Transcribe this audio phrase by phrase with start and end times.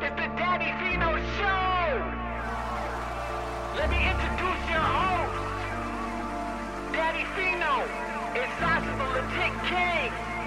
[0.00, 2.02] It's the Daddy Fino Show!
[3.76, 5.34] Let me introduce your host,
[6.92, 7.82] Daddy Fino.
[8.38, 10.37] It's Sasha the Legit King.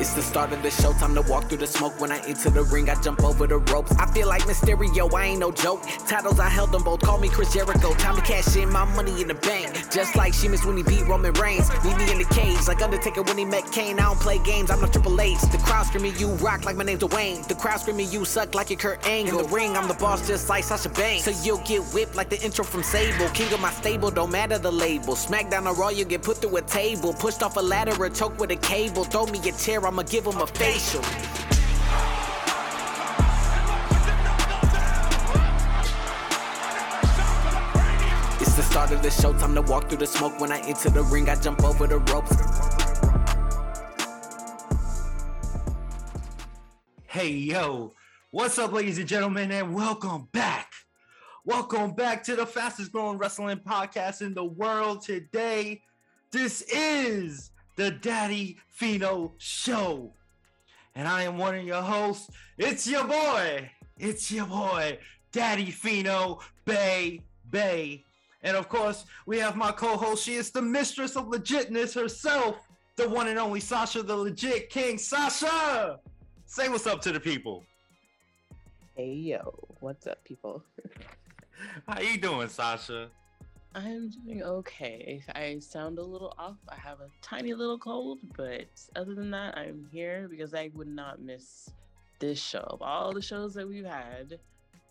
[0.00, 2.00] It's the start of the show, time to walk through the smoke.
[2.00, 3.92] When I enter the ring, I jump over the ropes.
[3.96, 5.82] I feel like Mysterio, I ain't no joke.
[6.08, 7.94] Titles, I held them both, call me Chris Jericho.
[7.94, 9.90] Time to cash in my money in the bank.
[9.92, 11.70] Just like Sheamus when he beat Roman Reigns.
[11.84, 14.00] Meet me in the cage, like Undertaker when he met Kane.
[14.00, 15.40] I don't play games, I'm no Triple H.
[15.52, 17.46] The crowd screaming, you rock like my name's Dwayne.
[17.46, 19.38] The crowd screaming, you suck like your Kurt Angle.
[19.38, 21.24] In the ring, I'm the boss just like Sasha Banks.
[21.24, 23.28] So you'll get whipped like the intro from Sable.
[23.28, 25.14] King of my stable, don't matter the label.
[25.14, 27.14] Smackdown or Raw, you get put through a table.
[27.14, 29.04] Pushed off a ladder or choked with a cable.
[29.04, 31.00] Throw me a chair, I'ma give him a facial.
[38.40, 40.40] It's the start of the show, time to walk through the smoke.
[40.40, 42.34] When I enter the ring, I jump over the ropes.
[47.06, 47.92] Hey, yo,
[48.30, 50.72] what's up, ladies and gentlemen, and welcome back.
[51.44, 55.82] Welcome back to the fastest growing wrestling podcast in the world today.
[56.30, 60.12] This is the Daddy Fino Show.
[60.94, 62.30] And I am one of your hosts.
[62.58, 63.70] It's your boy.
[63.98, 64.98] It's your boy,
[65.32, 67.20] Daddy Fino Bay
[67.50, 68.04] Bay.
[68.42, 70.24] And of course, we have my co-host.
[70.24, 72.56] She is the mistress of legitness herself,
[72.96, 74.98] the one and only Sasha, the legit king.
[74.98, 76.00] Sasha,
[76.44, 77.64] say what's up to the people.
[78.96, 80.62] Hey yo, what's up, people?
[81.88, 83.08] How you doing, Sasha?
[83.74, 85.22] I'm doing okay.
[85.34, 86.56] I sound a little off.
[86.68, 90.88] I have a tiny little cold, but other than that, I'm here because I would
[90.88, 91.70] not miss
[92.20, 92.60] this show.
[92.60, 94.38] Of all the shows that we've had,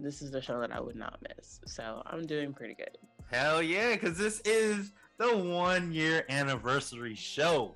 [0.01, 1.61] this is the show that I would not miss.
[1.65, 2.97] So I'm doing pretty good.
[3.31, 7.73] Hell yeah, because this is the one year anniversary show.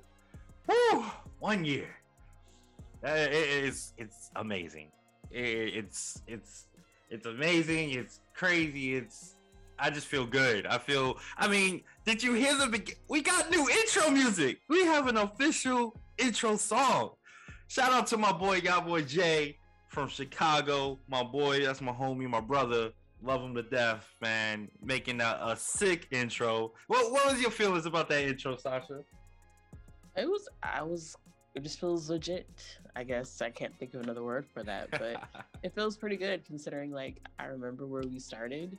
[0.66, 1.04] Woo!
[1.40, 1.88] One year.
[3.02, 4.88] Uh, it's it's amazing.
[5.30, 6.66] It's it's
[7.08, 7.92] it's amazing.
[7.92, 8.96] It's crazy.
[8.96, 9.36] It's
[9.78, 10.66] I just feel good.
[10.66, 11.18] I feel.
[11.36, 12.66] I mean, did you hear the?
[12.66, 14.58] Be- we got new intro music.
[14.68, 17.10] We have an official intro song.
[17.68, 19.58] Shout out to my boy, God Boy Jay
[19.88, 20.98] from Chicago.
[21.08, 22.90] My boy, that's my homie, my brother.
[23.22, 24.68] Love him to death, man.
[24.82, 26.72] Making a, a sick intro.
[26.88, 29.00] What what was your feelings about that intro, Sasha?
[30.16, 31.16] It was, I was,
[31.54, 32.48] it just feels legit.
[32.96, 35.22] I guess I can't think of another word for that, but
[35.62, 38.76] it feels pretty good considering like I remember where we started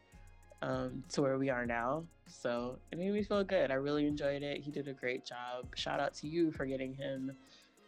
[0.61, 2.03] um, to where we are now.
[2.27, 3.71] So it made me feel good.
[3.71, 4.61] I really enjoyed it.
[4.61, 5.65] He did a great job.
[5.75, 7.31] Shout out to you for getting him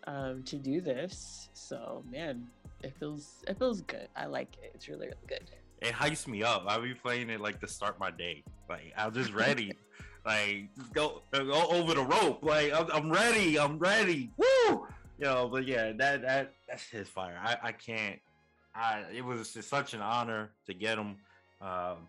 [0.07, 1.49] um, to do this.
[1.53, 2.47] So man,
[2.83, 4.07] it feels it feels good.
[4.15, 4.71] I like it.
[4.73, 5.49] It's really really good.
[5.81, 6.65] it hypes me up.
[6.67, 8.43] I'll be playing it like to start my day.
[8.69, 9.73] Like I'm just ready.
[10.25, 12.43] like go go over the rope.
[12.43, 13.59] Like I'm, I'm ready.
[13.59, 14.31] I'm ready.
[14.37, 14.87] Woo!
[15.19, 17.39] You know, but yeah, that that that's his fire.
[17.41, 18.19] I I can't.
[18.73, 21.17] I it was just such an honor to get him.
[21.61, 22.07] Um,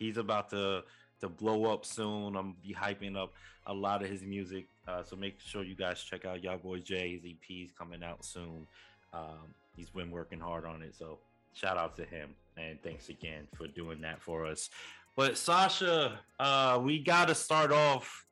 [0.00, 0.82] he's about to
[1.20, 2.34] to blow up soon.
[2.34, 3.32] I'm be hyping up
[3.66, 4.66] a lot of his music.
[4.88, 7.12] Uh, so make sure you guys check out y'all boy Jay.
[7.12, 8.66] His EP is coming out soon.
[9.12, 10.96] Um, he's been working hard on it.
[10.96, 11.18] So
[11.52, 14.70] shout out to him and thanks again for doing that for us.
[15.14, 18.24] But Sasha, uh, we got to start off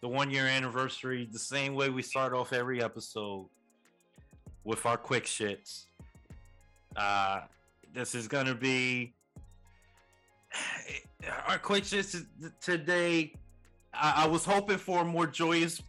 [0.00, 3.46] the one year anniversary the same way we start off every episode
[4.64, 5.86] with our quick shits.
[6.96, 7.42] Uh,
[7.92, 9.14] this is gonna be
[11.46, 12.26] our is-
[12.60, 13.32] today.
[13.92, 15.80] I, I was hoping for more joyous,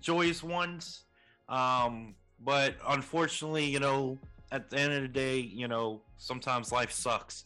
[0.00, 1.04] joyous ones,
[1.48, 2.14] um,
[2.44, 4.18] but unfortunately, you know,
[4.52, 7.44] at the end of the day, you know, sometimes life sucks,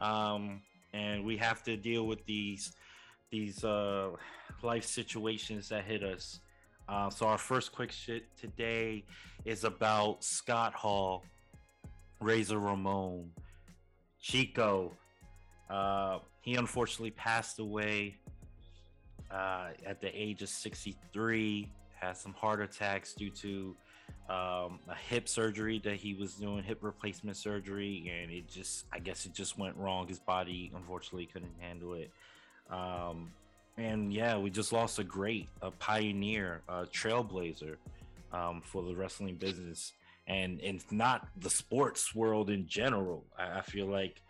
[0.00, 0.60] um,
[0.92, 2.72] and we have to deal with these
[3.30, 4.10] these uh,
[4.62, 6.40] life situations that hit us.
[6.88, 9.04] Uh, so our first quick shit today
[9.44, 11.22] is about Scott Hall,
[12.20, 13.30] Razor Ramon,
[14.20, 14.92] Chico.
[15.70, 18.16] Uh, he unfortunately passed away
[19.30, 21.68] uh, at the age of 63.
[21.94, 23.74] Had some heart attacks due to
[24.28, 28.98] um, a hip surgery that he was doing, hip replacement surgery, and it just, I
[28.98, 30.06] guess, it just went wrong.
[30.06, 32.10] His body unfortunately couldn't handle it.
[32.70, 33.30] Um,
[33.78, 37.76] and yeah, we just lost a great, a pioneer, a trailblazer
[38.32, 39.92] um, for the wrestling business,
[40.26, 43.24] and and not the sports world in general.
[43.38, 44.20] I, I feel like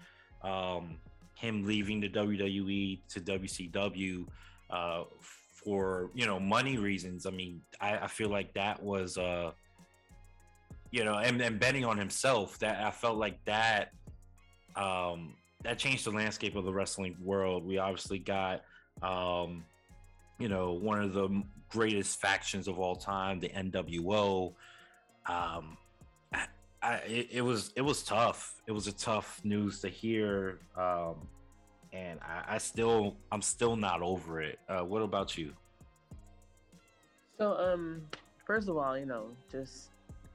[0.43, 0.99] um,
[1.39, 4.27] him leaving the WWE to WCW
[4.71, 5.05] uh,
[5.55, 7.27] for you know money reasons.
[7.27, 9.53] I mean, I, I feel like that was uh,
[10.91, 12.59] you know, and, and betting on himself.
[12.59, 13.93] That I felt like that
[14.77, 17.65] um, that changed the landscape of the wrestling world.
[17.65, 18.63] We obviously got
[19.03, 19.65] um,
[20.39, 24.55] you know one of the greatest factions of all time, the NWO.
[25.27, 25.77] Um,
[26.83, 28.63] I, it was it was tough.
[28.67, 31.17] It was a tough news to hear, um,
[31.93, 34.59] and I, I still I'm still not over it.
[34.69, 35.53] Uh, what about you?
[37.37, 38.03] So, um,
[38.47, 39.91] first of all, you know, just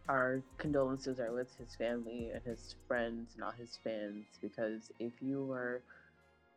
[0.09, 5.13] our condolences are with his family and his friends and all his fans because if
[5.21, 5.81] you were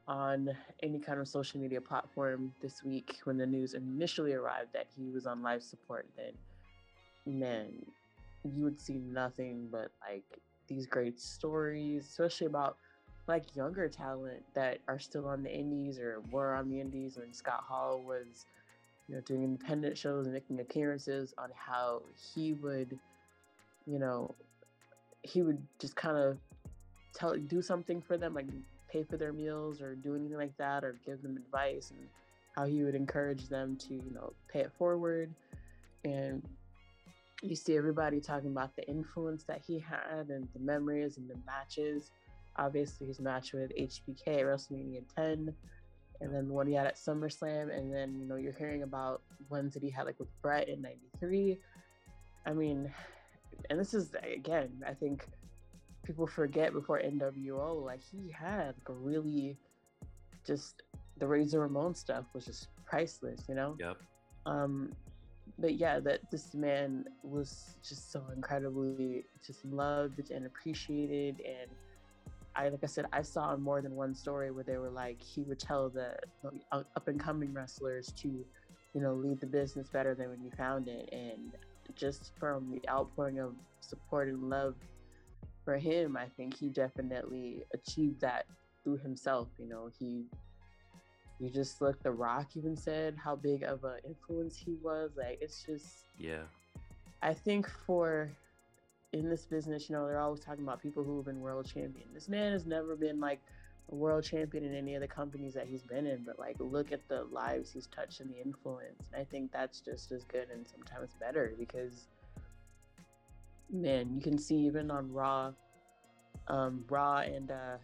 [0.08, 0.50] on
[0.82, 5.10] any kind of social media platform this week when the news initially arrived that he
[5.10, 6.32] was on life support, then
[7.24, 7.72] man,
[8.54, 10.24] you would see nothing but like
[10.68, 12.76] these great stories, especially about
[13.28, 17.32] like younger talent that are still on the indies or were on the indies when
[17.32, 18.46] Scott Hall was,
[19.08, 22.02] you know, doing independent shows and making appearances on how
[22.34, 22.98] he would,
[23.86, 24.34] you know,
[25.22, 26.38] he would just kind of
[27.14, 28.46] tell do something for them, like
[28.88, 32.08] pay for their meals or do anything like that or give them advice and
[32.54, 35.32] how he would encourage them to, you know, pay it forward.
[36.04, 36.42] And
[37.42, 41.36] you see everybody talking about the influence that he had and the memories and the
[41.44, 42.10] matches.
[42.56, 45.54] Obviously, his match with HBK at WrestleMania 10,
[46.20, 49.22] and then the one he had at SummerSlam, and then you know you're hearing about
[49.50, 51.58] ones that he had like with Bret in '93.
[52.46, 52.90] I mean,
[53.68, 55.26] and this is again, I think
[56.04, 59.58] people forget before NWO, like he had like a really
[60.46, 60.82] just
[61.18, 63.76] the Razor Ramon stuff was just priceless, you know.
[63.78, 63.96] Yep.
[64.46, 64.92] Um,
[65.58, 71.40] but yeah, that this man was just so incredibly just loved and appreciated.
[71.44, 71.70] And
[72.54, 75.42] I, like I said, I saw more than one story where they were like, he
[75.42, 76.16] would tell the
[76.72, 80.50] uh, up and coming wrestlers to, you know, lead the business better than when you
[80.56, 81.08] found it.
[81.12, 81.52] And
[81.94, 84.74] just from the outpouring of support and love
[85.64, 88.46] for him, I think he definitely achieved that
[88.84, 89.48] through himself.
[89.58, 90.24] You know, he
[91.38, 95.38] you just look the rock even said how big of an influence he was like
[95.40, 96.42] it's just yeah.
[97.22, 98.30] I think for
[99.12, 102.08] in this business you know they're always talking about people who have been world champion.
[102.12, 103.40] This man has never been like
[103.90, 106.92] a world champion in any of the companies that he's been in but like look
[106.92, 110.48] at the lives he's touched and the influence and i think that's just as good
[110.52, 112.08] and sometimes better because
[113.70, 115.52] man you can see even on raw
[116.48, 117.76] um raw and uh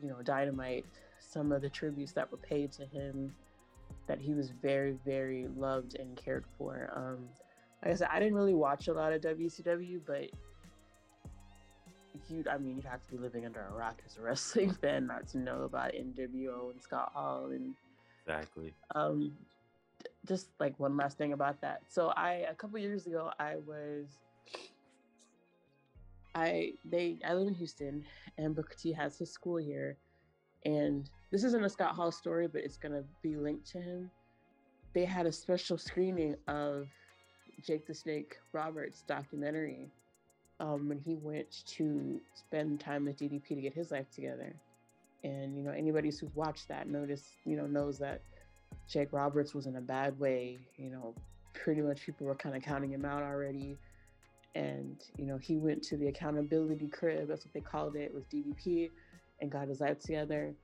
[0.00, 0.86] you know dynamite
[1.30, 3.34] some of the tributes that were paid to him
[4.06, 6.90] that he was very very loved and cared for.
[6.94, 7.28] Um
[7.82, 10.30] like i said i didn't really watch a lot of wcw but
[12.28, 15.06] you i mean you'd have to be living under a rock as a wrestling fan
[15.06, 17.74] not to know about nwo and scott hall and
[18.26, 18.74] exactly.
[18.94, 19.32] um
[20.26, 21.82] just like one last thing about that.
[21.88, 24.06] So i a couple years ago i was
[26.34, 28.04] i they i live in houston
[28.38, 29.96] and booker t has his school here
[30.64, 34.10] and this isn't a Scott Hall story, but it's going to be linked to him.
[34.94, 36.88] They had a special screening of
[37.64, 39.90] Jake the Snake Roberts documentary
[40.58, 44.54] um, when he went to spend time with DDP to get his life together.
[45.22, 48.22] And you know, anybody who's watched that notice, you know, knows that
[48.88, 50.58] Jake Roberts was in a bad way.
[50.76, 51.14] You know,
[51.54, 53.78] pretty much people were kind of counting him out already.
[54.56, 58.28] And you know, he went to the accountability crib, that's what they called it, with
[58.30, 58.90] DDP,
[59.40, 60.54] and got his life together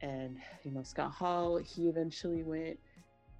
[0.00, 2.78] and you know Scott Hall he eventually went.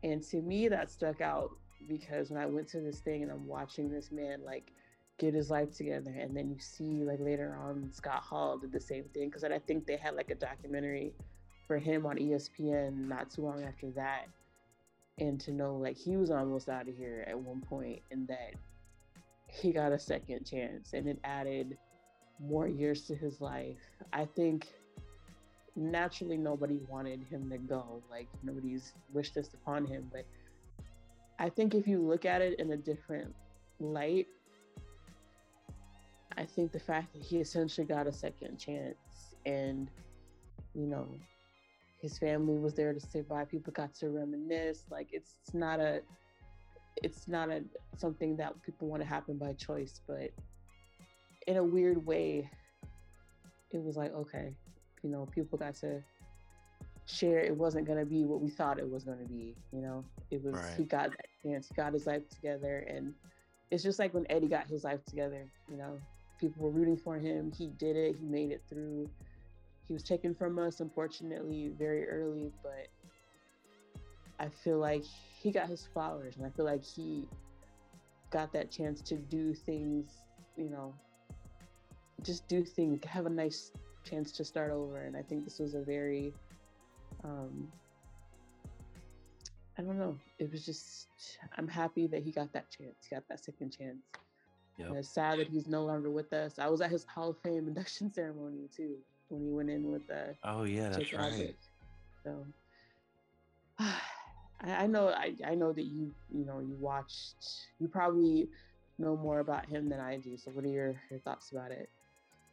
[0.03, 1.51] And to me that stuck out
[1.89, 4.73] because when I went to this thing and I'm watching this man like
[5.19, 8.81] get his life together and then you see like later on Scott Hall did the
[8.81, 11.13] same thing because I think they had like a documentary
[11.67, 14.27] for him on ESPN not too long after that.
[15.19, 18.55] And to know like he was almost out of here at one point and that
[19.47, 21.79] he got a second chance and it added
[22.41, 23.79] more years to his life.
[24.13, 24.67] I think
[25.77, 28.03] naturally nobody wanted him to go.
[28.11, 30.11] Like nobody's wished this upon him.
[30.13, 30.25] But
[31.39, 33.35] I think if you look at it in a different
[33.81, 34.27] light,
[36.37, 38.97] I think the fact that he essentially got a second chance
[39.47, 39.89] and,
[40.75, 41.07] you know,
[42.01, 43.45] his family was there to say bye.
[43.45, 44.85] People got to reminisce.
[44.91, 46.03] Like it's not a,
[47.03, 47.63] it's not a
[47.97, 50.31] something that people want to happen by choice, but
[51.47, 52.51] in a weird way,
[53.71, 54.55] it was like okay,
[55.05, 56.03] you know, people got to
[57.07, 59.55] share it wasn't going to be what we thought it was going to be.
[59.73, 60.75] You know, it was, right.
[60.77, 62.87] he got that chance, he got his life together.
[62.89, 63.13] And
[63.71, 65.99] it's just like when Eddie got his life together, you know,
[66.41, 67.53] people were rooting for him.
[67.57, 69.09] He did it, he made it through.
[69.87, 72.89] He was taken from us, unfortunately, very early, but
[74.41, 77.29] I feel like he got his flowers and I feel like he
[78.31, 80.11] got that chance to do things,
[80.57, 80.95] you know,
[82.23, 83.73] just do things, have a nice
[84.05, 85.03] chance to start over.
[85.03, 86.35] And I think this was a very,
[87.25, 87.69] um,
[89.79, 90.17] I don't know.
[90.39, 91.09] It was just,
[91.57, 94.03] I'm happy that he got that chance, he got that second chance.
[94.79, 94.99] And Yep.
[94.99, 96.59] it's sad that he's no longer with us.
[96.59, 98.97] I was at his Hall of Fame induction ceremony too
[99.29, 101.55] when he went in with uh, Oh yeah, that's right.
[102.25, 102.45] So
[103.79, 103.91] I,
[104.61, 107.45] I know I, I know that you you know you watched
[107.79, 108.49] you probably
[108.99, 110.37] know more about him than I do.
[110.37, 111.91] So what are your, your thoughts about it?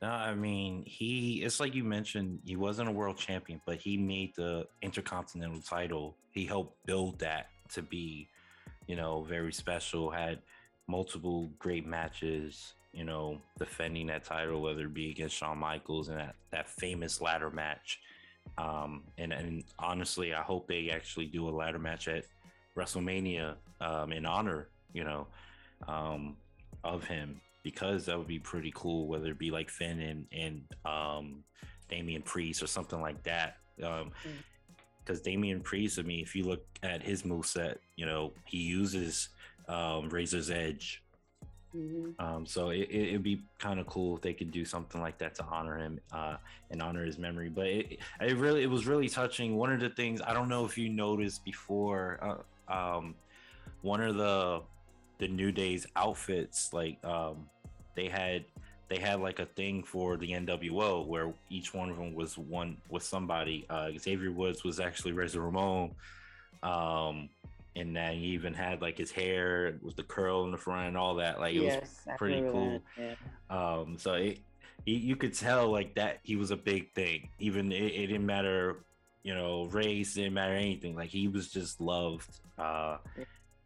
[0.01, 1.43] No, I mean he.
[1.43, 2.39] It's like you mentioned.
[2.45, 6.15] He wasn't a world champion, but he made the intercontinental title.
[6.31, 8.27] He helped build that to be,
[8.87, 10.09] you know, very special.
[10.09, 10.39] Had
[10.87, 12.73] multiple great matches.
[12.93, 17.21] You know, defending that title, whether it be against Shawn Michaels and that that famous
[17.21, 17.99] ladder match.
[18.57, 22.25] Um, and and honestly, I hope they actually do a ladder match at
[22.75, 24.67] WrestleMania um, in honor.
[24.93, 25.27] You know,
[25.87, 26.35] um,
[26.83, 29.07] of him because that would be pretty cool.
[29.07, 31.43] Whether it be like Finn and and um,
[31.89, 33.57] Damian Priest or something like that.
[33.83, 34.43] Um, Mm.
[35.03, 39.29] because Damian Priest, I mean, if you look at his moveset, you know, he uses
[39.67, 41.01] um, Razor's Edge.
[41.75, 42.13] Mhm.
[42.19, 45.17] Um, so it, it, it'd be kind of cool if they could do something like
[45.19, 46.35] that to honor him uh,
[46.69, 47.49] and honor his memory.
[47.49, 49.55] But it, it really, it was really touching.
[49.57, 53.15] One of the things I don't know if you noticed before, uh, um,
[53.81, 54.61] one of the
[55.21, 57.47] the New Day's outfits, like um,
[57.95, 58.43] they had
[58.89, 62.75] they had like a thing for the NWO where each one of them was one
[62.89, 63.65] with somebody.
[63.69, 65.91] Uh, Xavier Woods was actually Razor Ramon.
[66.61, 67.29] Um,
[67.75, 70.97] and then he even had like his hair with the curl in the front and
[70.97, 71.39] all that.
[71.39, 72.81] Like it was yes, I pretty cool.
[72.97, 73.17] that,
[73.49, 73.75] yeah.
[73.75, 74.39] um, so it,
[74.85, 77.29] you, you could tell like that he was a big thing.
[77.39, 78.83] Even it, it didn't matter,
[79.23, 80.95] you know, race didn't matter anything.
[80.95, 82.29] Like he was just loved.
[82.57, 82.97] Uh,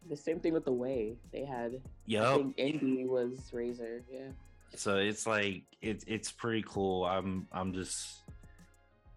[0.08, 1.80] The same thing with the way they had.
[2.06, 2.40] Yep.
[2.56, 4.02] Indy was Razor.
[4.10, 4.28] Yeah.
[4.74, 7.04] So it's like it's it's pretty cool.
[7.04, 8.22] I'm I'm just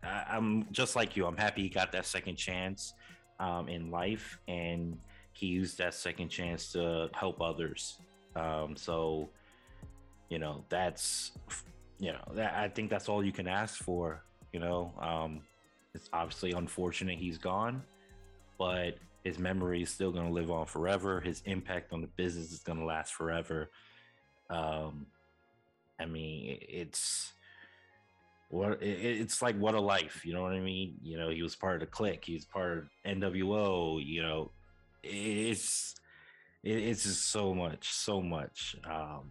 [0.03, 1.25] I, I'm just like you.
[1.25, 2.93] I'm happy he got that second chance
[3.39, 4.97] um, in life, and
[5.33, 7.99] he used that second chance to help others.
[8.35, 9.29] Um, so
[10.29, 11.31] you know that's
[11.99, 14.23] you know that I think that's all you can ask for.
[14.53, 15.41] You know, um,
[15.93, 17.83] it's obviously unfortunate he's gone,
[18.57, 18.95] but
[19.29, 21.21] his memory is still going to live on forever.
[21.21, 23.69] His impact on the business is going to last forever.
[24.49, 25.05] Um,
[25.99, 27.33] I mean, it's
[28.49, 29.55] what it's like.
[29.55, 30.95] What a life, you know what I mean?
[31.03, 32.25] You know, he was part of the clique.
[32.25, 34.03] He was part of NWO.
[34.03, 34.51] You know,
[35.03, 35.95] it's
[36.63, 38.75] it's just so much, so much.
[38.83, 39.29] Um,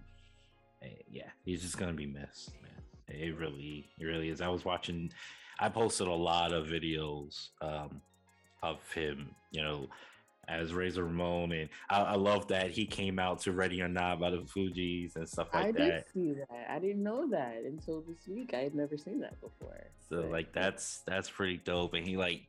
[0.80, 3.18] eh, yeah, he's just gonna be missed, man.
[3.20, 4.40] It really, it really is.
[4.40, 5.10] I was watching.
[5.58, 8.00] I posted a lot of videos um,
[8.62, 9.30] of him.
[9.50, 9.86] You know,
[10.48, 14.18] as Razor Ramon, and I, I love that he came out to Ready or Not
[14.20, 15.82] by the Fugees and stuff like I that.
[15.82, 16.66] I did see that.
[16.70, 18.54] I didn't know that until this week.
[18.54, 19.86] I had never seen that before.
[20.08, 21.94] So But- like that's that's pretty dope.
[21.94, 22.42] And he like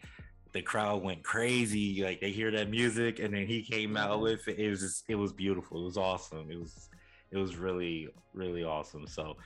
[0.51, 2.01] the crowd went crazy.
[2.03, 4.57] Like they hear that music, and then he came out with it.
[4.59, 5.81] It was just it was beautiful.
[5.81, 6.49] It was awesome.
[6.51, 6.89] It was
[7.31, 9.07] it was really really awesome.
[9.07, 9.37] So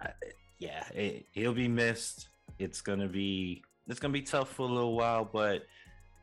[0.00, 0.10] I,
[0.58, 2.28] yeah, it, he'll be missed.
[2.58, 5.64] It's gonna be it's gonna be tough for a little while, but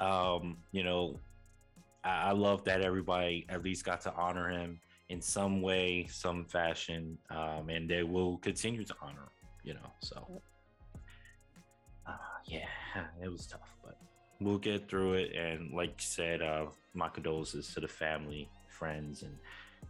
[0.01, 1.20] um, you know,
[2.03, 4.79] I, I love that everybody at least got to honor him
[5.10, 9.27] in some way, some fashion, um, and they will continue to honor him.
[9.63, 10.41] You know, so
[12.08, 12.12] uh,
[12.46, 12.65] yeah,
[13.24, 13.98] it was tough, but
[14.39, 15.36] we'll get through it.
[15.36, 19.38] And like you said, uh, my condolences to the family, friends, and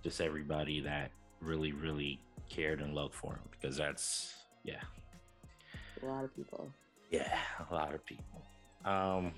[0.03, 4.81] just everybody that really, really cared and loved for him because that's yeah,
[6.03, 6.69] a lot of people.
[7.09, 7.37] yeah,
[7.69, 8.43] a lot of people.
[8.83, 9.31] Um,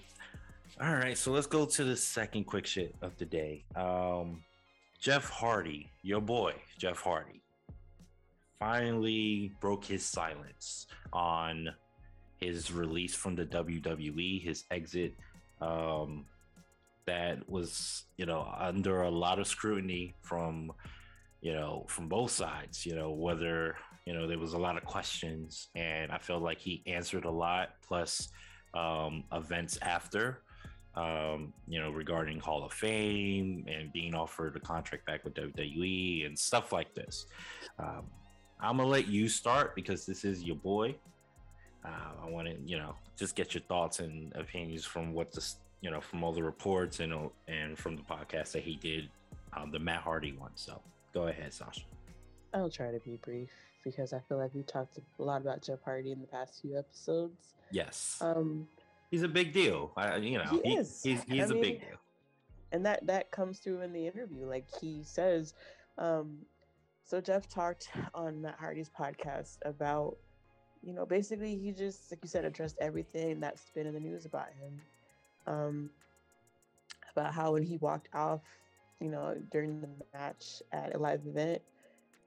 [0.81, 3.63] all right, so let's go to the second quick shit of the day.
[3.75, 4.43] Um,
[4.99, 7.41] Jeff Hardy, your boy, Jeff Hardy,
[8.59, 11.69] finally broke his silence on
[12.39, 15.13] his release from the WWE, his exit.
[15.61, 16.25] Um,
[17.05, 20.71] that was, you know, under a lot of scrutiny from,
[21.41, 22.85] you know, from both sides.
[22.85, 23.75] You know, whether
[24.05, 27.31] you know there was a lot of questions, and I felt like he answered a
[27.31, 27.71] lot.
[27.85, 28.29] Plus,
[28.73, 30.42] um, events after
[30.95, 36.25] um, you know, regarding Hall of Fame and being offered a contract back with WWE
[36.25, 37.25] and stuff like this.
[37.79, 38.03] Um,
[38.59, 40.95] I'm gonna let you start because this is your boy.
[41.83, 45.57] Uh, I want to, you know, just get your thoughts and opinions from what this,
[45.81, 47.13] you know, from all the reports and
[47.47, 49.09] and from the podcast that he did,
[49.53, 50.51] um, the Matt Hardy one.
[50.55, 50.79] So
[51.13, 51.81] go ahead, Sasha.
[52.53, 53.49] I'll try to be brief
[53.83, 56.77] because I feel like we talked a lot about Jeff Hardy in the past few
[56.77, 57.55] episodes.
[57.71, 58.67] Yes, Um,
[59.13, 59.91] he's a big deal.
[59.95, 61.03] I, you know, He he- is.
[61.03, 61.99] he's he's a mean, big deal.
[62.71, 65.53] and that that comes through in the interview like he says
[65.99, 66.39] um
[67.03, 70.17] so jeff talked on matt hardy's podcast about
[70.81, 74.25] you know basically he just like you said addressed everything that's been in the news
[74.25, 74.81] about him
[75.45, 75.89] um
[77.15, 78.41] about how when he walked off
[78.99, 81.61] you know during the match at a live event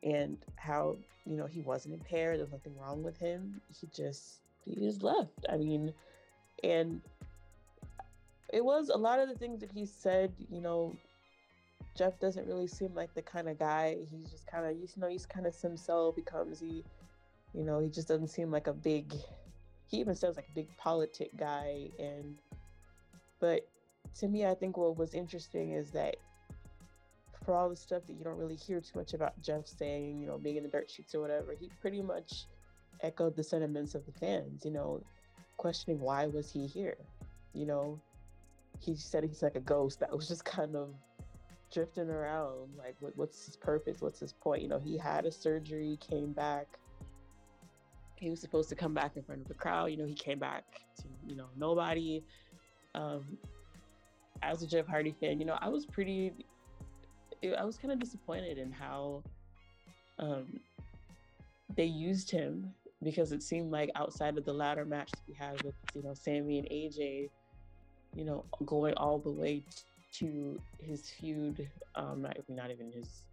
[0.04, 2.38] and how you know he wasn't impaired.
[2.38, 3.60] There's nothing wrong with him.
[3.80, 5.44] He just he just left.
[5.50, 5.92] I mean,
[6.62, 7.00] and
[8.52, 10.32] it was a lot of the things that he said.
[10.50, 10.94] You know,
[11.96, 13.96] Jeff doesn't really seem like the kind of guy.
[14.10, 16.16] He's just kind of you know he's kind of himself.
[16.16, 16.84] He comes, he,
[17.54, 19.12] you know, he just doesn't seem like a big.
[19.88, 22.36] He even sounds like a big politic guy, and
[23.40, 23.68] but
[24.18, 26.16] to me, I think what was interesting is that
[27.44, 30.26] for all the stuff that you don't really hear too much about Jeff saying, you
[30.26, 32.46] know, being in the dirt sheets or whatever, he pretty much
[33.02, 35.00] echoed the sentiments of the fans, you know,
[35.56, 36.96] questioning why was he here?
[37.52, 38.00] You know,
[38.80, 40.90] he said he's like a ghost that was just kind of
[41.72, 42.70] drifting around.
[42.78, 44.00] Like, what, what's his purpose?
[44.00, 44.62] What's his point?
[44.62, 46.66] You know, he had a surgery, came back.
[48.16, 49.86] He was supposed to come back in front of the crowd.
[49.86, 50.64] You know, he came back
[50.98, 52.22] to, you know, nobody.
[52.94, 53.38] Um,
[54.42, 56.32] as a Jeff Hardy fan, you know, I was pretty
[57.58, 59.22] I was kind of disappointed in how
[60.18, 60.60] um,
[61.76, 62.72] they used him
[63.02, 66.14] because it seemed like outside of the ladder match that we had with you know
[66.14, 67.30] Sami and AJ,
[68.14, 69.62] you know, going all the way
[70.14, 73.24] to his feud, um, not not even his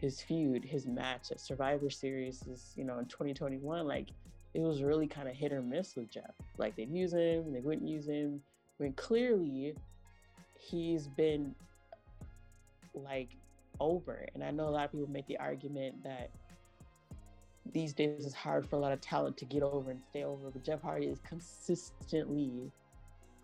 [0.00, 4.08] his feud, his match at Survivor Series is you know in 2021, like
[4.54, 6.34] it was really kind of hit or miss with Jeff.
[6.56, 8.40] Like they'd use him, they wouldn't use him.
[8.78, 9.74] When clearly
[10.58, 11.54] he's been
[12.94, 13.30] like
[13.80, 14.26] over.
[14.34, 16.30] And I know a lot of people make the argument that
[17.72, 20.50] these days it's hard for a lot of talent to get over and stay over,
[20.50, 22.70] but Jeff Hardy is consistently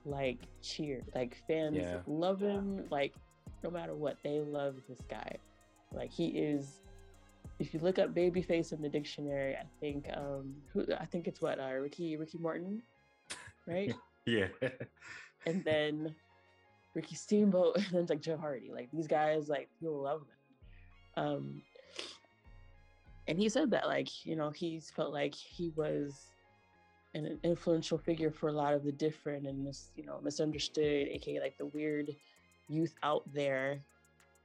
[0.04, 1.04] like cheered.
[1.14, 1.98] Like fans yeah.
[2.06, 2.84] love him.
[2.90, 3.14] Like
[3.62, 5.36] no matter what, they love this guy.
[5.92, 6.80] Like he is.
[7.60, 11.40] If you look up babyface in the dictionary, I think um who I think it's
[11.40, 12.82] what uh, Ricky Ricky Martin,
[13.66, 13.94] right?
[14.26, 14.48] yeah.
[15.46, 16.14] And then
[16.94, 18.70] Ricky Steamboat, and then like Jeff Hardy.
[18.72, 21.24] Like these guys, like people love them.
[21.24, 21.62] Um,
[23.26, 26.32] and he said that like you know he's felt like he was
[27.14, 31.40] an influential figure for a lot of the different and mis, you know misunderstood, aka
[31.40, 32.14] like the weird
[32.68, 33.80] youth out there.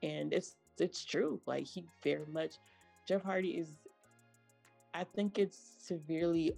[0.03, 1.41] And it's it's true.
[1.45, 2.55] Like he very much,
[3.07, 3.73] Jeff Hardy is.
[4.93, 6.53] I think it's severely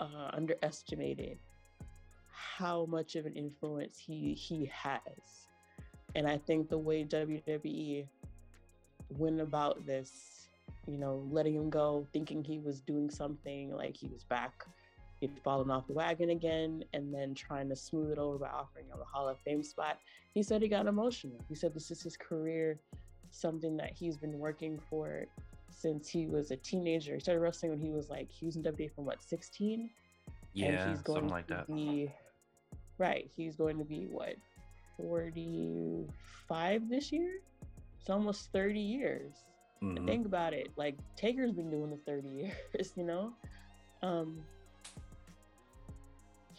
[0.00, 1.38] uh, underestimated
[2.30, 5.48] how much of an influence he he has.
[6.14, 8.06] And I think the way WWE
[9.10, 10.35] went about this,
[10.86, 14.64] you know, letting him go, thinking he was doing something like he was back,
[15.20, 18.86] he'd fallen off the wagon again, and then trying to smooth it over by offering
[18.86, 19.98] him a Hall of Fame spot.
[20.34, 21.44] He said he got emotional.
[21.48, 22.80] He said this is his career,
[23.30, 25.26] something that he's been working for
[25.68, 27.14] since he was a teenager.
[27.14, 29.90] He started wrestling when he was like he was in WWE from what 16.
[30.52, 31.66] Yeah, and he's going something like that.
[31.66, 32.10] Be,
[32.98, 33.30] Right.
[33.36, 34.36] He's going to be what,
[34.96, 37.40] 45 this year?
[38.00, 39.32] It's almost 30 years.
[39.82, 40.06] Mm-hmm.
[40.06, 40.70] Think about it.
[40.76, 42.28] Like Taker's been doing the 30
[42.74, 43.32] years, you know?
[44.02, 44.42] Um,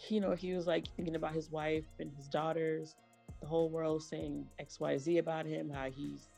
[0.08, 2.94] you know, he was like thinking about his wife and his daughters,
[3.40, 6.28] the whole world saying XYZ about him, how he's,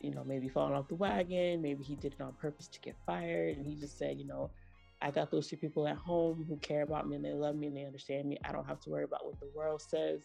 [0.00, 2.94] you know, maybe falling off the wagon, maybe he did it on purpose to get
[3.04, 3.56] fired.
[3.56, 4.50] And he just said, you know,
[5.02, 7.66] I got those two people at home who care about me and they love me
[7.66, 8.38] and they understand me.
[8.44, 10.22] I don't have to worry about what the world says.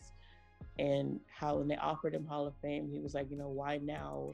[0.79, 3.77] And how when they offered him Hall of Fame, he was like, you know, why
[3.77, 4.33] now?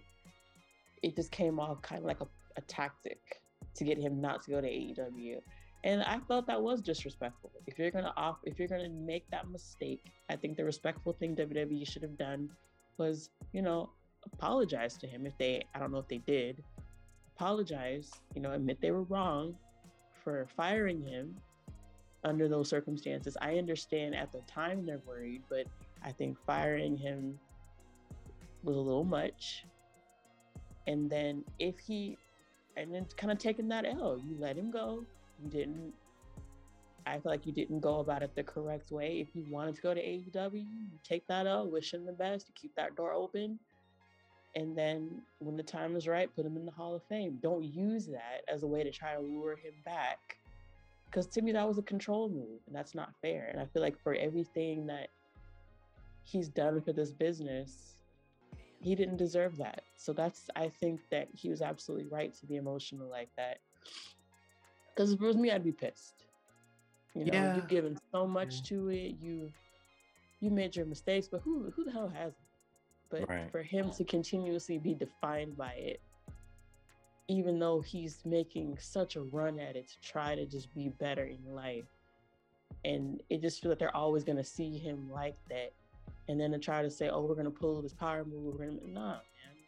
[1.03, 3.41] It just came off kind of like a, a tactic
[3.75, 5.37] to get him not to go to AEW.
[5.83, 7.51] And I felt that was disrespectful.
[7.67, 11.35] If you're gonna off, if you're gonna make that mistake, I think the respectful thing
[11.35, 12.49] WWE should have done
[12.97, 13.91] was, you know,
[14.33, 16.63] apologize to him if they, I don't know if they did,
[17.35, 19.55] apologize, you know, admit they were wrong,
[20.23, 21.35] for firing him
[22.23, 23.37] under those circumstances.
[23.39, 25.67] I understand at the time they're worried, but
[26.03, 27.39] I think firing him
[28.63, 29.63] was a little much.
[30.87, 32.17] And then if he,
[32.75, 35.05] and then kind of taking that L, you let him go.
[35.43, 35.93] You didn't.
[37.05, 39.19] I feel like you didn't go about it the correct way.
[39.21, 42.47] If you wanted to go to AEW, you take that L, wish him the best,
[42.49, 43.59] you keep that door open
[44.57, 47.37] and then when the time is right, put him in the Hall of Fame.
[47.43, 50.37] Don't use that as a way to try to lure him back.
[51.05, 53.49] Because to me, that was a control move, and that's not fair.
[53.51, 55.09] And I feel like for everything that
[56.23, 57.96] he's done for this business,
[58.79, 59.81] he didn't deserve that.
[59.95, 63.59] So that's, I think that he was absolutely right to be emotional like that.
[64.95, 66.25] Because if it was me, I'd be pissed.
[67.13, 67.55] You know, yeah.
[67.55, 68.69] you've given so much yeah.
[68.69, 69.15] to it.
[69.19, 69.51] You
[70.39, 72.35] you made your mistakes, but who who the hell hasn't?
[73.09, 73.51] but right.
[73.51, 76.01] for him to continuously be defined by it
[77.29, 81.25] even though he's making such a run at it to try to just be better
[81.25, 81.87] in life
[82.85, 85.73] and it just feels like they're always going to see him like that
[86.27, 88.91] and then to try to say oh we're to pull this power move we're to
[88.91, 89.21] nah man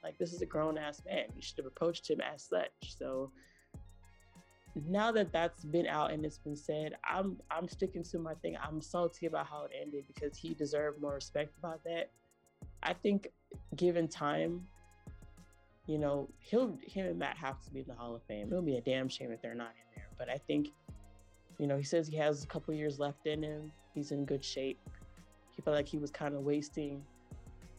[0.04, 1.26] Like this is a grown ass man.
[1.36, 2.72] You should have approached him as such.
[2.98, 3.32] So
[4.88, 8.58] now that that's been out and it's been said, I'm I'm sticking to my thing.
[8.64, 12.12] I'm salty about how it ended because he deserved more respect about that.
[12.84, 13.28] I think
[13.76, 14.68] given time,
[15.88, 18.48] you know, he'll him and Matt have to be in the Hall of Fame.
[18.48, 20.08] It'll be a damn shame if they're not in there.
[20.18, 20.70] But I think,
[21.58, 23.72] you know, he says he has a couple years left in him.
[23.94, 24.80] He's in good shape.
[25.60, 27.04] He felt like he was kind of wasting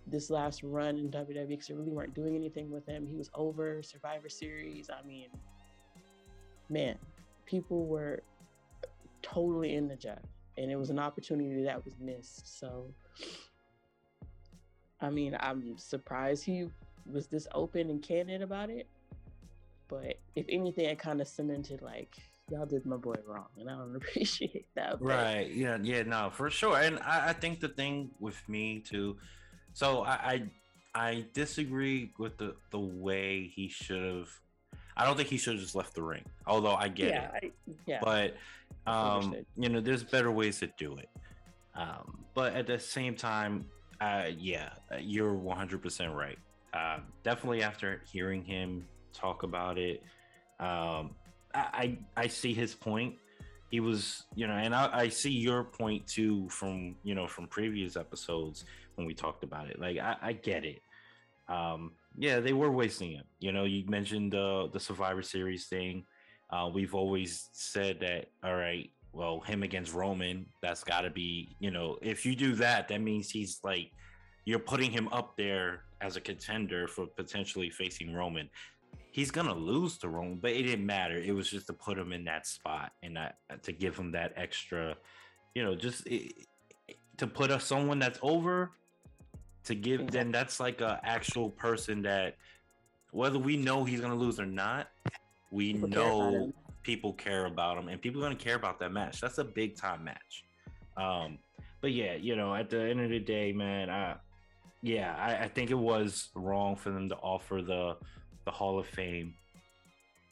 [0.07, 3.07] this last run in WWE because they really weren't doing anything with him.
[3.07, 4.91] He was over Survivor Series.
[4.91, 5.29] I mean,
[6.69, 6.99] man,
[7.47, 8.23] people were
[9.23, 10.19] totally in the Jeff,
[10.59, 12.61] and it was an opportunity that was missed.
[12.61, 12.85] So,
[15.01, 16.69] I mean, I'm surprised he
[17.11, 18.89] was this open and candid about it.
[19.89, 22.19] But if anything, it kind of cemented like
[22.51, 24.99] y'all did my boy wrong, and I don't appreciate that.
[24.99, 25.51] But Right.
[25.51, 25.79] Yeah.
[25.83, 26.03] Yeah.
[26.03, 26.77] No, for sure.
[26.77, 29.17] And I, I think the thing with me too.
[29.73, 30.43] So I, I
[30.95, 34.29] I disagree with the the way he should have.
[34.97, 36.25] I don't think he should have just left the ring.
[36.47, 38.37] Although I get yeah, it, I, yeah, but
[38.87, 41.09] um, you know, there's better ways to do it.
[41.75, 43.67] Um, but at the same time,
[44.01, 46.39] uh, yeah, you're 100% right.
[46.73, 50.03] Uh, definitely after hearing him talk about it,
[50.59, 51.15] um,
[51.55, 53.15] I, I see his point.
[53.71, 57.47] He was, you know, and I, I see your point too from you know from
[57.47, 58.65] previous episodes
[58.97, 59.81] when we talked about it.
[59.81, 60.81] Like I, I get it.
[61.49, 63.27] Um, yeah, they were wasting it.
[63.39, 66.05] You know, you mentioned the the Survivor Series thing.
[66.51, 68.27] Uh, we've always said that.
[68.43, 71.55] All right, well, him against Roman, that's got to be.
[71.61, 73.93] You know, if you do that, that means he's like
[74.45, 78.49] you're putting him up there as a contender for potentially facing Roman.
[79.13, 81.17] He's gonna lose to Roman, but it didn't matter.
[81.17, 84.13] It was just to put him in that spot and that uh, to give him
[84.13, 84.97] that extra,
[85.55, 86.47] you know, just it,
[87.17, 88.71] to put us someone that's over
[89.65, 90.11] to give.
[90.11, 92.37] Then that's like a actual person that
[93.13, 94.89] whether we know he's gonna lose or not,
[95.51, 96.53] we People know him.
[96.83, 99.21] people care about him and people are gonna care about that match.
[99.21, 100.45] That's a big time match.
[100.97, 101.39] Um,
[101.81, 104.17] but yeah, you know, at the end of the day, man, I
[104.83, 107.97] yeah, I, I think it was wrong for them to offer the
[108.45, 109.35] the Hall of Fame.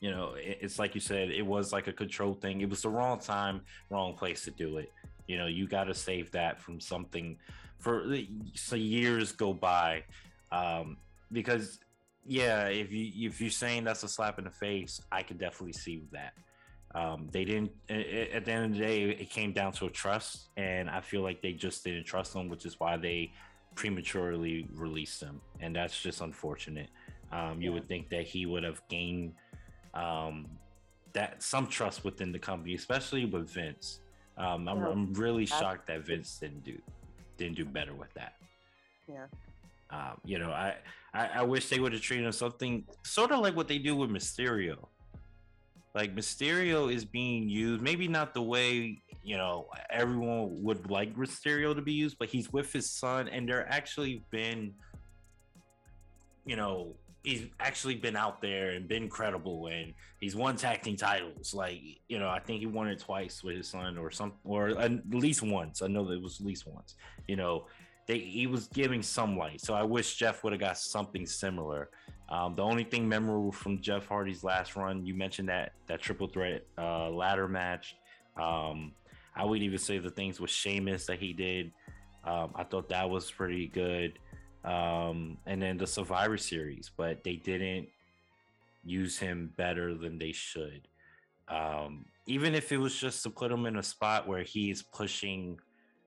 [0.00, 2.60] You know, it's like you said, it was like a control thing.
[2.60, 4.92] It was the wrong time, wrong place to do it.
[5.26, 7.36] You know, you got to save that from something
[7.78, 8.06] for
[8.54, 10.04] so years go by,
[10.52, 10.96] um,
[11.32, 11.78] because
[12.26, 15.72] yeah, if you if you're saying that's a slap in the face, I could definitely
[15.72, 16.32] see that.
[16.94, 17.72] Um, they didn't.
[17.88, 21.00] a- At the end of the day, it came down to a trust, and I
[21.00, 23.32] feel like they just didn't trust them, which is why they
[23.74, 26.88] prematurely released them, and that's just unfortunate.
[27.32, 27.74] Um, you Yeah.
[27.74, 29.34] would think that he would have gained
[29.94, 30.46] um,
[31.12, 34.00] that some trust within the company, especially with Vince.
[34.36, 34.88] Um, I'm, Yeah.
[34.88, 36.78] I'm really shocked that Vince didn't do
[37.36, 38.34] didn't do better with that.
[39.08, 39.26] yeah,
[39.90, 40.76] Um, you know, I,
[41.14, 43.94] I I wish they would have treated him something sort of like what they do
[43.96, 44.88] with Mysterio.
[45.94, 51.74] Like Mysterio is being used, maybe not the way you know everyone would like Mysterio
[51.74, 54.74] to be used, but he's with his son, and there actually been,
[56.44, 60.96] you know, he's actually been out there and been credible, and he's won tag team
[60.96, 61.54] titles.
[61.54, 64.70] Like you know, I think he won it twice with his son, or some, or
[64.70, 65.82] at least once.
[65.82, 66.94] I know that it was at least once.
[67.26, 67.66] You know,
[68.06, 69.60] they he was giving some light.
[69.60, 71.90] So I wish Jeff would have got something similar.
[72.30, 76.28] Um, the only thing memorable from Jeff Hardy's last run, you mentioned that that triple
[76.28, 77.96] threat uh, ladder match.
[78.40, 78.92] Um,
[79.34, 81.72] I would even say the things with Sheamus that he did.
[82.24, 84.18] Um, I thought that was pretty good.
[84.64, 87.88] Um, and then the Survivor Series, but they didn't
[88.84, 90.82] use him better than they should.
[91.48, 95.58] Um, even if it was just to put him in a spot where he's pushing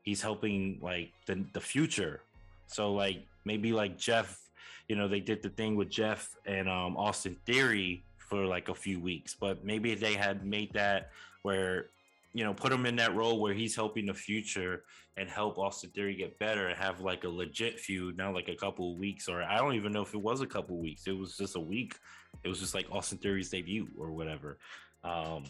[0.04, 2.22] he's helping like the the future.
[2.68, 4.40] So like maybe like Jeff,
[4.88, 8.76] you know, they did the thing with Jeff and um Austin Theory for like a
[8.76, 11.10] few weeks, but maybe they had made that
[11.42, 11.88] where
[12.34, 14.84] you know put him in that role where he's helping the future
[15.18, 18.56] and help Austin Theory get better and have like a legit feud, not like a
[18.56, 21.08] couple weeks or I don't even know if it was a couple weeks.
[21.08, 21.96] It was just a week.
[22.44, 24.58] It was just like Austin Theory's debut or whatever.
[25.04, 25.44] Um,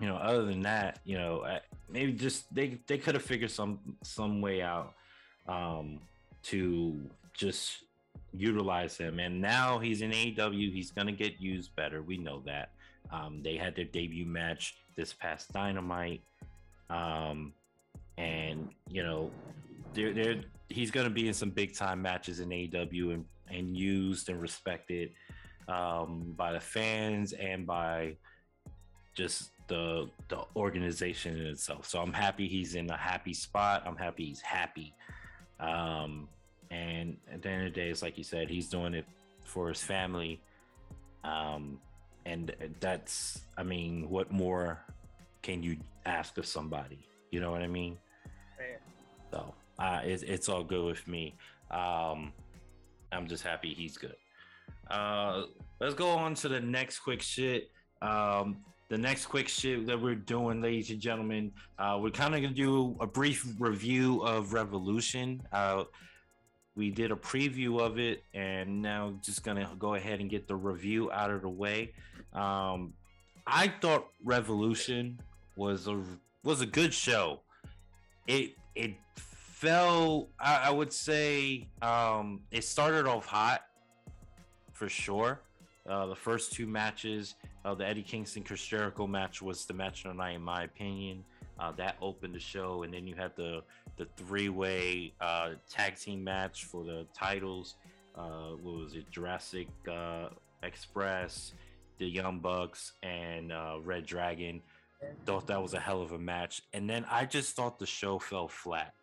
[0.00, 3.80] you know, other than that, you know, maybe just they they could have figured some
[4.02, 4.94] some way out
[5.48, 5.98] um,
[6.44, 7.00] to
[7.34, 7.84] just
[8.32, 9.18] utilize him.
[9.18, 10.72] And now he's in AEW.
[10.72, 12.02] He's gonna get used better.
[12.02, 12.70] We know that.
[13.10, 16.20] Um, they had their debut match this past Dynamite,
[16.90, 17.54] um,
[18.18, 19.30] and you know,
[19.94, 24.28] they're, they're he's gonna be in some big time matches in AEW and and used
[24.28, 25.12] and respected
[25.68, 28.16] um, by the fans and by
[29.14, 31.86] just the the organization in itself.
[31.86, 33.84] So I'm happy he's in a happy spot.
[33.86, 34.94] I'm happy he's happy.
[35.60, 36.28] Um,
[36.70, 39.06] and at the end of the day, it's like you said, he's doing it
[39.44, 40.40] for his family.
[41.24, 41.78] Um,
[42.28, 44.84] and that's, I mean, what more
[45.40, 46.98] can you ask of somebody?
[47.30, 47.96] You know what I mean?
[48.58, 48.80] Fair.
[49.32, 51.34] So uh, it's, it's all good with me.
[51.70, 52.32] Um,
[53.12, 54.16] I'm just happy he's good.
[54.90, 55.44] Uh,
[55.80, 57.70] let's go on to the next quick shit.
[58.02, 58.58] Um,
[58.90, 62.54] the next quick shit that we're doing, ladies and gentlemen, uh, we're kind of gonna
[62.54, 65.42] do a brief review of Revolution.
[65.52, 65.84] Uh,
[66.78, 70.54] we did a preview of it, and now just gonna go ahead and get the
[70.54, 71.92] review out of the way.
[72.32, 72.94] Um,
[73.44, 75.18] I thought Revolution
[75.56, 76.00] was a
[76.44, 77.40] was a good show.
[78.28, 80.28] It it fell.
[80.38, 83.62] I, I would say um, it started off hot
[84.72, 85.40] for sure.
[85.84, 90.04] Uh, the first two matches, uh, the Eddie Kingston Chris Jericho match was the match
[90.04, 91.24] of the night, in my opinion.
[91.58, 93.62] Uh, that opened the show, and then you had the
[93.98, 97.74] the three way uh, tag team match for the titles.
[98.16, 99.10] Uh, what was it?
[99.10, 100.28] Jurassic uh,
[100.62, 101.52] Express,
[101.98, 104.62] the Young Bucks, and uh, Red Dragon.
[105.26, 108.18] Thought that was a hell of a match, and then I just thought the show
[108.18, 108.94] fell flat.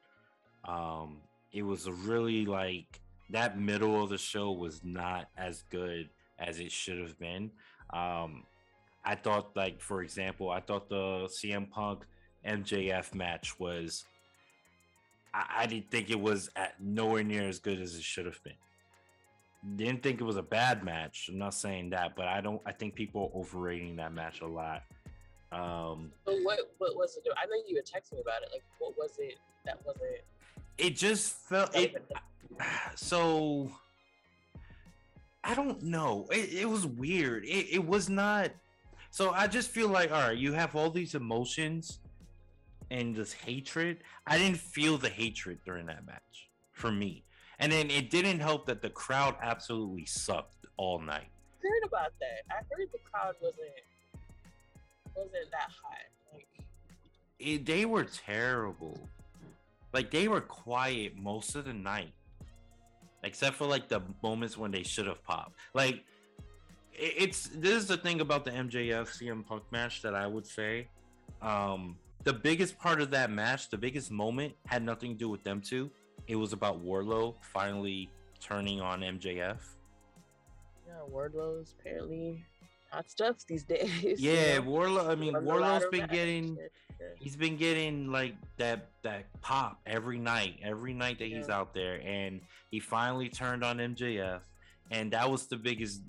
[0.66, 1.20] Um,
[1.54, 6.60] it was a really like that middle of the show was not as good as
[6.60, 7.52] it should have been.
[7.92, 8.44] Um,
[9.06, 12.06] I thought, like for example, I thought the CM Punk
[12.46, 14.06] MJF match was.
[15.36, 18.42] I, I didn't think it was at nowhere near as good as it should have
[18.44, 18.54] been.
[19.76, 21.28] Didn't think it was a bad match.
[21.30, 22.62] I'm not saying that, but I don't.
[22.66, 24.84] I think people are overrating that match a lot.
[25.52, 27.24] Um, But what what was it?
[27.36, 28.50] I know you had texted me about it.
[28.52, 30.22] Like, what was it that wasn't?
[30.78, 31.96] it just felt it.
[32.96, 33.70] So
[35.44, 36.28] I don't know.
[36.32, 37.44] It, it was weird.
[37.44, 38.52] It, it was not.
[39.12, 42.00] So I just feel like, all right, you have all these emotions
[42.92, 43.98] and this hatred.
[44.28, 47.24] I didn't feel the hatred during that match for me.
[47.60, 51.30] And then it didn't help that the crowd absolutely sucked all night.
[51.64, 52.44] I heard about that.
[52.52, 53.60] I heard the crowd wasn't
[55.16, 55.98] wasn't that hot.
[56.34, 56.48] Like,
[57.40, 59.00] It, they were terrible.
[59.94, 62.12] Like they were quiet most of the night,
[63.24, 65.56] except for like the moments when they should have popped.
[65.74, 66.04] Like
[66.94, 70.46] it, it's this is the thing about the MJF CM Punk match that I would
[70.46, 70.90] say.
[71.42, 71.96] Um,
[72.26, 75.62] the biggest part of that match, the biggest moment, had nothing to do with them
[75.62, 75.90] two.
[76.28, 78.10] It was about Wardlow finally
[78.42, 79.58] turning on MJF.
[80.88, 82.44] yeah, Wardlow's apparently
[82.92, 84.20] hot stuff these days.
[84.22, 84.64] you Yeah, know?
[84.64, 85.08] Wardlow.
[85.08, 86.58] I mean, Wardlow's been getting
[87.20, 92.02] he's been getting like that that pop every night every night that he's out there
[92.06, 92.40] and
[92.72, 94.40] he finally turned on mjf
[94.92, 96.02] and that was the biggest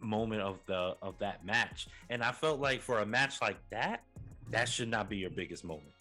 [0.00, 4.02] moment of the of that match and i felt like for a match like that
[4.50, 5.92] that should not be your biggest moment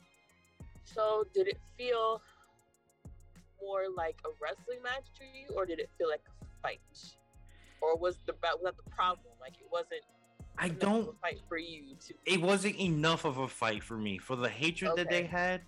[0.84, 2.22] So, did it feel
[3.62, 6.80] more like a wrestling match to you, or did it feel like a fight?
[7.82, 9.34] Or was the was that the problem?
[9.40, 10.02] Like it wasn't
[10.58, 12.14] i don't a fight for you to.
[12.26, 15.28] it wasn't enough of a fight for me for the hatred that they Okay.
[15.28, 15.62] had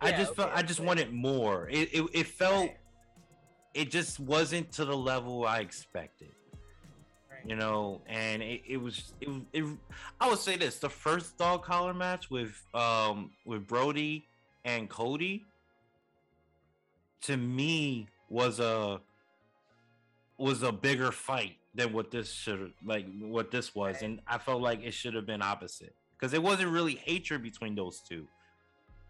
[0.00, 0.86] i Yeah, just felt okay, i just okay.
[0.88, 2.70] wanted more it, it, it felt
[3.74, 6.32] it just wasn't to the level i expected.
[7.44, 9.64] You know and it, it was it, it
[10.20, 14.24] i would say this the first dog collar match with um with brodie
[14.64, 15.44] and cody
[17.22, 19.00] to me was a
[20.38, 24.02] was a bigger fight than what this should like what this was.
[24.02, 27.74] And i felt like it should have been opposite because it wasn't really hatred between
[27.74, 28.26] those two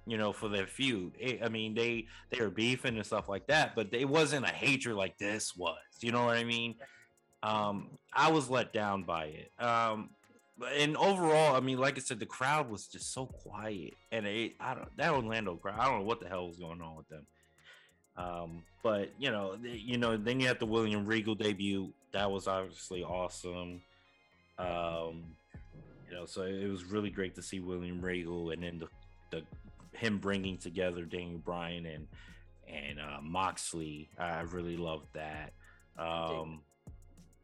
[0.07, 1.13] you know for their feud.
[1.19, 4.53] It- i mean they they were beefing and stuff like that but it wasn't a
[4.53, 6.75] hatred like this was you know what i mean
[7.43, 9.53] um i was let down by it.
[9.59, 10.11] Um
[10.77, 13.95] and overall i mean like i said the crowd was just so quiet.
[14.11, 16.81] And it i don't that orlando crowd i don't know what the hell was going
[16.81, 17.27] on with them.
[18.17, 21.93] Um but you know th- you know then you have the william regal debut.
[22.13, 23.81] That was obviously awesome.
[24.59, 25.25] Um
[26.09, 28.89] you know so it was really great to see william regal and then the,
[29.31, 29.43] the
[29.99, 32.07] him bringing together daniel bryan and
[32.69, 34.09] and uh moxley.
[34.19, 35.53] I really loved that.
[35.99, 36.61] Um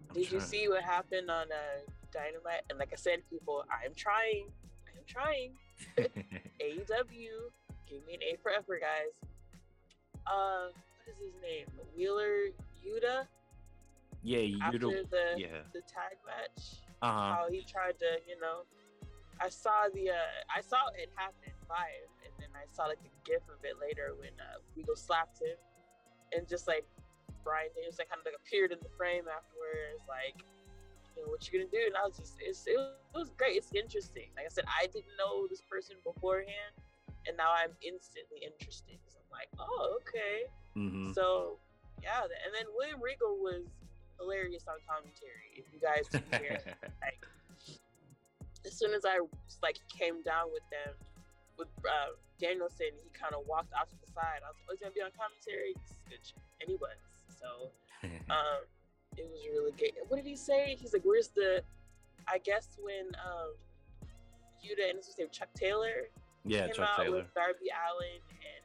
[0.09, 1.81] I'm Did you see what happened on uh,
[2.12, 2.62] Dynamite?
[2.71, 4.47] And like I said, people, I'm trying.
[4.87, 5.53] I'm trying.
[5.99, 7.51] AEW,
[7.88, 9.14] give me an A for effort, guys.
[10.27, 11.66] Uh, what is his name?
[11.97, 12.51] Wheeler
[12.85, 13.27] Yuta.
[14.23, 18.62] yeah you After the yeah the tag match, uh-huh how he tried to, you know,
[19.40, 23.11] I saw the uh, I saw it happen live, and then I saw like the
[23.25, 25.57] gif of it later when uh, Regal slapped him,
[26.33, 26.85] and just like
[27.49, 30.45] Brian Daniels like kind of like appeared in the frame afterwards, like.
[31.17, 31.83] You know, what you gonna do?
[31.83, 33.59] And I was just, it's, it, was, it was great.
[33.59, 34.31] It's interesting.
[34.39, 36.79] Like I said, I didn't know this person beforehand,
[37.27, 40.47] and now I'm instantly interested because I'm like, oh, okay.
[40.79, 41.59] hmm So
[42.07, 43.67] yeah, and then William Regal was
[44.15, 45.59] hilarious on commentary.
[45.59, 46.07] If you guys
[46.39, 46.63] hear,
[47.03, 47.27] like
[48.63, 49.19] as soon as I
[49.59, 50.95] like came down with them
[51.59, 54.47] with uh, Danielson, he kind of walked off to the side.
[54.47, 56.39] I was like, "Oh, he's gonna be on commentary." This is good shit.
[56.63, 57.08] and he was.
[57.40, 57.70] So
[58.31, 58.61] um,
[59.16, 59.92] it was really good.
[60.09, 60.77] What did he say?
[60.79, 61.62] He's like, "Where's the?"
[62.27, 63.55] I guess when um,
[64.61, 66.11] Yuta and his name Chuck Taylor
[66.44, 67.16] yeah, came Chuck out Taylor.
[67.18, 68.64] with Darby Allin and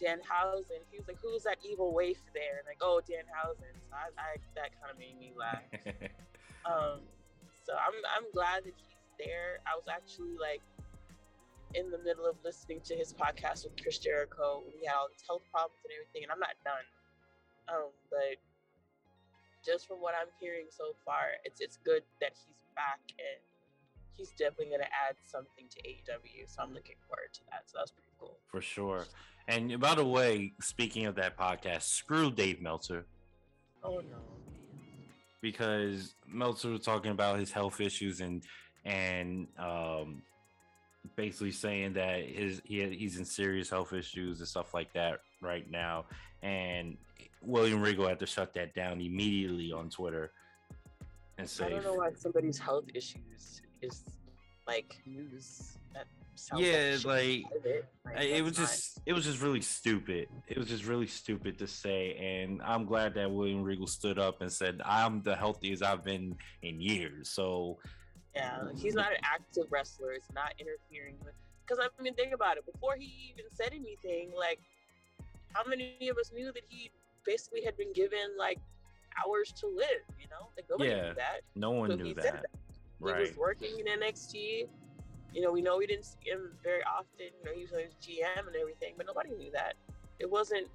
[0.00, 4.08] Danhausen, he was like, "Who's that evil waif there?" And like, "Oh, Danhausen." So I,
[4.20, 5.62] I that kind of made me laugh.
[6.62, 7.02] Um,
[7.66, 9.58] so I'm I'm glad that he's there.
[9.66, 10.62] I was actually like
[11.74, 15.08] in the middle of listening to his podcast with Chris Jericho when he had all
[15.10, 16.86] his health problems and everything, and I'm not done.
[17.68, 18.38] Um, but
[19.64, 23.40] just from what I'm hearing so far, it's it's good that he's back and
[24.16, 26.46] he's definitely gonna add something to AEW.
[26.46, 27.62] So I'm looking forward to that.
[27.66, 28.36] So that's pretty cool.
[28.50, 29.06] For sure.
[29.48, 33.06] And by the way, speaking of that podcast, screw Dave Meltzer
[33.84, 34.18] Oh no.
[35.40, 38.42] because Meltzer was talking about his health issues and
[38.84, 40.22] and um,
[41.16, 45.68] basically saying that his he, he's in serious health issues and stuff like that right
[45.70, 46.04] now.
[46.42, 46.96] And
[47.42, 50.32] William Regal had to shut that down immediately on Twitter
[51.38, 54.04] and say, I don't know why somebody's health issues is
[54.66, 55.76] like news.
[55.94, 57.84] That sounds Yeah, shit like, private.
[58.04, 60.28] Like, it was not- just it was just really stupid.
[60.46, 64.40] It was just really stupid to say, and I'm glad that William Regal stood up
[64.40, 67.78] and said, "I'm the healthiest I've been in years." So
[68.34, 70.12] Yeah, like, he's not an active wrestler.
[70.12, 71.34] It's not interfering with.
[71.66, 72.64] Because I mean, think about it.
[72.70, 74.60] Before he even said anything, like,
[75.52, 76.90] how many of us knew that he
[77.24, 78.58] basically had been given like
[79.24, 80.02] hours to live?
[80.20, 81.40] You know, like nobody Yeah, knew that.
[81.54, 82.58] no one So knew he that, said He
[83.00, 83.20] right?
[83.28, 84.68] was working in NXT.
[85.32, 87.26] You know, we know we didn't see him very often.
[87.38, 89.74] You know, he was on his GM and everything, but nobody knew that.
[90.18, 90.68] It wasn't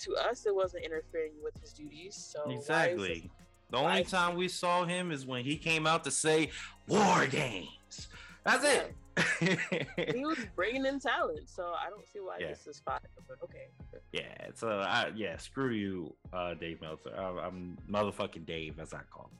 [0.00, 0.46] to us.
[0.46, 2.16] It wasn't interfering with his duties.
[2.16, 3.30] So why is this- Exactly.
[3.70, 6.50] The only time we saw him is when he came out to say
[6.86, 8.08] "War Games."
[8.44, 8.94] That's it.
[9.40, 12.48] He was bringing in talent, so I don't see why Yeah.
[12.48, 13.00] this is fine.
[13.28, 13.68] But okay,
[14.12, 14.48] yeah.
[14.54, 17.14] So I, yeah, screw you, uh, Dave Meltzer.
[17.16, 19.38] I, I'm motherfucking Dave, as I call him.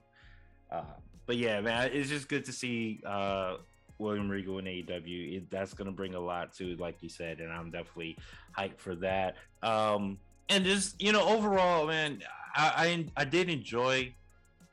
[0.79, 0.95] Uh,
[1.27, 3.57] but yeah, man, it's just good to see uh,
[3.99, 5.37] William Regal in AEW.
[5.37, 8.17] It, that's gonna bring a lot to, like you said, and I'm definitely
[8.59, 9.37] hyped for that.
[9.63, 12.23] Um, and just you know, overall, man,
[12.55, 14.13] I I, I did enjoy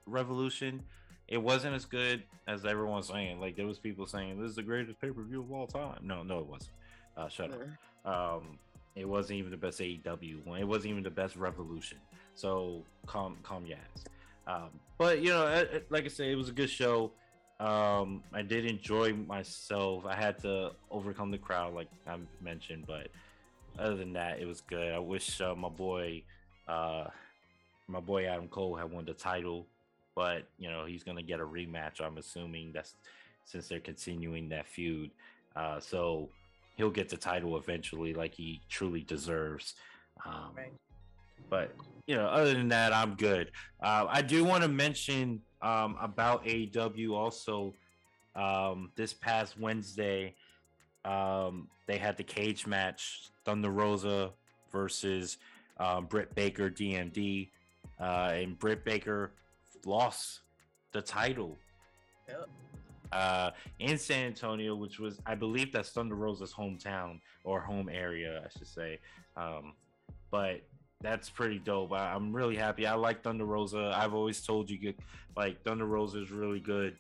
[0.06, 0.84] Revolution.
[1.30, 3.40] It wasn't as good as everyone's saying.
[3.40, 6.00] Like there was people saying this is the greatest pay per view of all time.
[6.02, 6.72] No, no, it wasn't.
[7.16, 7.62] Uh, shut up.
[8.06, 8.58] Um,
[8.96, 10.60] it wasn't even the best AEW one.
[10.60, 12.00] It wasn't even the best Revolution.
[12.34, 14.06] So calm, calm your ass.
[14.48, 17.12] Um, but you know, like I said, it was a good show.
[17.60, 20.06] Um, I did enjoy myself.
[20.06, 23.10] I had to overcome the crowd, like I mentioned, but
[23.78, 24.94] other than that, it was good.
[24.94, 26.24] I wish uh, my boy,
[26.68, 27.06] uh,
[27.88, 29.68] my boy Adam Cole had won the title,
[30.20, 32.02] but you know he's gonna get a rematch.
[32.02, 32.96] I'm assuming that's
[33.46, 35.12] since they're continuing that feud.
[35.56, 36.28] Uh, so
[36.76, 39.76] he'll get the title eventually, like he truly deserves.
[40.26, 40.74] Um, Right.
[41.50, 41.74] But
[42.06, 43.52] you know, other than that, I'm good.
[43.82, 47.74] Uh, I do want to mention um, about AEW also.
[48.36, 50.36] Um, this past Wednesday,
[51.06, 54.32] um, they had the cage match: Thunder Rosa
[54.70, 55.38] versus
[55.78, 57.48] um, Britt Baker, DMD,
[58.02, 59.32] uh, and Britt Baker
[59.86, 60.42] lost
[60.92, 61.58] the title
[62.28, 62.50] Yep.
[63.12, 68.44] uh, in San Antonio, which was, I believe, that's Thunder Rosa's hometown or home area,
[68.46, 69.00] I should say.
[69.36, 69.74] Um,
[70.32, 70.62] but
[71.02, 71.94] that's pretty dope.
[71.94, 72.86] I, I'm really happy.
[72.86, 73.94] I like Thunder Rosa.
[73.96, 74.94] I've always told you,
[75.36, 76.96] like Thunder Rosa is really good.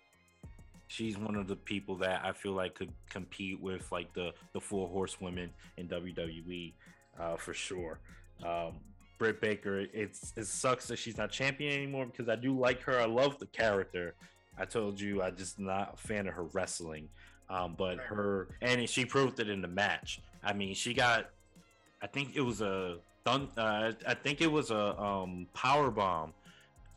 [0.87, 4.59] She's one of the people that I feel like could compete with like the the
[4.59, 6.73] four horsewomen in WWE
[7.19, 7.99] uh, for sure.
[8.43, 8.79] Um,
[9.19, 12.99] Britt Baker, it's it sucks that she's not champion anymore because I do like her.
[12.99, 14.15] I love the character.
[14.57, 17.09] I told you I just not a fan of her wrestling.
[17.49, 20.21] Um, but her and she proved it in the match.
[20.43, 21.29] I mean, she got
[22.01, 26.33] I think it was a thun- uh, I think it was a um power bomb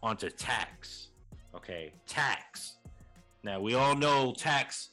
[0.02, 1.08] onto tacks.
[1.54, 2.76] Okay, tacks.
[3.42, 4.90] Now we all know tacks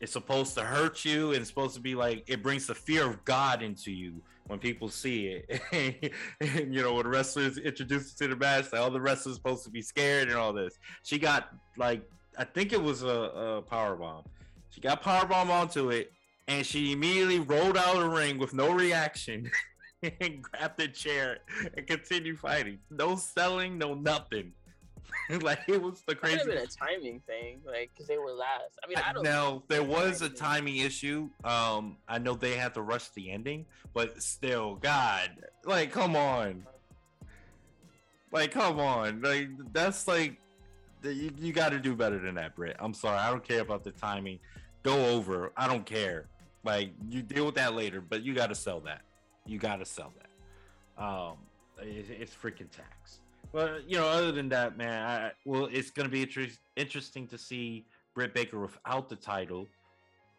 [0.00, 3.04] is supposed to hurt you and it's supposed to be like it brings the fear
[3.04, 6.12] of God into you when people see it.
[6.40, 9.70] and you know, when wrestlers introduced to the match, like all the wrestlers supposed to
[9.70, 10.78] be scared and all this.
[11.04, 12.02] She got like
[12.36, 14.24] I think it was a, a power bomb.
[14.70, 16.12] She got power bomb onto it,
[16.48, 19.50] and she immediately rolled out of the ring with no reaction
[20.02, 21.38] and grabbed the chair
[21.76, 22.78] and continued fighting.
[22.90, 24.52] No selling, no nothing.
[25.42, 26.58] like it was the It could have crazy.
[26.58, 28.78] been a timing thing, like because they were last.
[28.82, 29.22] I mean, I don't.
[29.22, 30.74] Now there was a timing.
[30.74, 31.28] timing issue.
[31.44, 35.30] Um, I know they had to rush the ending, but still, God,
[35.64, 36.64] like, come on.
[38.30, 40.38] Like, come on, like that's like
[41.02, 42.76] you, you got to do better than that, Britt.
[42.78, 44.38] I'm sorry, I don't care about the timing.
[44.82, 45.52] Go over.
[45.56, 46.26] I don't care.
[46.64, 49.02] Like you deal with that later, but you got to sell that.
[49.46, 51.02] You got to sell that.
[51.02, 51.36] Um,
[51.80, 53.20] it, it's freaking tacks.
[53.52, 57.38] But you know, other than that, man, I, well, it's gonna be inter- interesting to
[57.38, 59.66] see Britt Baker without the title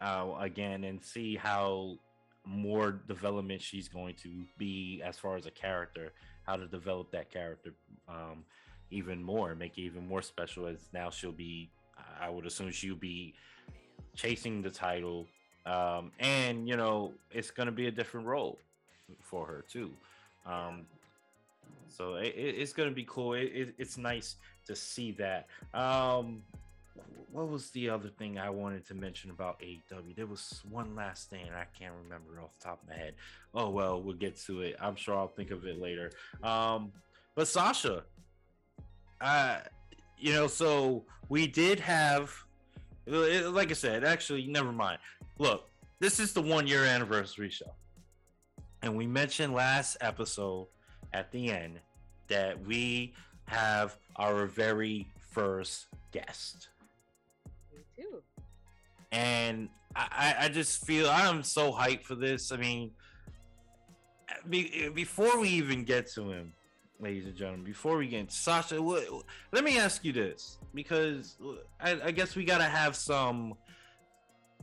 [0.02, 1.98] uh, again and see how
[2.46, 6.12] more development she's going to be as far as a character,
[6.44, 7.74] how to develop that character
[8.08, 8.44] um,
[8.92, 10.66] even more, make it even more special.
[10.68, 11.70] As now she'll be,
[12.20, 13.34] I would assume she'll be
[14.16, 15.28] chasing the title,
[15.66, 18.58] um, and you know it's going to be a different role
[19.22, 19.92] for her too.
[20.46, 20.86] Um,
[21.90, 23.34] so it, it's going to be cool.
[23.34, 24.36] It, it's nice
[24.68, 25.48] to see that.
[25.74, 26.44] Um,
[27.32, 30.16] what was the other thing I wanted to mention about AEW?
[30.16, 33.14] There was one last thing I can't remember off the top of my head.
[33.54, 34.76] Oh well, we'll get to it.
[34.80, 36.12] I'm sure I'll think of it later.
[36.44, 36.92] Um,
[37.36, 38.04] but Sasha,
[39.22, 39.60] uh,
[40.18, 42.34] you know, so we did have,
[43.06, 45.00] like I said, actually, never mind.
[45.38, 45.68] Look,
[46.00, 47.74] this is the one year anniversary show,
[48.82, 50.68] and we mentioned last episode
[51.14, 51.80] at the end
[52.28, 53.14] that we
[53.46, 56.70] have our very first guest
[57.74, 58.22] Me too.
[59.12, 62.52] And I, I just feel I'm so hyped for this.
[62.52, 62.92] I mean,
[64.48, 66.54] be, before we even get to him,
[67.00, 69.04] ladies and gentlemen, before we get Sasha, what,
[69.52, 71.38] let me ask you this because
[71.82, 73.56] I, I guess we gotta have some.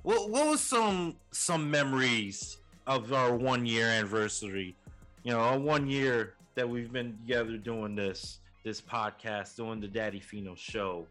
[0.03, 4.76] What, what was some some memories of our one year anniversary?
[5.24, 9.86] You know, our one year that we've been together doing this this podcast, doing the
[9.86, 11.07] Daddy Fino show.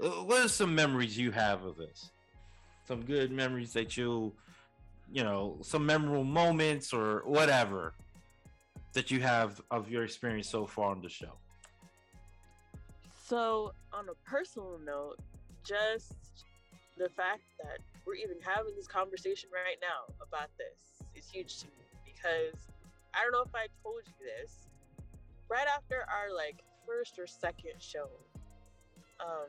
[0.00, 2.10] Uh, what are some memories you have of this?
[2.86, 4.32] Some good memories that you,
[5.12, 7.94] you know, some memorable moments or whatever
[8.92, 11.32] that you have of your experience so far on the show.
[13.26, 15.18] So, on a personal note,
[15.64, 16.14] just
[16.96, 21.66] the fact that we're even having this conversation right now about this is huge to
[21.66, 21.72] me
[22.04, 22.54] because
[23.14, 24.63] I don't know if I told you this.
[25.54, 28.10] Right after our like first or second show,
[29.20, 29.46] um,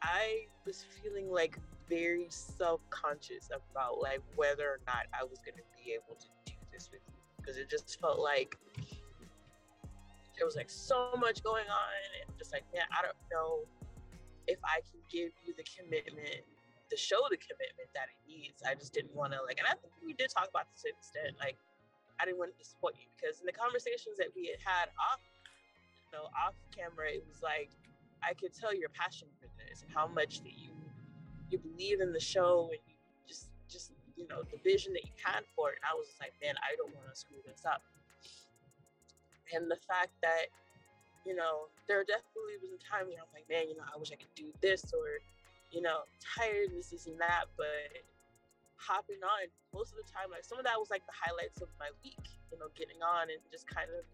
[0.00, 1.58] I was feeling like
[1.88, 6.90] very self-conscious about like whether or not I was gonna be able to do this
[6.92, 8.56] with you because it just felt like
[10.36, 13.66] there was like so much going on and just like man I don't know
[14.46, 16.46] if I can give you the commitment
[16.88, 18.62] to show the commitment that it needs.
[18.62, 20.94] I just didn't want to like and I think we did talk about this an
[20.94, 21.58] extent like
[22.20, 25.22] I didn't want to disappoint you because in the conversations that we had had off
[25.22, 27.70] you know off camera it was like
[28.22, 30.74] I could tell your passion for this and how much that you
[31.50, 32.96] you believe in the show and you
[33.26, 35.78] just just you know the vision that you had for it.
[35.78, 37.82] And I was just like, man, I don't want to screw this up.
[39.54, 40.50] And the fact that
[41.24, 44.10] you know there definitely was a time where I'm like, man, you know, I wish
[44.10, 45.22] I could do this or
[45.70, 47.92] you know, tired this, this and that, but
[48.78, 51.68] hopping on most of the time like some of that was like the highlights of
[51.82, 54.06] my week you know getting on and just kind of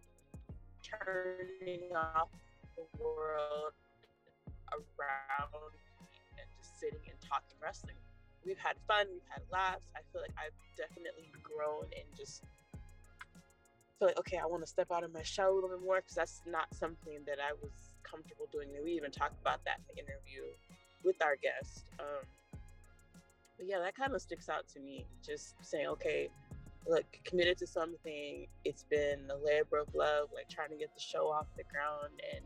[0.85, 2.29] turning off
[2.77, 3.73] the world
[4.73, 7.97] around me and just sitting and talking wrestling.
[8.45, 9.89] We've had fun, we've had laughs.
[9.97, 12.45] I feel like I've definitely grown and just
[13.99, 15.97] feel like, okay, I want to step out of my shell a little bit more
[15.97, 18.69] because that's not something that I was comfortable doing.
[18.77, 20.45] And we even talked about that in the interview
[21.05, 21.89] with our guest.
[21.99, 22.27] Um,
[23.57, 25.07] but yeah, that kind of sticks out to me.
[25.25, 26.29] Just saying, okay,
[26.87, 28.47] look, committed to something.
[28.65, 32.21] It's been a labor of love, like trying to get the show off the ground
[32.35, 32.45] and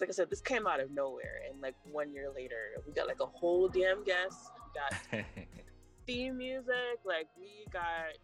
[0.00, 3.06] like I said, this came out of nowhere, and like one year later, we got
[3.06, 4.50] like a whole damn guest.
[4.64, 5.24] We got
[6.06, 7.00] theme music.
[7.04, 8.16] Like we got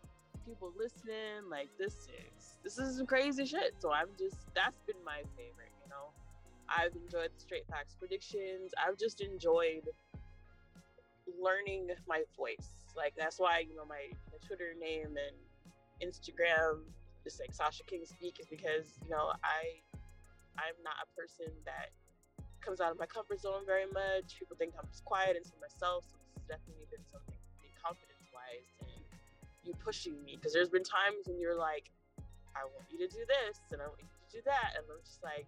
[0.46, 1.50] people listening.
[1.50, 3.74] Like this is this is some crazy shit.
[3.78, 5.72] So I'm just that's been my favorite.
[5.84, 6.12] You know,
[6.68, 8.72] I've enjoyed the straight facts predictions.
[8.84, 9.88] I've just enjoyed
[11.40, 12.70] learning my voice.
[12.96, 15.36] Like that's why you know my, my Twitter name and
[16.00, 16.84] Instagram
[17.24, 19.82] just like Sasha King Speak is because you know I
[20.56, 21.90] I'm not a person that
[22.60, 24.38] comes out of my comfort zone very much.
[24.38, 26.04] People think I'm just quiet and to myself.
[26.08, 27.36] So this has definitely been something
[27.86, 29.02] confidence wise and
[29.62, 30.34] you pushing me.
[30.34, 31.90] Because there's been times when you're like,
[32.58, 34.74] I want you to do this and I want you to do that.
[34.74, 35.46] And I'm just like,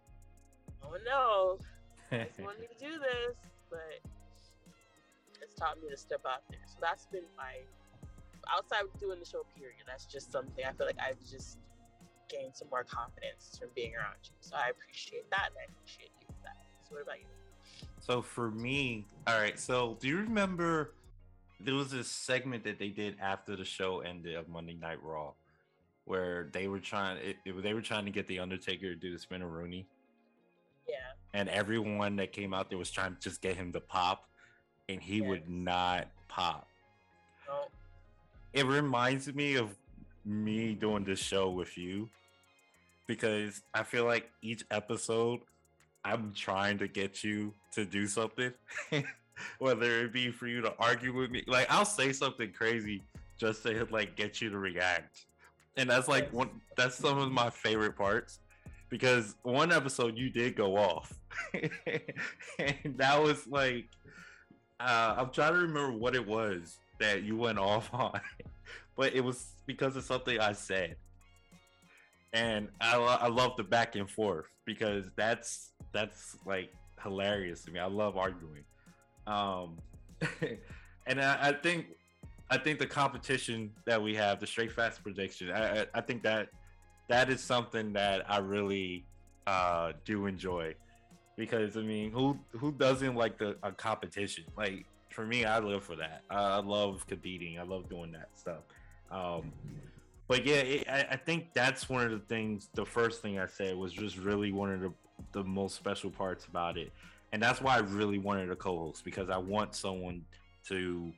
[0.86, 1.58] oh no,
[2.14, 3.34] I just want you to do this.
[3.70, 3.98] But
[5.58, 6.60] taught me to step out there.
[6.66, 7.58] So that's been my
[8.54, 9.82] outside of doing the show period.
[9.86, 11.58] That's just something I feel like I've just
[12.30, 14.30] gained some more confidence from being around you.
[14.40, 16.56] So I appreciate that and I appreciate you for that.
[16.88, 17.26] So what about you?
[18.00, 19.58] So for me, all right.
[19.58, 20.94] So do you remember
[21.60, 25.32] there was this segment that they did after the show ended of Monday Night Raw,
[26.04, 29.10] where they were trying it, it- they were trying to get the Undertaker to do
[29.16, 29.84] the Spinaroonie,
[30.88, 30.96] Yeah.
[31.34, 34.28] and everyone that came out there was trying to just get him to pop,
[34.88, 35.28] and he Yeah.
[35.28, 36.68] would not pop.
[37.46, 37.68] No.
[38.52, 39.76] It reminds me of
[40.24, 42.08] me doing this show with you
[43.06, 45.40] because I feel like each episode
[46.04, 48.52] I'm trying to get you to do something,
[49.58, 51.42] whether it be for you to argue with me.
[51.46, 53.02] Like I'll say something crazy
[53.38, 55.26] just to like get you to react,
[55.76, 56.48] and that's like one.
[56.76, 58.38] That's some of my favorite parts
[58.88, 61.12] because one episode you did go off,
[62.58, 63.86] and that was like
[64.80, 68.20] uh, I'm trying to remember what it was that you went off on,
[68.96, 70.96] but it was because of something I said.
[72.32, 76.72] And I, I love the back and forth because that's that's like
[77.02, 77.80] hilarious to me.
[77.80, 78.64] I love arguing,
[79.26, 79.78] um,
[81.06, 81.86] and I, I think
[82.50, 86.22] I think the competition that we have, the straight fast prediction, I, I, I think
[86.24, 86.48] that
[87.08, 89.06] that is something that I really
[89.46, 90.74] uh, do enjoy
[91.38, 94.44] because I mean, who who doesn't like the a competition?
[94.56, 96.22] Like for me, I live for that.
[96.28, 97.58] I, I love competing.
[97.58, 98.60] I love doing that stuff.
[99.10, 99.52] Um,
[100.26, 102.68] but yeah, it, I, I think that's one of the things.
[102.74, 104.92] The first thing I said was just really one of the
[105.32, 106.92] the most special parts about it,
[107.32, 110.24] and that's why I really wanted a co-host because I want someone
[110.66, 111.12] to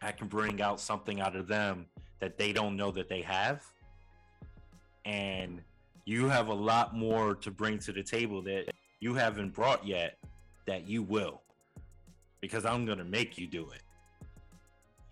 [0.00, 1.86] I can bring out something out of them
[2.20, 3.62] that they don't know that they have,
[5.04, 5.60] and
[6.06, 8.70] you have a lot more to bring to the table that
[9.00, 10.18] you haven't brought yet
[10.66, 11.42] that you will
[12.40, 13.82] because I'm gonna make you do it.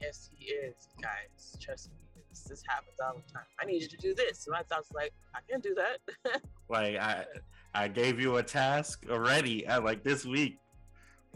[0.01, 1.57] Yes, he is, guys.
[1.61, 1.97] Trust me.
[2.31, 3.45] This, this happens all the time.
[3.61, 4.47] I need you to do this.
[4.47, 6.41] And my thoughts like, I can't do that.
[6.69, 7.25] Like I
[7.75, 10.59] I gave you a task already uh, like this week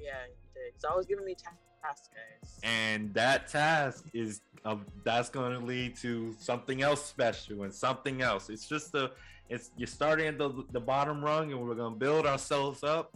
[0.03, 0.73] yeah, he did.
[0.75, 1.51] He's always giving me ta-
[1.83, 2.59] tasks, guys.
[2.63, 8.23] and that task is uh, that's going to lead to something else special and something
[8.23, 8.49] else.
[8.51, 9.13] It's just the
[9.51, 13.15] it's you're starting at the the bottom rung and we're to build ourselves up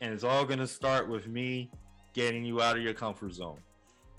[0.00, 1.70] and it's all to start with me
[2.12, 3.58] getting you out of your comfort zone.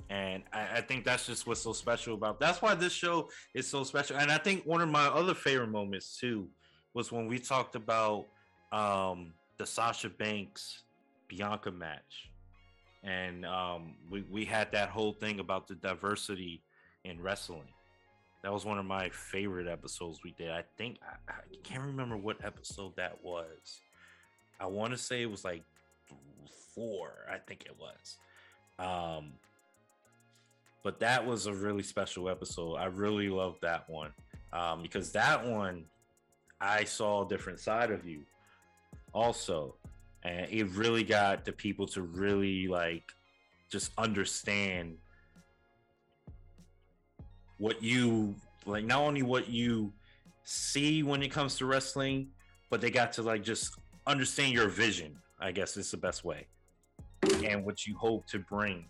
[0.09, 2.39] And I, I think that's just what's so special about.
[2.39, 4.17] That's why this show is so special.
[4.17, 6.47] And I think one of my other favorite moments too
[6.93, 8.25] was when we talked about
[8.71, 10.83] um, the Sasha Banks
[11.27, 12.29] Bianca match,
[13.03, 16.61] and um, we we had that whole thing about the diversity
[17.03, 17.67] in wrestling.
[18.45, 20.51] That was one of my favorite episodes we did.
[20.51, 23.79] I think I, I can't remember what episode that was.
[24.59, 25.63] I want to say it was like
[26.75, 27.25] four.
[27.27, 28.17] I think it was.
[28.77, 29.31] Um,
[30.83, 32.75] but that was a really special episode.
[32.75, 34.11] I really loved that one
[34.53, 35.85] um, because that one
[36.61, 38.19] I saw a different side of you
[39.11, 39.73] also.
[40.21, 43.11] And it really got the people to really like
[43.71, 44.97] just understand
[47.57, 48.35] what you
[48.65, 49.93] like, not only what you
[50.43, 52.27] see when it comes to wrestling,
[52.69, 53.77] but they got to like just
[54.07, 56.47] understand your vision, I guess is the best way,
[57.43, 58.85] and what you hope to bring.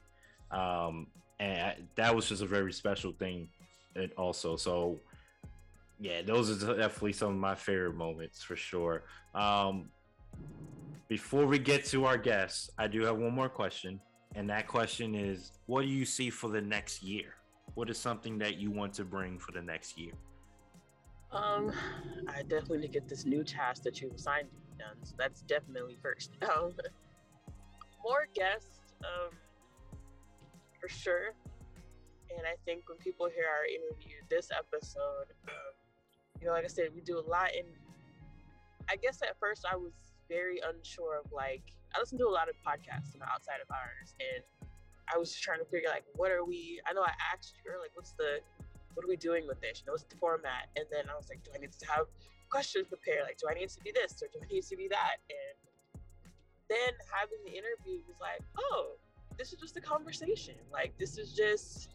[0.51, 1.07] Um,
[1.39, 3.49] and I- that was just a very special thing,
[3.95, 4.99] and also so
[5.99, 9.03] yeah, those are definitely some of my favorite moments for sure.
[9.33, 9.89] Um,
[11.07, 14.01] before we get to our guests, I do have one more question,
[14.35, 17.35] and that question is: What do you see for the next year?
[17.75, 20.13] What is something that you want to bring for the next year?
[21.31, 21.71] Um,
[22.27, 24.97] I definitely need to get this new task that you've assigned to done.
[25.03, 26.31] So that's definitely first.
[26.43, 26.73] Um,
[28.03, 29.33] more guests, um,
[30.79, 31.33] for sure.
[32.29, 35.73] And I think when people hear our interview, this episode, um,
[36.39, 37.49] you know, like I said, we do a lot.
[37.57, 37.67] And
[38.89, 39.93] I guess at first I was
[40.29, 41.63] very unsure of like,
[41.95, 44.43] I listen to a lot of podcasts, you know, outside of ours, and
[45.13, 46.81] I was just trying to figure like, what are we?
[46.87, 48.39] I know I asked you, like, what's the
[48.95, 49.81] what are we doing with this?
[49.81, 50.71] You know, what's the format?
[50.75, 52.07] And then I was like, do I need to have
[52.49, 53.23] questions prepared?
[53.23, 55.17] Like, do I need to be this or do I need to be that?
[55.29, 56.01] And
[56.69, 58.95] then having the interview was like, oh,
[59.37, 60.55] this is just a conversation.
[60.71, 61.89] Like, this is just,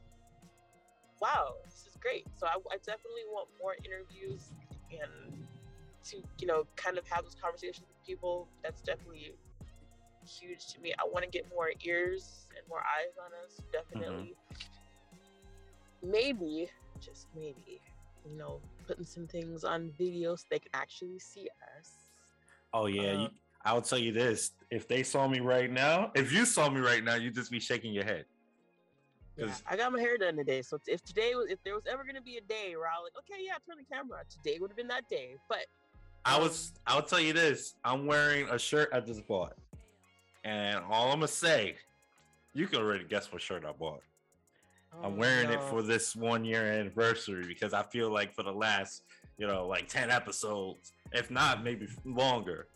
[1.20, 2.28] wow, this is great.
[2.36, 4.52] So I, I definitely want more interviews
[4.92, 5.46] and
[6.04, 8.46] to, you know, kind of have those conversations with people.
[8.62, 9.34] That's definitely
[10.26, 10.92] huge to me.
[10.98, 14.34] I want to get more ears more eyes on us, definitely.
[16.02, 17.82] Maybe, just maybe,
[18.24, 21.90] you know, putting some things on video so they can actually see us.
[22.72, 23.30] Oh yeah, you, Um,
[23.64, 27.04] I'll tell you this: if they saw me right now, if you saw me right
[27.04, 28.24] now, you'd just be shaking your head.
[29.36, 30.62] Yeah, I got my hair done today.
[30.62, 33.10] So if today was, if there was ever gonna be a day where I was
[33.14, 35.36] like, okay, yeah, turn the camera, on," today would have been that day.
[35.48, 35.66] But
[36.24, 36.72] I was.
[36.86, 39.56] I'll tell you this: I'm wearing a shirt I just bought,
[40.44, 41.76] and all I'm gonna say,
[42.54, 44.02] you can already guess what shirt I bought.
[45.04, 48.52] I'm Oh, wearing it for this one year anniversary because I feel like for the
[48.52, 49.02] last,
[49.38, 52.66] you know, like 10 episodes, if not maybe longer,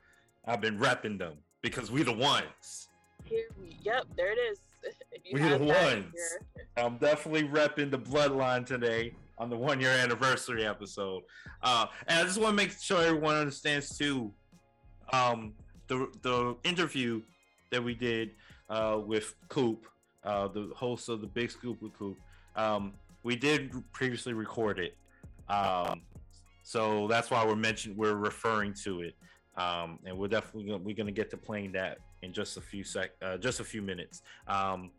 [0.47, 2.89] I've been repping them because we the ones.
[3.25, 4.59] Here we, yep, there it is.
[5.33, 6.15] We the ones.
[6.77, 11.23] I'm definitely repping the bloodline today on the one year anniversary episode.
[11.63, 14.31] Uh, and I just want to make sure everyone understands too.
[15.15, 15.55] Um,
[15.87, 17.23] the the interview
[17.71, 18.33] that we did
[18.69, 19.87] uh, with Coop,
[20.25, 22.19] uh, the host of the Big Scoop with Coop,
[22.57, 22.93] um,
[23.23, 24.97] we did previously record it.
[25.49, 26.03] Um,
[26.63, 29.15] so that's why we're mentioning we're referring to it.
[29.57, 32.83] Um, and we're definitely gonna, we're gonna get to playing that in just a few
[32.83, 34.23] sec, uh, just a few minutes.
[34.49, 34.91] Um,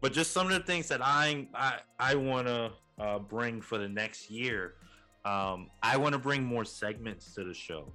[0.00, 3.78] but just some of the things that I I, I want to uh, bring for
[3.78, 4.74] the next year.
[5.24, 7.92] Um, I want to bring more segments to the show.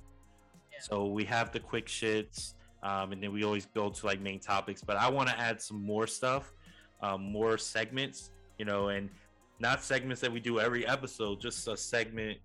[0.71, 0.79] Yeah.
[0.81, 2.53] So we have the quick shits,
[2.83, 4.81] um, and then we always go to like main topics.
[4.83, 6.53] But I want to add some more stuff,
[7.01, 9.09] um, more segments, you know, and
[9.59, 12.37] not segments that we do every episode, just a segment.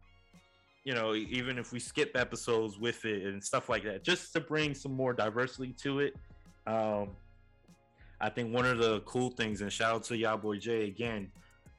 [0.85, 4.41] You know, even if we skip episodes with it and stuff like that, just to
[4.41, 6.17] bring some more diversity to it.
[6.67, 7.11] Um,
[8.21, 11.31] I think one of the cool things, and shout out to y'all boy Jay again,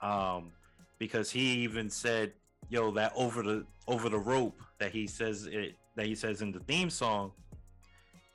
[0.01, 0.51] um,
[0.99, 2.33] because he even said,
[2.69, 6.51] "Yo, that over the over the rope that he says it that he says in
[6.51, 7.31] the theme song,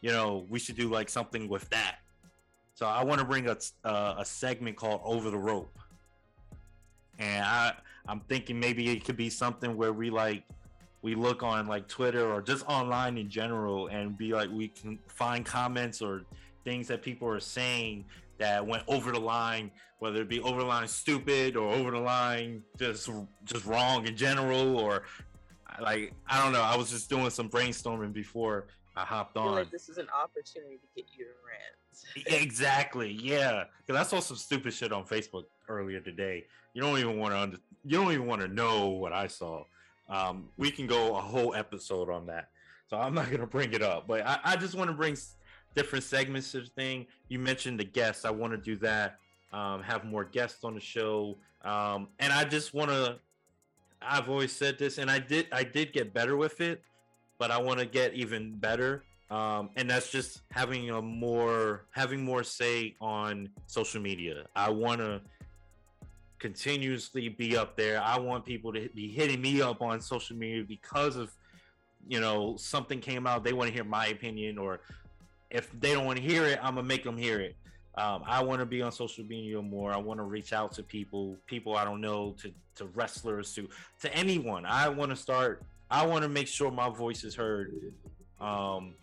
[0.01, 1.97] you know, we should do like something with that."
[2.75, 5.77] So I want to bring a a segment called "Over the Rope,"
[7.19, 7.75] and I
[8.07, 10.45] I'm thinking maybe it could be something where we like
[11.03, 14.99] we look on like Twitter or just online in general and be like we can
[15.07, 16.23] find comments or
[16.65, 18.05] things that people are saying
[18.39, 21.99] that went over the line, whether it be over the line stupid or over the
[21.99, 23.11] line just
[23.45, 25.05] just wrong in general or
[25.81, 26.63] like I don't know.
[26.63, 28.67] I was just doing some brainstorming before
[28.99, 29.53] I hopped I on.
[29.55, 32.43] like this is an opportunity to get you to rant.
[32.43, 33.65] exactly, yeah.
[33.87, 36.45] Because I saw some stupid shit on Facebook earlier today.
[36.75, 39.63] You don't even want to under, you don't even want to know what I saw.
[40.09, 42.49] Um, we can go a whole episode on that,
[42.89, 44.09] so I'm not gonna bring it up.
[44.09, 45.37] But I, I just want to bring s-
[45.77, 47.07] different segments to the thing.
[47.29, 48.25] You mentioned the guests.
[48.25, 49.19] I want to do that.
[49.53, 53.19] Um, have more guests on the show, um, and I just want to.
[54.01, 55.47] I've always said this, and I did.
[55.53, 56.83] I did get better with it,
[57.39, 59.05] but I want to get even better.
[59.31, 64.47] Um, and that's just having a more having more say on social media.
[64.57, 65.21] I want to
[66.39, 68.01] continuously be up there.
[68.03, 71.31] I want people to be hitting me up on social media because of
[72.07, 73.45] you know something came out.
[73.45, 74.81] They want to hear my opinion, or
[75.51, 77.55] if they don't want to hear it, I'm gonna make them hear it.
[77.97, 79.93] Um, I want to be on social media more.
[79.93, 83.69] I want to reach out to people, people I don't know, to to wrestlers, to
[84.01, 84.65] to anyone.
[84.65, 85.63] I want to start.
[85.91, 87.73] I want to make sure my voice is heard.
[88.41, 88.95] Um,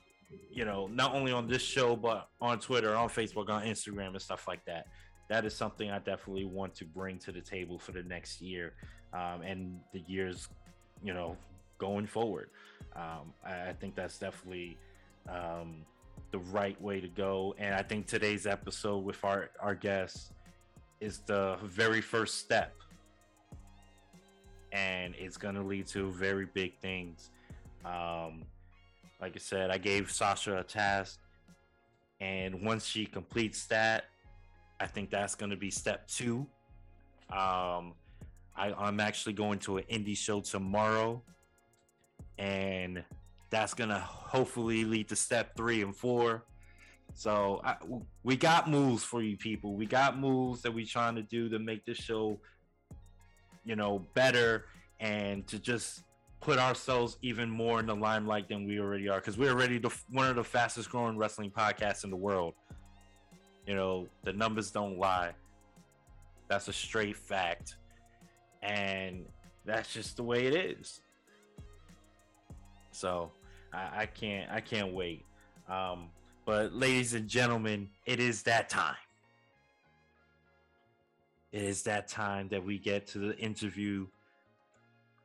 [0.52, 4.22] you know, not only on this show, but on Twitter, on Facebook, on Instagram, and
[4.22, 4.88] stuff like that.
[5.30, 8.74] That is something I definitely want to bring to the table for the next year
[9.14, 10.48] um, and the years,
[11.04, 11.36] you know,
[11.78, 12.50] going forward.
[12.96, 14.78] Um, I, I think that's definitely
[15.28, 15.78] um,
[16.32, 17.56] the right way to go.
[17.58, 20.32] And I think today's episode with our, our guests
[21.00, 22.74] is the very first step.
[24.76, 27.30] And it's going to lead to very big things.
[27.86, 28.44] Um,
[29.22, 31.20] like I said, I gave Sasha a task.
[32.20, 34.06] And once she completes that,
[34.82, 36.46] I think that's going to be step two.
[37.32, 37.94] Um,
[38.58, 41.24] I, I'm actually going to an indie show tomorrow.
[42.38, 43.02] And
[43.50, 46.44] that's going to hopefully lead to step three and four.
[47.14, 47.76] So I,
[48.24, 49.76] we got moves for you people.
[49.76, 52.42] We got moves that we're trying to do to make this show,
[53.66, 54.66] you know, better
[55.00, 56.04] and to just
[56.40, 59.94] put ourselves even more in the limelight than we already are because we're already the,
[60.12, 62.54] one of the fastest growing wrestling podcasts in the world.
[63.66, 65.32] You know, the numbers don't lie.
[66.48, 67.78] That's a straight fact.
[68.62, 69.26] And
[69.66, 71.02] that's just the way it is.
[72.92, 73.32] So
[73.74, 75.26] I, I can't I can't wait.
[75.68, 76.10] Um,
[76.46, 78.96] but ladies and gentlemen, it is that time.
[81.56, 84.08] It is that time that we get to the interview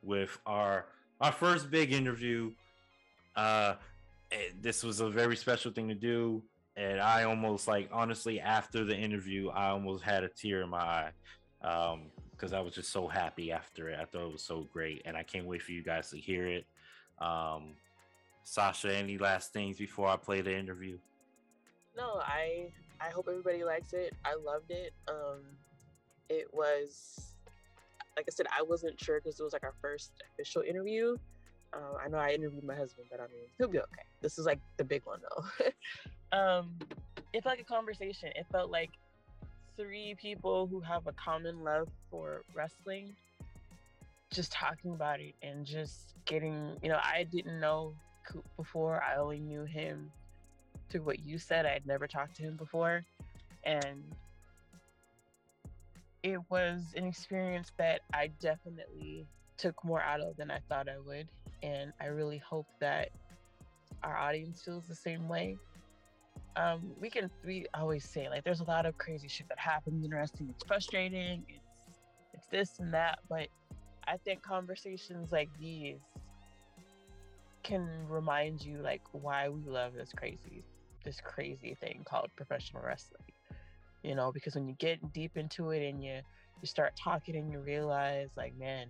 [0.01, 0.85] with our
[1.19, 2.51] our first big interview.
[3.35, 3.73] Uh,
[4.61, 6.41] this was a very special thing to do,
[6.77, 10.77] and I almost like honestly after the interview, I almost had a tear in my
[10.77, 11.11] eye
[11.67, 13.99] um, because I was just so happy after it.
[13.99, 16.47] I thought it was so great, and I can't wait for you guys to hear
[16.47, 16.65] it.
[17.19, 17.73] Um,
[18.45, 20.97] Sasha, any last things before I play the interview?
[21.97, 22.69] No, I
[23.01, 24.13] I hope everybody likes it.
[24.23, 24.93] I loved it.
[25.09, 25.41] Um,
[26.31, 27.33] it was
[28.17, 31.15] like I said, I wasn't sure because it was like our first official interview.
[31.73, 34.03] Um, I know I interviewed my husband, but I mean he'll be okay.
[34.21, 36.37] This is like the big one though.
[36.37, 36.79] um,
[37.33, 38.29] it felt like a conversation.
[38.35, 38.89] It felt like
[39.77, 43.15] three people who have a common love for wrestling
[44.31, 47.93] just talking about it and just getting you know i didn't know
[48.25, 50.11] coop before i only knew him
[50.89, 53.03] through what you said i had never talked to him before
[53.63, 54.03] and
[56.23, 59.25] it was an experience that i definitely
[59.57, 61.27] took more out of than i thought i would
[61.63, 63.09] and i really hope that
[64.03, 65.57] our audience feels the same way
[66.55, 70.03] um, we can we always say like there's a lot of crazy shit that happens
[70.03, 70.49] in wrestling.
[70.49, 71.43] It's frustrating.
[71.47, 71.97] It's
[72.33, 73.47] it's this and that, but
[74.07, 75.99] I think conversations like these
[77.63, 80.63] can remind you like why we love this crazy
[81.05, 83.21] this crazy thing called professional wrestling.
[84.03, 86.19] You know, because when you get deep into it and you
[86.61, 88.87] you start talking and you realize like man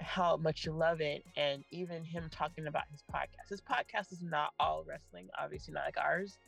[0.00, 3.50] how much you love it and even him talking about his podcast.
[3.50, 6.38] His podcast is not all wrestling obviously not like ours.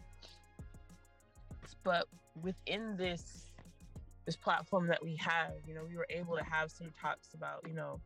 [1.85, 2.07] But
[2.43, 3.47] within this
[4.27, 7.67] this platform that we have you know we were able to have some talks about
[7.67, 8.01] you know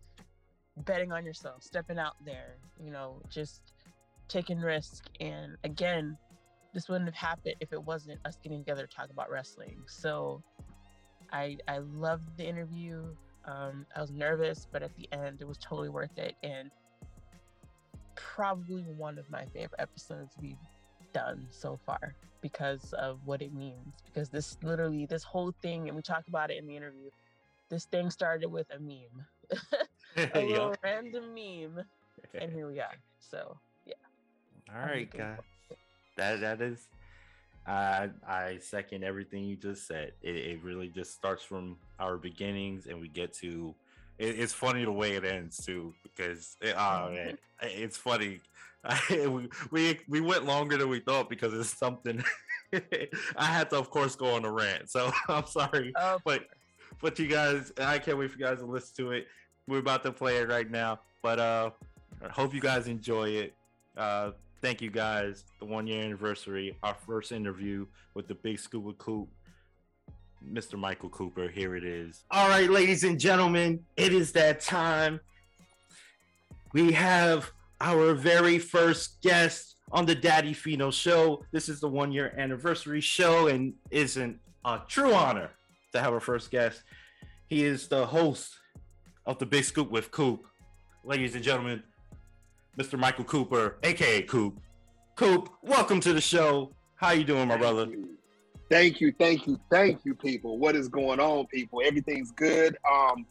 [0.78, 3.72] betting on yourself stepping out there you know just
[4.28, 5.06] taking risk.
[5.20, 6.16] And again
[6.76, 10.40] this wouldn't have happened if it wasn't us getting together to talk about wrestling so
[11.32, 13.02] i i loved the interview
[13.46, 16.34] um, I was nervous, but at the end, it was totally worth it.
[16.42, 16.70] And
[18.16, 20.56] probably one of my favorite episodes we've
[21.12, 23.94] done so far because of what it means.
[24.04, 27.10] Because this literally, this whole thing, and we talk about it in the interview,
[27.68, 29.26] this thing started with a meme,
[30.34, 31.84] a little random meme,
[32.34, 32.96] and here we are.
[33.20, 33.94] So, yeah.
[34.74, 35.38] All right, guys.
[36.16, 36.88] That that is
[37.66, 40.12] I I second everything you just said.
[40.22, 43.74] It, it really just starts from our beginnings, and we get to.
[44.18, 48.40] It, it's funny the way it ends too, because it, oh man, it's funny.
[49.10, 52.22] we, we we went longer than we thought because it's something.
[52.72, 54.88] I had to, of course, go on a rant.
[54.90, 56.46] So I'm sorry, Oh, but
[57.00, 59.26] but you guys, I can't wait for you guys to listen to it.
[59.66, 61.70] We're about to play it right now, but uh,
[62.24, 63.54] I hope you guys enjoy it.
[63.96, 64.30] Uh,
[64.62, 65.44] thank you guys.
[65.60, 69.28] The one year anniversary, our first interview with the Big Scuba Coop,
[70.52, 70.78] Mr.
[70.78, 71.48] Michael Cooper.
[71.48, 72.24] Here it is.
[72.30, 75.20] All right, ladies and gentlemen, it is that time.
[76.72, 77.50] We have
[77.80, 81.44] our very first guest on the Daddy Fino show.
[81.52, 85.50] This is the one year anniversary show and isn't a true honor
[85.92, 86.82] to have our first guest.
[87.48, 88.56] He is the host
[89.26, 90.46] of the Big Scoop with Coop.
[91.04, 91.82] Ladies and gentlemen,
[92.78, 92.98] Mr.
[92.98, 94.60] Michael Cooper, aka Coop.
[95.14, 96.72] Coop, welcome to the show.
[96.96, 97.88] How you doing, my brother?
[98.68, 100.58] Thank you, thank you, thank you, people.
[100.58, 101.80] What is going on, people?
[101.82, 102.76] Everything's good.
[102.90, 103.24] Um,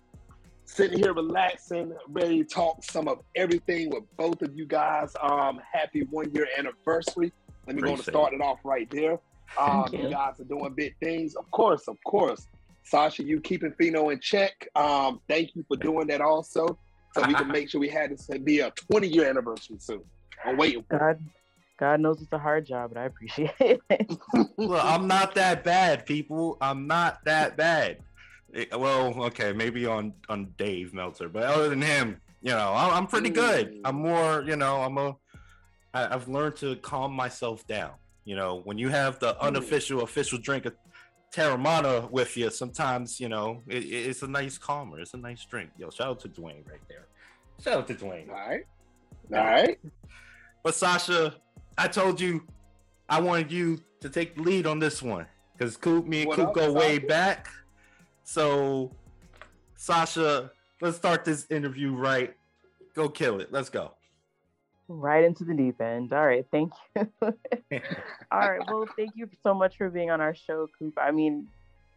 [0.65, 5.15] sitting here relaxing, ready to talk some of everything with both of you guys.
[5.21, 7.31] Um, happy one year anniversary.
[7.67, 9.19] Let me go and Appreciate start it off right there.
[9.59, 10.09] Um, you you.
[10.09, 12.47] guys are doing big things, of course, of course.
[12.81, 14.67] Sasha, you keeping Fino in check.
[14.75, 16.79] Um, thank you for doing that also,
[17.15, 20.01] so we can make sure we had this to be a 20 year anniversary soon.
[20.43, 20.83] I'm waiting.
[20.89, 20.99] for.
[20.99, 21.19] God,
[21.79, 24.17] God knows it's a hard job, but I appreciate it.
[24.57, 26.57] Look, I'm not that bad, people.
[26.61, 27.99] I'm not that bad.
[28.53, 32.93] Eh, Well, okay, maybe on on Dave Meltzer, but other than him, you know, I'm,
[32.93, 33.73] I'm pretty good.
[33.73, 33.81] Mm.
[33.85, 35.15] I'm more, you know, I'm a.
[35.93, 37.91] I, I've learned to calm myself down.
[38.25, 40.73] You know, when you have the unofficial official drink of
[41.33, 44.99] Teremana with you, sometimes you know it, it- it's a nice calmer.
[44.99, 45.69] It's a nice drink.
[45.77, 47.07] Yo, shout out to Dwayne right there.
[47.61, 48.29] Shout out to Dwayne.
[48.29, 48.63] All right.
[49.33, 49.79] All right.
[50.63, 51.35] But Sasha,
[51.77, 52.43] I told you
[53.09, 55.25] I wanted you to take the lead on this one
[55.57, 57.47] because Coop, me and What Coop up, go way back.
[58.23, 58.91] So,
[59.75, 60.51] Sasha,
[60.81, 62.33] let's start this interview right.
[62.93, 63.51] Go kill it.
[63.51, 63.91] Let's go.
[64.87, 66.13] Right into the deep end.
[66.13, 67.11] All right, thank you.
[68.31, 70.93] All right, well, thank you so much for being on our show, Coop.
[70.97, 71.47] I mean,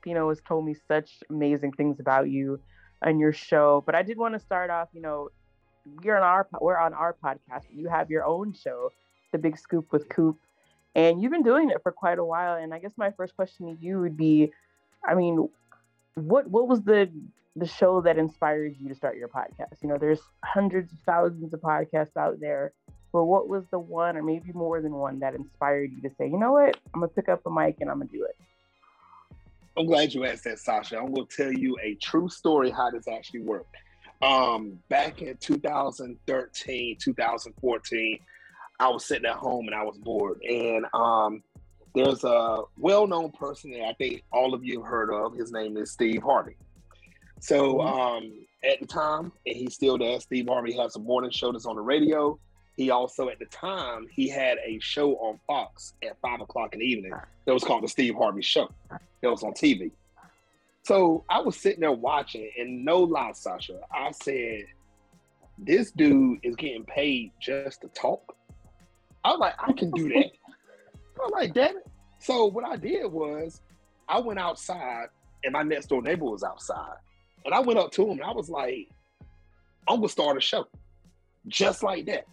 [0.02, 2.60] Fino has told me such amazing things about you
[3.02, 4.88] and your show, but I did want to start off.
[4.92, 5.28] You know,
[6.02, 7.64] we're on our we're on our podcast.
[7.70, 8.90] You have your own show,
[9.32, 10.38] The Big Scoop with Coop,
[10.94, 12.56] and you've been doing it for quite a while.
[12.56, 14.50] And I guess my first question to you would be,
[15.06, 15.48] I mean,
[16.14, 17.10] what what was the
[17.58, 19.82] the show that inspired you to start your podcast?
[19.82, 22.72] You know, there's hundreds of thousands of podcasts out there.
[23.12, 26.26] But what was the one, or maybe more than one, that inspired you to say,
[26.28, 28.36] you know what, I'm gonna pick up a mic and I'm gonna do it?
[29.78, 30.98] I'm glad you asked that, Sasha.
[30.98, 33.74] I'm to tell you a true story how this actually worked.
[34.20, 38.18] Um, back in 2013, 2014,
[38.80, 40.42] I was sitting at home and I was bored.
[40.42, 41.42] And um,
[41.94, 45.34] there's a well-known person that I think all of you have heard of.
[45.34, 46.56] His name is Steve Harvey.
[47.40, 48.32] So um,
[48.64, 51.76] at the time, and he still does, Steve Harvey has a morning show that's on
[51.76, 52.38] the radio.
[52.76, 56.80] he also at the time he had a show on Fox at five o'clock in
[56.80, 57.12] the evening.
[57.44, 58.68] That was called the Steve Harvey Show.
[59.22, 59.90] It was on TV.
[60.82, 64.64] So I was sitting there watching, and no lie, Sasha, I said,
[65.58, 68.34] "This dude is getting paid just to talk."
[69.24, 70.16] I was like, "I can do that."
[71.20, 71.86] I was like, "Damn it!"
[72.20, 73.60] So what I did was,
[74.08, 75.06] I went outside,
[75.44, 76.96] and my next door neighbor was outside,
[77.44, 78.88] and I went up to him, and I was like,
[79.86, 80.66] "I'm gonna start a show,"
[81.46, 82.26] just like that.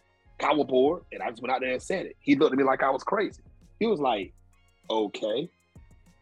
[0.43, 2.17] I was bored, and I just went out there and said it.
[2.19, 3.41] He looked at me like I was crazy.
[3.79, 4.33] He was like,
[4.89, 5.49] "Okay,"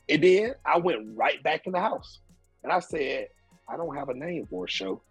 [0.09, 2.19] and then I went right back in the house,
[2.63, 3.29] and I said,
[3.67, 5.01] "I don't have a name for a show,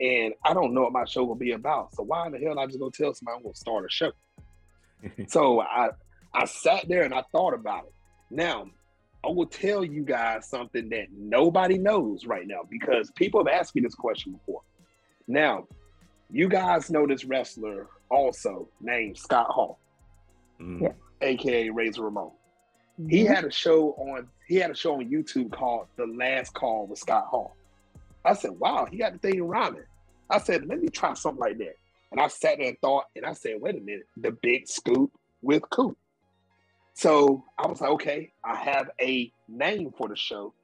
[0.00, 1.94] and I don't know what my show will be about.
[1.94, 3.90] So why in the hell am I just gonna tell somebody I'm gonna start a
[3.90, 4.12] show?"
[5.28, 5.90] so I
[6.34, 7.94] I sat there and I thought about it.
[8.30, 8.66] Now
[9.24, 13.74] I will tell you guys something that nobody knows right now because people have asked
[13.74, 14.62] me this question before.
[15.26, 15.66] Now,
[16.30, 19.78] you guys know this wrestler also named Scott Hall,
[20.60, 20.94] Mm.
[21.20, 22.30] Aka Razor Ramon.
[23.08, 26.86] He had a show on he had a show on YouTube called The Last Call
[26.86, 27.56] with Scott Hall.
[28.24, 29.84] I said, wow, he got the thing rhyming.
[30.30, 31.76] I said, let me try something like that.
[32.10, 35.12] And I sat there and thought, and I said, wait a minute, the big scoop
[35.42, 35.98] with Coop.
[36.96, 40.54] So I was like, okay, I have a name for the show.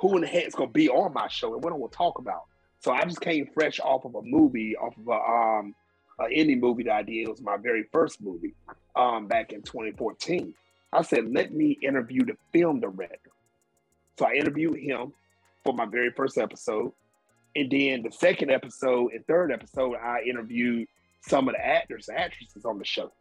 [0.00, 2.18] Who in the heck is gonna be on my show and what I'm gonna talk
[2.18, 2.44] about?
[2.80, 5.74] So I just came fresh off of a movie, off of a um
[6.18, 7.26] an indie movie that I did.
[7.26, 8.54] It was my very first movie
[8.96, 10.54] um back in 2014.
[10.94, 13.30] I said, let me interview the film director.
[14.18, 15.12] So I interviewed him
[15.62, 16.92] for my very first episode.
[17.54, 20.88] And then the second episode and third episode, I interviewed
[21.20, 23.12] some of the actors and actresses on the show.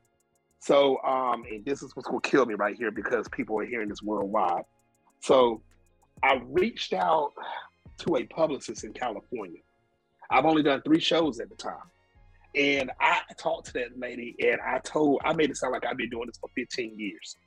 [0.59, 3.89] So, um, and this is what's gonna kill me right here because people are hearing
[3.89, 4.63] this worldwide.
[5.19, 5.61] So
[6.23, 7.33] I reached out
[7.99, 9.61] to a publicist in California.
[10.29, 11.75] I've only done three shows at the time.
[12.55, 15.97] And I talked to that lady and I told, I made it sound like I've
[15.97, 17.37] been doing this for 15 years.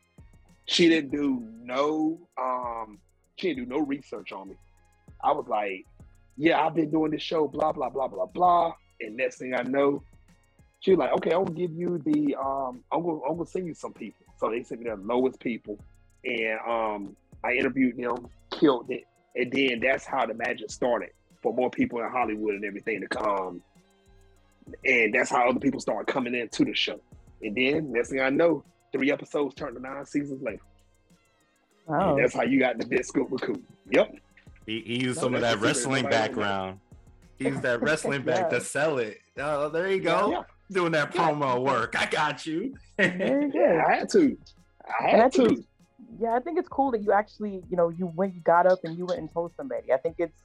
[0.67, 2.99] She didn't do no, um,
[3.37, 4.57] she didn't do no research on me.
[5.23, 5.85] I was like,
[6.37, 8.73] yeah, I've been doing this show, blah, blah, blah, blah, blah.
[9.01, 10.03] And next thing I know,
[10.81, 13.67] she was like, okay, I'm gonna give you the, um, I'm gonna, I'm gonna send
[13.67, 14.25] you some people.
[14.39, 15.79] So they sent me the lowest people.
[16.25, 19.05] And um, I interviewed them, killed it.
[19.37, 21.11] And then that's how the magic started
[21.43, 23.63] for more people in Hollywood and everything to come.
[24.85, 27.01] And that's how other people started coming into the show.
[27.43, 30.63] And then next thing I know, three episodes turned to nine seasons later.
[31.87, 32.15] Wow.
[32.15, 33.63] And that's how you got the big scoop with Coop.
[33.91, 34.15] Yep.
[34.67, 36.29] He, he used No, some of that wrestling Nobody knows that.
[36.29, 36.81] background.
[37.39, 39.19] He used that wrestling back to sell it.
[39.39, 40.31] Oh, there you go.
[40.31, 40.43] Yeah.
[40.71, 41.95] Doing that promo work.
[41.99, 42.75] I got you.
[42.99, 43.55] Very good.
[43.55, 44.39] Yeah, I had to.
[44.87, 45.65] I And I had think to.
[46.21, 48.81] yeah, I think it's cool that you actually, you know, you went, you got up
[48.85, 49.93] and you went and told somebody.
[49.93, 50.39] I think it's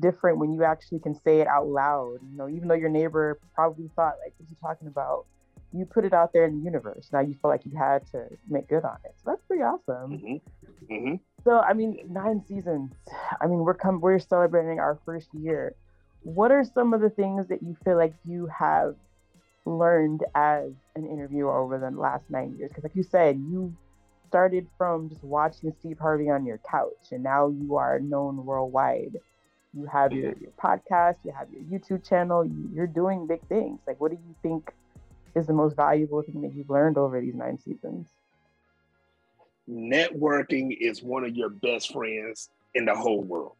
[0.00, 2.18] different when you actually can say it out loud.
[2.22, 5.26] You know, even though your neighbor probably thought, like, what's he talking about?
[5.72, 7.08] You put it out there in the universe.
[7.12, 9.14] Now you feel like you had to make good on it.
[9.22, 10.20] So that's pretty awesome.
[10.20, 10.36] hmm
[10.88, 11.14] hmm
[11.44, 12.92] So I mean, nine seasons.
[13.40, 15.74] I mean, we're come we're celebrating our first year.
[16.22, 18.96] What are some of the things that you feel like you have
[19.66, 22.70] learned as an interviewer over the last nine years?
[22.70, 23.76] Because like you said, you
[24.28, 29.18] started from just watching Steve Harvey on your couch, and now you are known worldwide.
[29.74, 33.78] You have your, your podcast, you have your YouTube channel, you, you're doing big things.
[33.86, 34.72] Like, what do you think
[35.34, 38.08] is the most valuable thing that you've learned over these nine seasons?
[39.68, 43.56] Networking is one of your best friends in the whole world,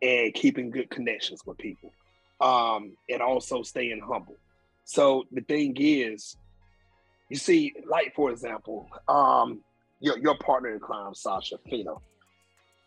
[0.00, 1.92] and keeping good connections with people,
[2.40, 4.36] um, and also staying humble.
[4.84, 6.36] So the thing is,
[7.28, 9.60] you see, like for example, um,
[10.00, 12.02] your your partner in crime, Sasha Fino.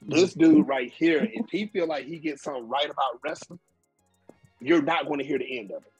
[0.07, 3.59] This dude right here, if he feel like he gets something right about wrestling,
[4.59, 5.91] you're not going to hear the end of it.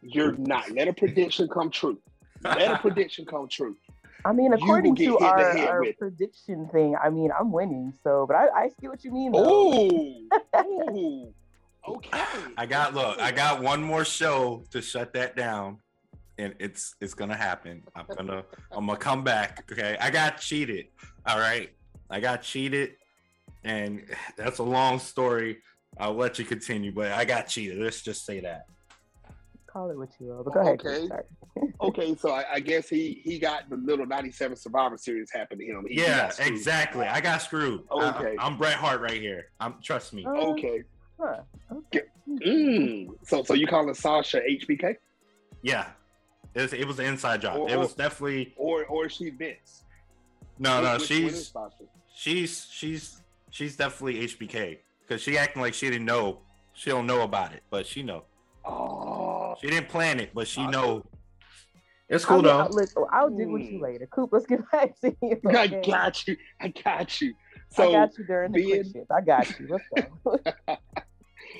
[0.00, 0.70] You're not.
[0.70, 1.98] Let a prediction come true.
[2.42, 3.76] Let a prediction come true.
[4.24, 7.92] I mean, according to hit in the our, our prediction thing, I mean, I'm winning.
[8.02, 9.32] So, but I, I see what you mean.
[9.32, 9.44] Though.
[10.54, 11.34] Oh, ooh,
[11.86, 12.10] okay.
[12.56, 15.78] I got look, I got one more show to shut that down.
[16.38, 17.82] And it's it's gonna happen.
[17.94, 19.64] I'm gonna I'm gonna come back.
[19.70, 19.96] Okay.
[20.00, 20.86] I got cheated.
[21.26, 21.70] All right.
[22.10, 22.92] I got cheated.
[23.64, 24.04] And
[24.36, 25.58] that's a long story.
[25.98, 27.78] I'll let you continue, but I got cheated.
[27.78, 28.64] Let's just say that.
[29.66, 30.42] Call it what you will.
[30.44, 30.80] But go ahead.
[30.80, 31.08] Chris, Okay.
[31.08, 31.22] sorry.
[31.82, 35.64] Okay, so I, I guess he he got the little '97 Survivor Series happen to
[35.64, 35.84] him.
[35.86, 37.04] He Yeah, got exactly.
[37.06, 37.82] I got screwed.
[37.90, 38.36] Okay.
[38.38, 39.48] I, am Bret Hart right here.
[39.60, 40.24] I'm trust me.
[40.24, 40.82] Uh, Okay.
[41.20, 41.40] Huh,
[41.70, 42.02] okay.
[42.28, 43.08] Mm.
[43.24, 44.96] So so you calling Sasha HBK
[45.62, 45.88] Yeah.
[46.54, 47.58] It was, it was an inside job.
[47.60, 49.84] Or- it was or- definitely or or she Vince?
[50.58, 50.94] no, no.
[50.94, 51.84] Which- which one is She's Sasha?
[52.14, 56.40] she's she's she's definitely HBK because she acting like she didn't know.
[56.74, 58.24] She don't know about it, but she know.
[58.64, 60.70] Oh, She didn't plan it, but she Okay.
[60.70, 61.04] know
[62.08, 62.58] It's cool I'll, though.
[62.60, 63.84] I'll, listen, I'll deal with you Hmm.
[63.84, 64.06] later.
[64.06, 65.40] Coop, let's get back to you.
[65.48, 66.36] I got you.
[66.60, 67.34] I got you.
[67.78, 69.06] I got you during the being- shit.
[69.10, 69.68] I got you.
[69.68, 70.38] Let's go.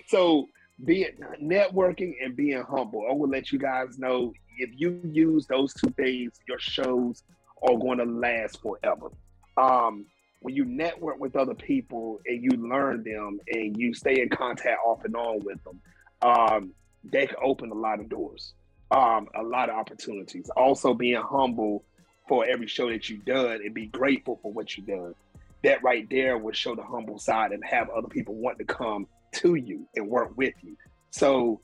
[0.09, 0.49] So
[0.85, 1.11] being
[1.43, 5.91] networking and being humble, I will let you guys know if you use those two
[5.91, 7.23] things, your shows
[7.63, 9.09] are going to last forever.
[9.57, 10.07] Um,
[10.41, 14.81] when you network with other people and you learn them and you stay in contact
[14.85, 15.81] off and on with them,
[16.23, 16.73] um,
[17.05, 18.55] they can open a lot of doors,
[18.91, 20.51] um, a lot of opportunities.
[20.57, 21.85] Also, being humble
[22.29, 25.15] for every show that you've done and be grateful for what you've done.
[25.63, 29.07] That right there would show the humble side and have other people want to come
[29.37, 30.77] to you and work with you.
[31.11, 31.61] So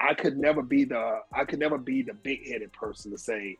[0.00, 3.56] I could never be the I could never be the big headed person to say,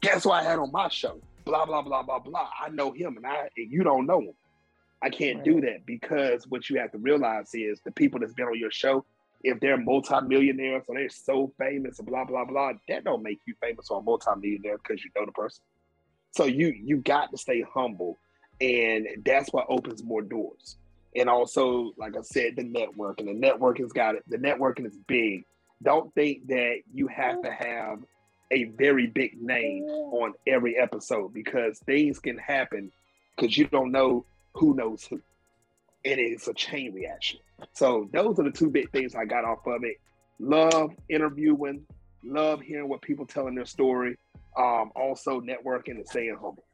[0.00, 1.20] guess what I had on my show?
[1.44, 2.48] Blah blah blah blah blah.
[2.62, 4.34] I know him and I and you don't know him.
[5.02, 8.46] I can't do that because what you have to realize is the people that's been
[8.46, 9.04] on your show,
[9.42, 13.54] if they're multimillionaires or they're so famous and blah blah blah, that don't make you
[13.62, 15.62] famous or a multimillionaire because you know the person.
[16.32, 18.18] So you you got to stay humble,
[18.60, 20.76] and that's what opens more doors
[21.16, 23.26] and also, like I said, the networking.
[23.26, 24.24] The networking's got it.
[24.28, 25.44] The networking is big.
[25.82, 27.98] Don't think that you have to have
[28.52, 32.92] a very big name on every episode because things can happen
[33.36, 35.20] because you don't know who knows who.
[36.04, 37.40] And it's a chain reaction.
[37.72, 39.96] So those are the two big things I got off of it.
[40.38, 41.84] Love interviewing,
[42.24, 44.16] love hearing what people telling their story.
[44.56, 46.64] Um, also networking and staying humble.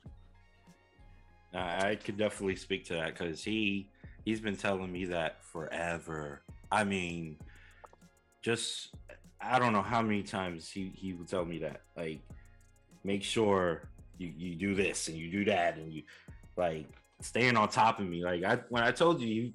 [1.55, 3.88] I could definitely speak to that because he
[4.24, 6.42] he's been telling me that forever.
[6.70, 7.36] I mean,
[8.42, 8.94] just
[9.40, 11.82] I don't know how many times he he would tell me that.
[11.97, 12.20] Like,
[13.05, 13.88] make sure
[14.18, 16.03] you you do this and you do that and you
[16.57, 16.86] like
[17.20, 18.24] staying on top of me.
[18.24, 19.53] Like I when I told you, you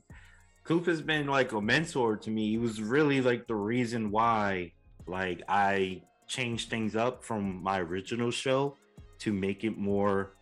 [0.63, 2.49] Coop has been like a mentor to me.
[2.49, 4.71] He was really like the reason why
[5.07, 8.77] like I changed things up from my original show
[9.19, 10.33] to make it more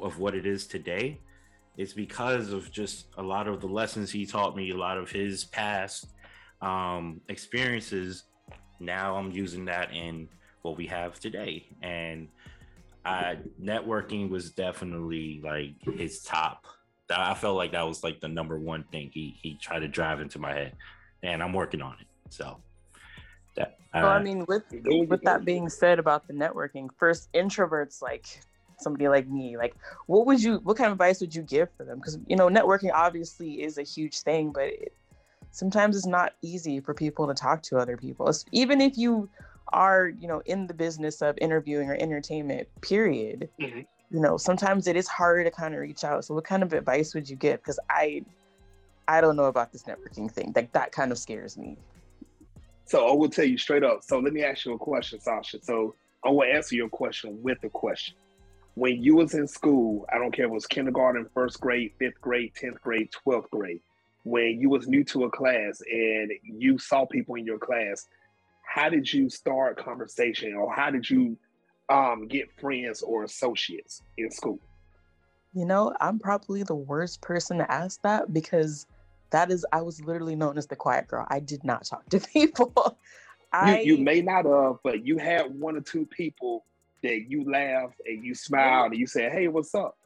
[0.00, 1.18] of what it is today
[1.76, 5.10] it's because of just a lot of the lessons he taught me a lot of
[5.10, 6.08] his past
[6.60, 8.24] um, experiences.
[8.80, 10.28] Now i'm using that in
[10.62, 11.66] what we have today.
[11.80, 12.28] And
[13.04, 16.66] I, networking was definitely like his top.
[17.10, 20.20] I felt like that was like the number one thing he he tried to drive
[20.20, 20.76] into my head.
[21.22, 22.06] And i'm working on it.
[22.28, 22.58] So
[23.56, 28.02] that Well, I uh, mean, with with that being said about the networking, first introverts
[28.02, 28.26] like
[28.80, 29.74] somebody like me, like
[30.06, 31.98] what would you, what kind of advice would you give for them?
[31.98, 34.94] Because you know, networking obviously is a huge thing, but it,
[35.50, 39.28] sometimes it's not easy for people to talk to other people, It's- even if you
[39.72, 42.68] are, you know, in the business of interviewing or entertainment.
[42.80, 43.48] Period.
[43.60, 43.86] Mhm.
[44.10, 46.24] You know, sometimes it is harder to kind of reach out.
[46.24, 47.58] So, what kind of advice would you give?
[47.58, 48.24] Because I,
[49.06, 50.52] I don't know about this networking thing.
[50.56, 51.78] Like that kind of scares me.
[52.86, 54.00] So I will tell you straight up.
[54.02, 55.62] So let me ask you a question, Sasha.
[55.62, 58.16] So I will answer your question with a question.
[58.74, 62.20] When you was in school, I don't care if it was kindergarten, first grade, fifth
[62.20, 63.80] grade, tenth grade, twelfth grade,
[64.24, 68.06] when you was new to a class and you saw people in your class,
[68.62, 71.36] how did you start conversation or how did you
[71.88, 74.58] um, get friends or associates in school?
[75.52, 78.86] You know, I'm probably the worst person to ask that because
[79.30, 81.26] that is I was literally known as the quiet girl.
[81.28, 82.96] I did not talk to people.
[83.66, 86.64] You, you may not have, but you had one or two people
[87.02, 89.96] that you laughed and you smiled and you said, "Hey, what's up?"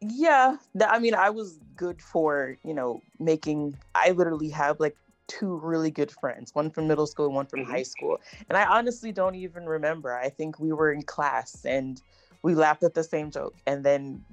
[0.00, 4.96] yeah, th- I mean I was good for, you know, making I literally have like
[5.28, 7.70] two really good friends, one from middle school, and one from Mhm.
[7.70, 8.18] high school.
[8.48, 10.12] And I honestly don't even remember.
[10.16, 12.02] I think we were in class and
[12.42, 14.24] we laughed at the same joke and then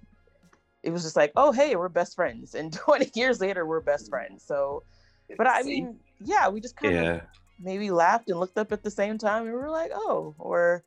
[0.83, 4.09] it was just like, "Oh, hey, we're best friends." And 20 years later we're best
[4.09, 4.43] friends.
[4.45, 4.83] So,
[5.37, 5.63] but I See?
[5.63, 7.21] mean, yeah, we just kind of yeah
[7.59, 10.85] maybe laughed and looked up at the same time and we were like, oh, or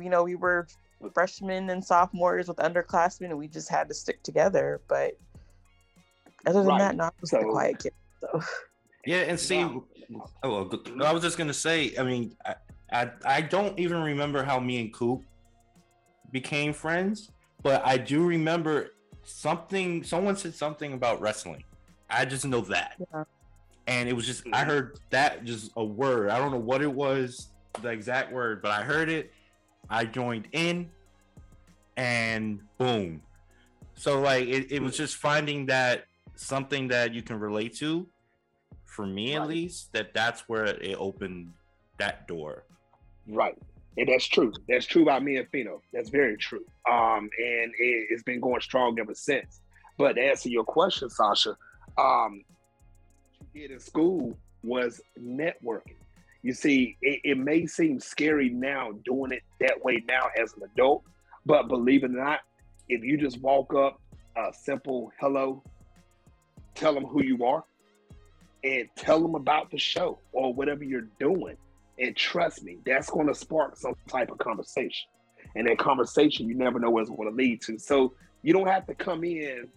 [0.00, 0.66] you know, we were
[1.14, 4.80] freshmen and sophomores with underclassmen and we just had to stick together.
[4.88, 5.12] But
[6.46, 6.78] other than Right.
[6.78, 7.92] that, no, I was the quiet kid.
[8.20, 8.40] So
[9.06, 9.84] Yeah, and see, Wow.
[10.42, 11.94] oh, well, I was just gonna say.
[11.98, 12.54] I mean, I,
[12.92, 15.22] I I don't even remember how me and Coop
[16.32, 17.30] became friends,
[17.62, 18.90] but I do remember
[19.24, 20.02] something.
[20.02, 21.64] Someone said something about wrestling.
[22.10, 23.24] I just know that, Yeah.
[23.86, 24.66] and it was just I Mhm.
[24.66, 26.30] heard that just a word.
[26.30, 29.32] I don't know what it was, the exact word, but I heard it.
[29.90, 30.90] I joined in,
[31.96, 33.22] and boom.
[33.94, 38.06] So like it, it was just finding that something that you can relate to
[38.84, 41.52] for me at least that that's where it opened
[41.98, 42.64] that door
[43.28, 43.56] Right.
[43.96, 44.52] And that's true.
[44.68, 45.82] That's true about me and Fino.
[45.92, 46.64] That's very true.
[46.90, 49.60] Um, and it, it's been going strong ever since.
[49.96, 51.56] But to answer your question, Sasha,
[51.98, 52.42] um,
[53.38, 55.97] what you did in school was networking.
[56.48, 60.62] You see, it, it may seem scary now doing it that way now as an
[60.62, 61.04] adult,
[61.44, 62.40] but believe it or not,
[62.88, 64.00] if you just walk up,
[64.34, 65.62] a simple hello,
[66.74, 67.64] tell them who you are,
[68.64, 71.58] and tell them about the show or whatever you're doing.
[71.98, 75.10] And trust me, that's going to spark some type of conversation.
[75.54, 77.78] And that conversation, you never know where it's going to lead to.
[77.78, 79.68] So you don't have to come in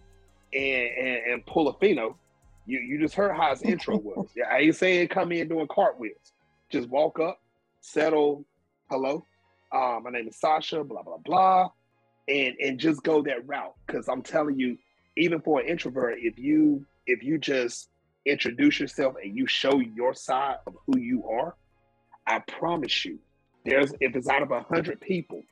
[0.54, 2.16] and, and, and pull a Fino.
[2.64, 4.30] You you just heard how his intro was.
[4.34, 6.31] Yeah, I ain't saying come in doing cartwheels.
[6.72, 7.38] Just walk up,
[7.82, 8.46] settle,
[8.88, 9.26] hello.
[9.70, 11.70] Uh, my name is Sasha, blah, blah, blah.
[12.28, 13.74] And and just go that route.
[13.88, 14.78] Cause I'm telling you,
[15.18, 17.90] even for an introvert, if you if you just
[18.24, 21.56] introduce yourself and you show your side of who you are,
[22.26, 23.18] I promise you,
[23.66, 25.42] there's if it's out of a hundred people,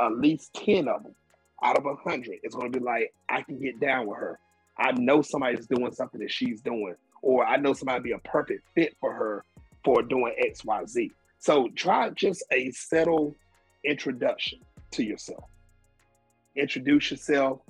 [0.00, 1.16] at least 10 of them
[1.64, 4.38] out of a hundred is going to be like, I can get down with her.
[4.78, 8.62] I know somebody's doing something that she's doing, or I know somebody be a perfect
[8.74, 9.44] fit for her
[9.84, 11.12] for doing X, Y, Z.
[11.38, 13.34] So try just a subtle
[13.84, 14.60] introduction
[14.92, 15.44] to yourself.
[16.56, 17.60] Introduce yourself.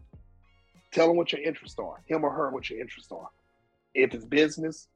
[0.92, 2.02] Tell them what your interests are.
[2.06, 3.28] Him or her what your interests are.
[3.94, 4.88] If it's business,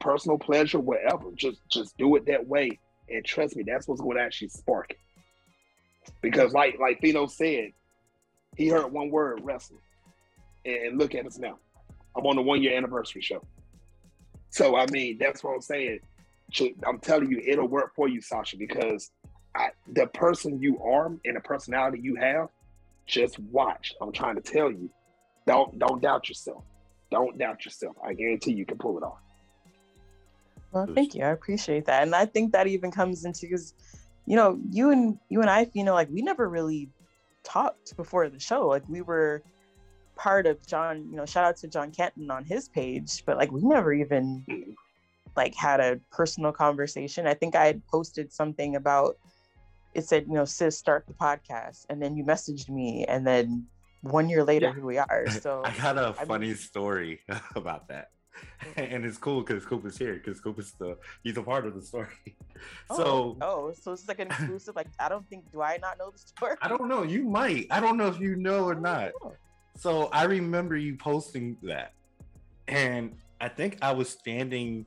[0.00, 2.78] personal pleasure, whatever, just just do it that way.
[3.10, 4.98] And trust me, that's what's going to actually spark it.
[6.20, 7.72] Because like like Fino said,
[8.56, 9.80] he heard one word wrestling.
[10.64, 11.58] And look at us now.
[12.16, 13.44] I'm on the one year anniversary show.
[14.50, 16.00] So I mean, that's what I'm saying.
[16.86, 19.10] I'm telling you, it'll work for you, Sasha, because
[19.54, 22.48] I, the person you are and the personality you have,
[23.06, 23.94] just watch.
[24.00, 24.90] I'm trying to tell you,
[25.46, 26.64] don't don't doubt yourself.
[27.10, 27.96] Don't doubt yourself.
[28.04, 29.18] I guarantee you can pull it off.
[30.72, 31.24] Well, thank you.
[31.24, 33.74] I appreciate that, and I think that even comes into because,
[34.26, 36.88] you know, you and you and I, you know, like we never really
[37.44, 38.68] talked before the show.
[38.68, 39.42] Like we were
[40.16, 43.50] part of John, you know, shout out to John Canton on his page, but like
[43.50, 44.72] we never even mm-hmm.
[45.36, 47.26] Like had a personal conversation.
[47.26, 49.16] I think I had posted something about
[49.94, 51.84] it said, you know, sis, start the podcast.
[51.90, 53.66] And then you messaged me and then
[54.02, 54.74] one year later yeah.
[54.74, 55.26] here we are.
[55.40, 57.20] So I got a I funny mean, story
[57.56, 58.10] about that.
[58.76, 61.74] and it's cool because Coop is here because Coop is the he's a part of
[61.74, 62.08] the story.
[62.90, 64.76] Oh, oh, so oh, so it's like an exclusive.
[64.76, 66.54] Like I don't think do I not know the story?
[66.62, 67.02] I don't know.
[67.02, 67.66] You might.
[67.72, 69.10] I don't know if you know or oh, not.
[69.20, 69.32] Know.
[69.76, 71.92] So I remember you posting that,
[72.68, 74.86] and I think I was standing.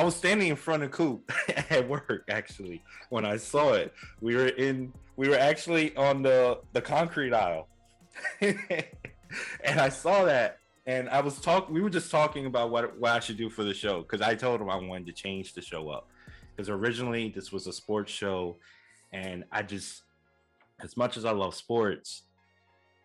[0.00, 1.30] I was standing in front of Coop
[1.68, 3.92] at work actually when I saw it.
[4.22, 4.94] We were in.
[5.16, 7.68] We were actually on the the concrete aisle,
[8.40, 11.74] and I saw that and I was talking.
[11.74, 14.34] We were just talking about what what I should do for the show because I
[14.34, 16.08] told him I wanted to change the show up
[16.56, 18.56] because originally this was a sports show,
[19.12, 20.04] and I just,
[20.82, 22.22] as much as I love sports,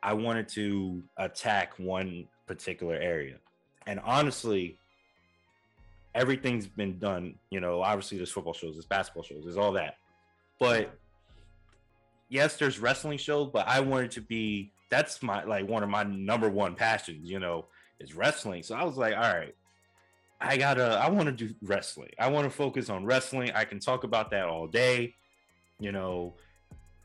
[0.02, 3.36] I wanted to attack one particular area,
[3.86, 4.78] and honestly,
[6.16, 7.36] everything's been done.
[7.52, 9.98] You know, obviously there's football shows, there's basketball shows, there's all that,
[10.60, 10.98] but
[12.30, 16.04] yes, there's wrestling shows, but I wanted to be that's my like one of my
[16.04, 17.30] number one passions.
[17.30, 17.66] You know,
[18.00, 18.64] is wrestling.
[18.64, 19.56] So I was like, all right,
[20.40, 22.12] I gotta, I want to do wrestling.
[22.20, 23.52] I want to focus on wrestling.
[23.56, 25.14] I can talk about that all day.
[25.80, 26.36] You know,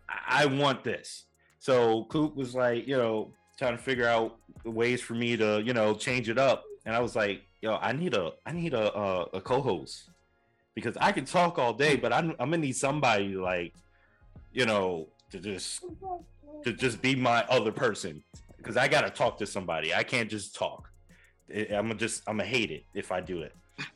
[0.09, 1.25] I, I want this.
[1.59, 5.75] So Coop was like, you know, trying to figure out ways for me to, you
[5.75, 6.65] know, change it up.
[6.87, 10.11] And I was like, yo, I need a, I need a, a, a co-host
[10.75, 13.75] because I can talk all day, but I'm, I'm gonna need somebody like,
[14.53, 15.85] you know, to just,
[16.65, 18.23] to just be my other person
[18.57, 19.95] because I gotta talk to somebody.
[19.95, 20.91] I can't just talk.
[21.53, 23.55] I'm gonna just I'm gonna hate it if I do it.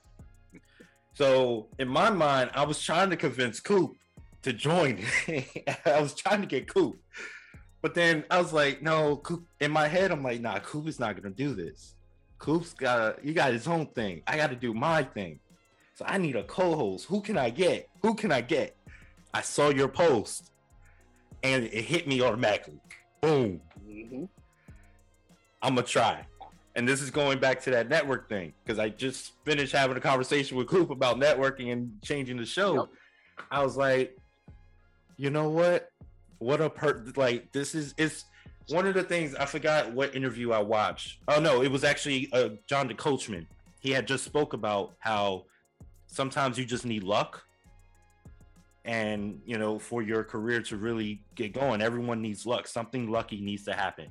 [1.14, 3.97] so in my mind, I was trying to convince Coop
[4.43, 4.98] to join.
[5.86, 6.98] I was trying to get Coop,
[7.82, 9.16] but then I was like, no.
[9.16, 9.44] Coop.
[9.60, 10.59] In my head, I'm like, nah.
[10.60, 11.93] Coop is not gonna do this.
[12.44, 14.20] Coop's got he got his own thing.
[14.26, 15.40] I got to do my thing.
[15.94, 17.06] So I need a co-host.
[17.06, 17.88] Who can I get?
[18.02, 18.76] Who can I get?
[19.32, 20.50] I saw your post,
[21.42, 22.78] and it hit me automatically.
[23.22, 23.62] Boom.
[23.88, 24.24] Mm-hmm.
[25.62, 26.26] I'm gonna try.
[26.76, 30.00] And this is going back to that network thing because I just finished having a
[30.00, 32.74] conversation with Coop about networking and changing the show.
[32.74, 32.88] Yep.
[33.50, 34.18] I was like,
[35.16, 35.88] you know what?
[36.40, 38.26] What a per like this is it's
[38.68, 41.18] one of the things I forgot what interview I watched.
[41.28, 43.46] Oh no, it was actually uh, Jonathan Coachman.
[43.80, 45.44] He had just spoke about how
[46.06, 47.42] sometimes you just need luck
[48.86, 53.40] and you know for your career to really get going everyone needs luck something lucky
[53.40, 54.08] needs to happen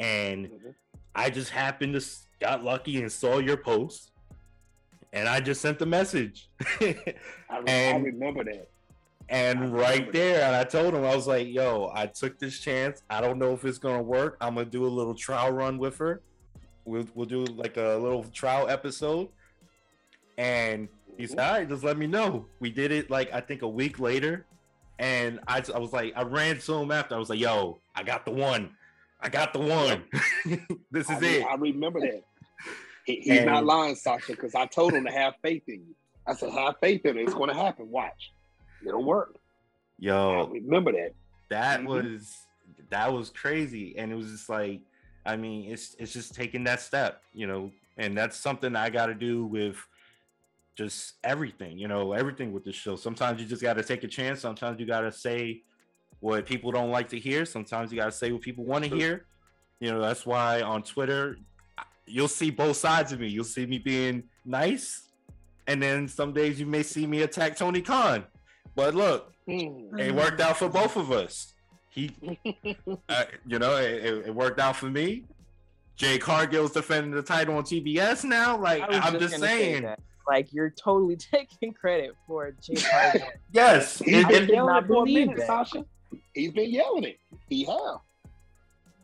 [0.00, 0.70] and mm-hmm.
[1.14, 2.06] I just happened to
[2.40, 4.12] got lucky and saw your post,
[5.12, 6.48] and I just sent the message.
[6.80, 6.94] I,
[7.66, 8.68] and, I remember that.
[9.30, 13.02] And right there, and I told him I was like, "Yo, I took this chance.
[13.10, 14.38] I don't know if it's gonna work.
[14.40, 16.22] I'm gonna do a little trial run with her.
[16.84, 19.28] We'll we'll do like a little trial episode,
[20.38, 20.88] and
[21.18, 23.68] He said, "All right, just let me know." We did it like I think a
[23.68, 24.46] week later,
[24.98, 27.14] and I, I was like, I ran to him after.
[27.14, 28.70] I was like, "Yo, I got the one.
[29.20, 30.04] I got the one.
[30.90, 32.22] this is I, it." I remember that.
[33.04, 35.94] He, he's not lying, Sasha, because I told him to have faith in you.
[36.26, 37.22] I said, have faith in it.
[37.22, 37.90] It's going to happen.
[37.90, 38.32] Watch.
[38.86, 39.34] It'll work.
[39.36, 39.40] I
[39.98, 41.12] Yo, remember that.
[41.48, 41.86] that Mhm.
[41.86, 42.44] was
[42.90, 44.80] that was crazy, and it was just like,
[45.26, 49.06] I mean, it's it's just taking that step, you know, and that's something I got
[49.06, 49.76] to do with
[50.76, 52.94] just everything, you know, everything with the show.
[52.96, 54.40] Sometimes you just got to take a chance.
[54.40, 55.62] Sometimes you got to say
[56.20, 57.44] what people don't like to hear.
[57.44, 59.26] Sometimes you got to say what people want to hear.
[59.80, 61.36] You know, that's why on Twitter,
[62.06, 63.26] you'll see both sides of me.
[63.28, 65.08] You'll see me being nice,
[65.66, 68.24] and then some days you may see me attack Tony Khan.
[68.78, 69.98] But look, Hmm.
[69.98, 71.52] it worked out for both of us.
[71.90, 72.12] He,
[73.08, 75.24] uh, you know, it, it- it worked out for me.
[75.96, 78.56] Jade Cargill's defending the title on TBS now.
[78.56, 79.94] Like I was I'm just gonna say saying.
[80.28, 83.26] Like you're totally taking credit for Jade Cargill.
[83.50, 83.98] yes.
[83.98, 85.46] He's it- been it- did yelling not it for a believe minute, that.
[85.48, 85.84] Sasha.
[86.34, 87.18] He's been yelling it.
[87.48, 87.98] He have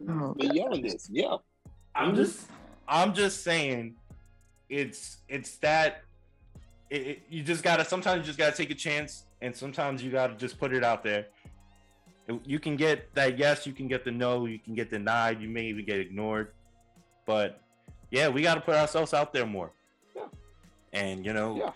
[0.08, 1.08] Oh, been yelling this.
[1.10, 1.38] Yeah.
[1.96, 2.46] I'm just,
[2.86, 3.96] I'm just saying,
[4.68, 6.02] it's it's that.
[6.90, 7.84] It, it- you just gotta.
[7.84, 11.04] Sometimes you just gotta take a chance, and sometimes you gotta just put it out
[11.04, 11.26] there.
[12.44, 15.48] You can get that yes, you can get the no, you can get denied, you
[15.50, 16.52] may even get ignored,
[17.26, 17.60] but
[18.10, 19.70] yeah, we got to put ourselves out there more.
[20.16, 20.22] Yeah.
[20.94, 21.72] And you know, Yeah.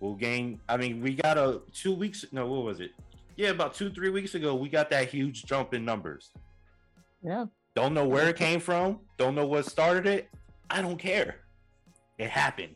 [0.00, 0.58] we'll gain.
[0.68, 2.24] I mean, we got a two weeks.
[2.32, 2.92] No, what was it?
[3.36, 6.30] Yeah, about two, three weeks ago, we got that huge jump in numbers.
[7.22, 7.44] yeah.
[7.76, 8.98] Don't know where it came from.
[9.16, 10.28] Don't know what started it.
[10.70, 11.36] I don't care.
[12.18, 12.74] It happened.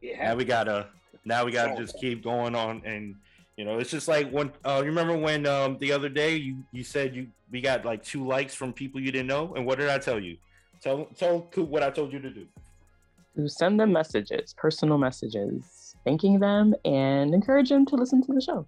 [0.00, 0.28] Yeah.
[0.28, 0.88] Now we gotta.
[1.24, 3.14] Now we gotta just keep going on, and
[3.56, 4.52] you know, it's just like when.
[4.64, 8.02] Uh, you remember when um the other day you you said you we got like
[8.02, 10.36] two likes from people you didn't know, and what did I tell you?
[10.80, 12.46] Tell tell Coop what I told you to do.
[13.36, 18.40] To send them messages, personal messages, thanking them and encourage them to listen to the
[18.40, 18.66] show.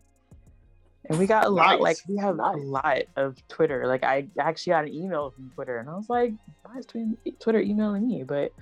[1.06, 1.80] And we got a lot, Nice.
[1.80, 3.86] like we have a lot of Twitter.
[3.86, 6.32] Like I actually got an email from Twitter, and I was like,
[6.62, 8.52] "Why is Twi- Twitter emailing me?" But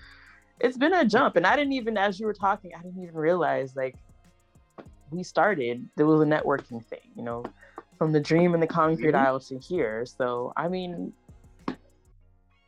[0.60, 3.14] it's been a jump, and I didn't even, as you were talking, I didn't even
[3.14, 3.94] realize like
[5.12, 5.88] we started.
[5.96, 7.44] There was a networking thing, you know,
[7.98, 9.18] from the Dream and the Concrete Mhm.
[9.18, 10.04] Aisle to here.
[10.06, 11.12] So I mean,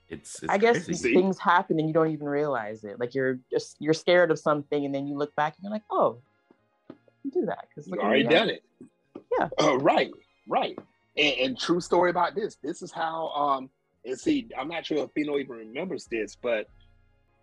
[0.09, 1.15] It's, it's I guess crazy.
[1.15, 3.01] Things happen and you don't even realize it.
[3.01, 5.83] Like you're just you're scared of something, and then you look back and you're like,
[5.91, 6.19] "Oh,
[7.25, 8.63] you do that because You already done it.
[9.39, 9.49] Yeah.
[9.59, 10.11] Uh, right.
[10.47, 10.79] Right.
[11.17, 12.57] And, and true story about this.
[12.63, 13.29] This is how.
[13.31, 13.71] Um.
[14.07, 16.69] And see, I'm not sure if Fino even remembers this, but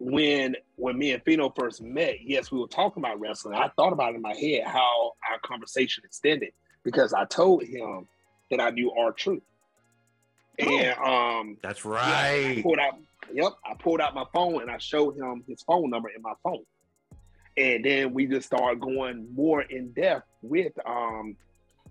[0.03, 3.55] when when me and Fino first met, yes, we were talking about wrestling.
[3.55, 6.53] I thought about it in my head how our conversation extended
[6.83, 8.07] because I told him
[8.49, 9.43] that I knew R Truth.
[10.57, 12.63] And um, That's yeah, I right.
[12.63, 12.97] pulled out.
[13.31, 16.33] Yep, I pulled out my phone and I showed him his phone number in my
[16.43, 16.65] phone,
[17.55, 21.37] and then we just started going more in depth with um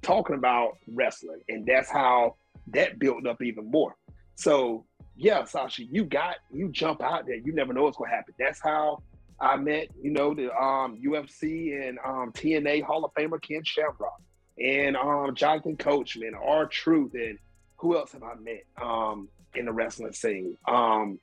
[0.03, 2.35] talking about wrestling, and that's how
[2.69, 3.95] that built up even more.
[4.41, 4.87] So
[5.17, 7.37] yeah, Sasha, you got you jump out there.
[7.37, 8.33] You never know what's gonna happen.
[8.39, 9.03] That's how
[9.39, 14.19] I met, you know, the um UFC and um TNA Hall of Famer Ken Shamrock
[14.59, 17.39] and um Jonathan Coachman, R Truth, and
[17.77, 20.57] who else have I met um in the wrestling scene?
[20.67, 21.19] Um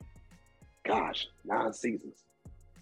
[0.86, 2.22] gosh, nine seasons.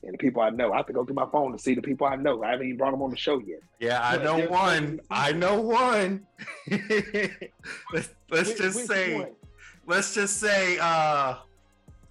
[0.02, 1.82] And the people I know, I have to go through my phone to see the
[1.82, 2.44] people I know.
[2.44, 3.60] I haven't even brought them on the show yet.
[3.80, 5.00] Yeah, I But know one.
[5.10, 6.26] I know one.
[7.92, 9.30] let's let's just say one?
[9.86, 11.36] Let's just say uh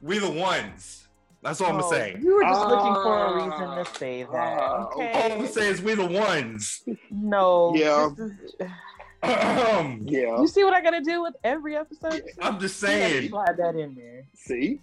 [0.01, 1.07] we the ones.
[1.41, 2.17] That's all I'm gonna Oh, say.
[2.19, 3.35] You were just looking for a Ah,
[3.75, 4.31] reason to say that.
[4.59, 5.29] ah, All I'm okay.
[5.35, 6.83] gonna say is we the ones.
[7.11, 7.73] No.
[7.75, 8.09] Yeah.
[8.17, 8.31] is-
[9.23, 10.39] Yeah.
[10.39, 12.11] you see what I gotta do with every episode?
[12.13, 13.29] just You gotta saying.
[13.29, 14.25] Slide that in there.
[14.35, 14.81] See?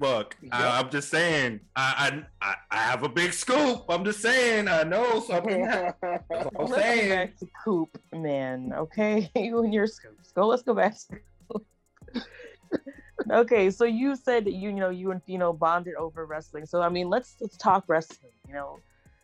[0.00, 0.50] Look, Yeah.
[0.58, 1.60] I, I'm just saying.
[1.76, 3.84] I, I I I have a big scoop.
[3.88, 4.68] I'm just saying.
[4.68, 5.64] I know something.
[5.64, 6.20] happened.
[6.30, 7.08] That's all I'm Let's go saying.
[7.10, 8.72] back to Coop, man.
[8.76, 10.32] Okay, you and your scoops.
[10.32, 10.46] Go.
[10.48, 10.94] Let's go back.
[10.98, 11.16] To
[13.30, 16.66] okay, so you said that you, you know, you and Fino bonded over wrestling.
[16.66, 18.32] So I mean, let's let's talk wrestling.
[18.46, 18.78] You know,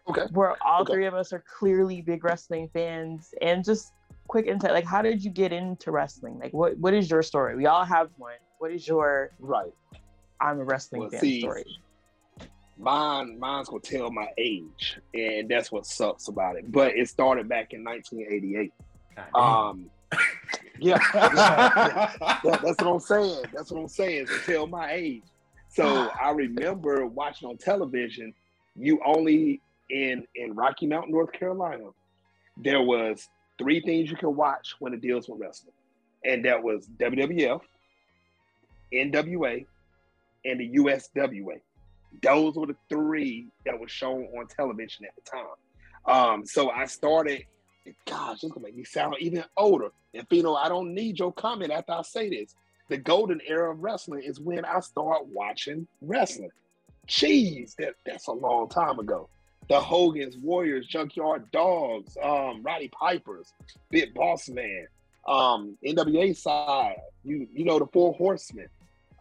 [0.09, 0.27] Okay.
[0.33, 0.95] We're all Okay.
[0.95, 3.93] three of us are clearly big wrestling fans, and just
[4.29, 6.39] quick insight, like, how did you get into wrestling?
[6.39, 7.57] Like, what what is your story?
[7.57, 8.35] We all have one.
[8.59, 9.73] What is your right.
[10.41, 11.65] I'm a wrestling Well, fan see, story?
[12.79, 16.71] Mine, mine's gonna tell my age, and that's what sucks about it.
[16.73, 18.73] But it started back in 1988.
[19.35, 19.91] Um,
[20.79, 23.43] yeah, yeah, that- that's what I'm saying.
[23.53, 24.27] That's what I'm saying.
[24.27, 25.23] To tell my age.
[25.69, 28.35] So I remember watching on television.
[28.77, 31.91] You only in in Rocky Mountain, North Carolina.
[32.57, 33.29] There was
[33.59, 35.73] three things you can watch when it deals with wrestling,
[36.25, 37.61] and that was WWF,
[38.93, 39.67] NWA,
[40.45, 41.61] and the USWA.
[42.23, 45.47] Those were the three that were shown on television at the time.
[46.35, 47.45] Um, so I started.
[48.07, 49.89] Gosh, it's gonna make me sound even older.
[50.15, 52.55] And you know, I don't need your comment after I say this.
[52.89, 56.51] The golden era of wrestling is when I start watching wrestling.
[57.07, 59.29] Jeez, that, that's a long time ago.
[59.69, 63.53] The Hogan's, Warriors, Junkyard Dogs, um, Roddy Pipers,
[63.91, 64.87] Big Boss Man,
[65.29, 68.69] um, NWA side, you you know the Four Horsemen,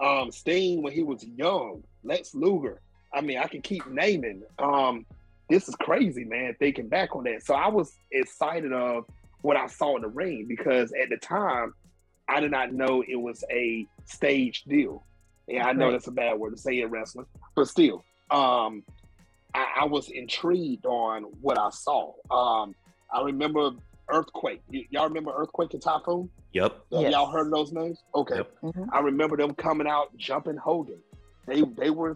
[0.02, 2.81] um, Sting when he was young, Lex Luger.
[3.14, 4.44] I mean, I can keep naming.
[4.57, 5.06] Um,
[5.50, 6.56] this is crazy, man.
[6.60, 9.06] Thinking back on that, so I was excited of
[9.42, 11.74] what I saw in the ring because at the time
[12.28, 15.04] I did not know it was a stage deal.
[15.48, 18.84] Yeah, I know that's a bad word to say in wrestling, but still, um,
[19.56, 22.14] I, I was intrigued on what I saw.
[22.30, 22.76] Um,
[23.12, 23.72] I remember
[24.10, 24.62] Earthquake.
[24.72, 26.30] Y- y'all remember Earthquake and Typhoon?
[26.54, 26.72] Yep.
[26.92, 27.12] Have Yes.
[27.14, 28.04] Y'all heard those names?
[28.14, 28.36] Okay.
[28.36, 28.62] Yep.
[28.62, 28.90] Mhm.
[28.92, 31.00] I remember them coming out jumping Hogan.
[31.48, 32.16] They they were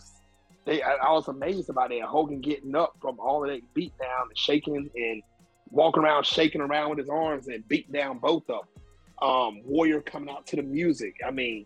[0.65, 2.02] they I, I was amazed about that.
[2.03, 5.23] Hogan getting up from all of that beat down and shaking and
[5.69, 9.30] walking around shaking around with his arms and beating down both of them.
[9.30, 11.15] Um, Warrior coming out to the music.
[11.26, 11.65] I mean,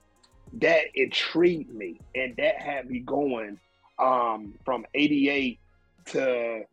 [0.53, 3.59] that intrigued me and that had me going
[3.99, 5.59] um from 88
[6.05, 6.63] to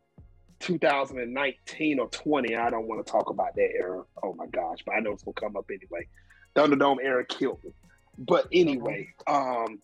[0.59, 2.55] 2019 or 20.
[2.55, 4.03] I don't want to talk about that era.
[4.23, 6.07] Oh my gosh, but I know it's gonna come up anyway.
[6.55, 7.71] Thunderdome era killed me.
[8.17, 9.79] But anyway, um,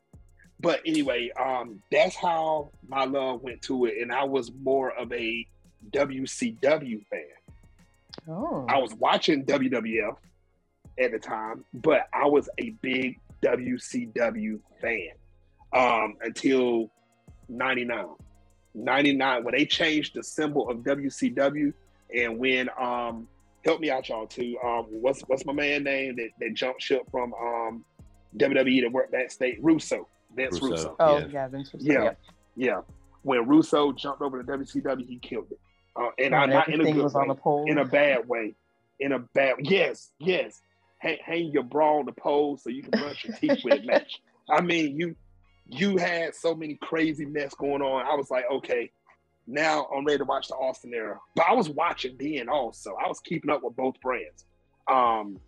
[0.62, 5.12] but anyway, um, that's how my love went to it, and I was more of
[5.12, 5.46] a
[5.92, 7.22] WCW fan.
[8.30, 8.66] Oh.
[8.70, 10.16] I was watching WWF
[11.00, 15.10] at the time, but I was a big WCW fan
[15.74, 16.92] um, until
[17.50, 18.06] 99.
[18.74, 21.74] 99, when they changed the symbol of WCW,
[22.16, 23.28] and when, um,
[23.66, 24.58] help me out, y'all, too.
[24.64, 27.86] Um, what's what's my man name that, that jumped ship from um,
[28.38, 29.58] WWE to work that state?
[29.62, 30.08] Russo.
[30.36, 30.70] Vince Russo.
[30.70, 30.96] Russo.
[31.00, 31.28] oh yeah.
[31.32, 32.14] yeah, Vince was Yeah.
[32.56, 32.82] Yeah.
[33.24, 35.60] When Russo jumped over to WCW, he killed it.
[35.96, 37.66] Uh, and I When not in a everything good was way on the pole.
[37.70, 38.56] in a bad way.
[39.00, 40.62] In a bad yes, yes.
[41.00, 43.86] Hang, hang your bra on the pole so you can brush your teeth with it
[43.86, 44.22] match.
[44.50, 45.16] I mean, you
[45.68, 48.06] you had so many crazy mess going on.
[48.06, 48.92] I was like, okay,
[49.48, 51.20] now I'm ready to watch the Austin era.
[51.36, 52.96] But I was watching then also.
[53.04, 54.46] I was keeping up with both brands.
[54.88, 55.40] Um,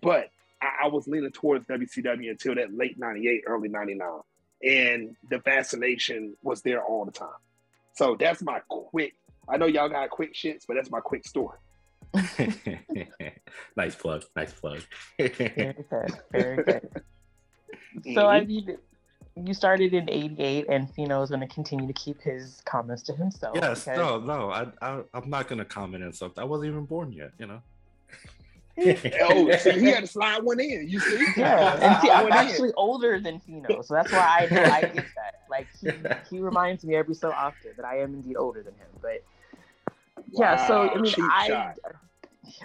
[0.00, 0.30] but
[0.62, 4.08] I, I was leaning towards WCW until that late 98, early 99.
[4.62, 7.28] And the fascination was there all the time.
[7.94, 9.14] So that's my quick.
[9.48, 11.58] I know y'all got quick shits, but that's my quick story.
[13.76, 14.24] nice plug.
[14.36, 14.80] Nice plug.
[15.18, 16.12] Very good.
[16.30, 16.90] Very good.
[18.04, 18.26] So Mhm.
[18.26, 18.78] I mean,
[19.36, 23.12] you started in '88, and Fino is going to continue to keep his comments to
[23.12, 23.54] himself.
[23.54, 23.84] yes.
[23.84, 24.18] because- No.
[24.18, 24.50] No.
[24.50, 25.02] I, I.
[25.12, 26.40] I'm not gonna comment on something.
[26.40, 27.32] I wasn't even born yet.
[27.38, 27.60] You know.
[29.20, 30.88] Oh, see, he had to slide one in.
[30.88, 31.26] You see?
[31.36, 32.38] Yeah, and see, I'm Slide one in.
[32.50, 35.34] actually older than Fino, so that's why I know I get that.
[35.50, 35.90] Like he,
[36.30, 38.86] he reminds me every so often that I am indeed older than him.
[39.00, 39.22] But
[40.32, 41.76] yeah, so I Wow, mean, I shot.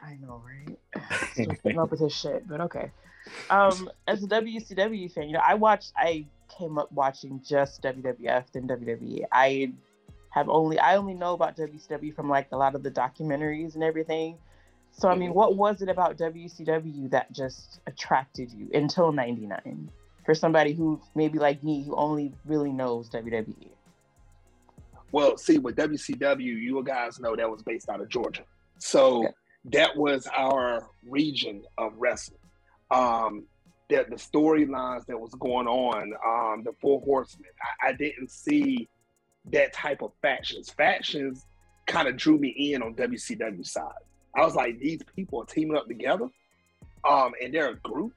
[0.01, 0.79] I know, right?
[1.33, 2.91] Still putting up with his shit, but okay.
[3.49, 5.91] Um, as a WCW fan, you know, I watched.
[5.97, 6.25] I
[6.57, 9.23] came up watching just WWF then WWE.
[9.31, 9.73] I
[10.29, 13.83] have only I only know about WCW from like a lot of the documentaries and
[13.83, 14.37] everything.
[14.97, 19.91] So I mean, what was it about WCW that just attracted you until '99?
[20.25, 23.09] For somebody who maybe like me, who only really knows?
[23.09, 23.69] WWE.
[25.11, 28.43] Well, see, with WCW, you guys know that was based out of Georgia.
[28.79, 29.33] So Okay.
[29.65, 32.39] that was our region of wrestling.
[32.91, 33.45] Um,
[33.89, 37.49] that the storylines that was going on, um, the Four Horsemen,
[37.83, 38.89] I, I didn't see
[39.53, 40.69] that type of factions.
[40.71, 41.45] Factions
[41.85, 43.93] kind of drew me in on WCW side.
[44.37, 46.29] I was like, these people are teaming up together,
[47.09, 48.13] um, and they're a group.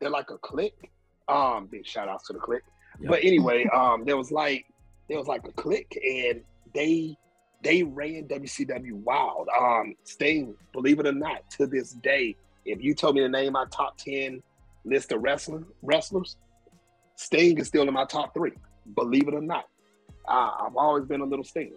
[0.00, 0.90] They're like a clique.
[1.28, 2.62] Um, big shout outs to the clique.
[2.98, 3.10] Yeah.
[3.10, 4.64] But anyway, um, there was like
[5.08, 6.40] there was like a clique, and
[6.74, 7.16] they
[7.62, 9.48] they ran WCW wild.
[9.60, 13.52] Um, Sting, believe it or not, to this day, if you told me to name
[13.52, 14.42] my top ten
[14.84, 16.36] list of wrestler wrestlers,
[17.16, 18.52] Sting is still in my top three.
[18.94, 19.66] Believe it or not,
[20.26, 21.76] uh, I've always been a little Stinger.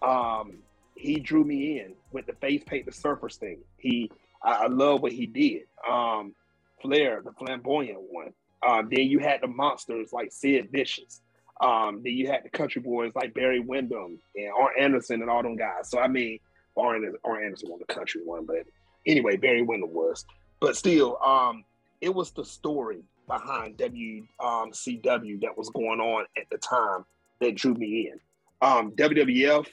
[0.00, 0.60] Um,
[0.98, 3.58] he drew me in with the face paint, the surfer thing.
[3.76, 4.10] He,
[4.42, 5.62] I, I love what he did.
[5.88, 6.34] Um,
[6.80, 8.32] Flair, the flamboyant one.
[8.66, 11.20] Um, then you had the monsters like Sid Vicious.
[11.60, 15.42] Um, then you had the country boys like Barry Windham and Arn Anderson and all
[15.42, 15.90] them guys.
[15.90, 16.38] So I mean,
[16.76, 18.64] Arn Anderson won the country one, but
[19.06, 20.24] anyway, Barry Windham was.
[20.60, 21.64] But still, um,
[22.00, 27.04] it was the story behind WCW that was going on at the time
[27.40, 28.20] that drew me in.
[28.60, 29.66] Um, WWF,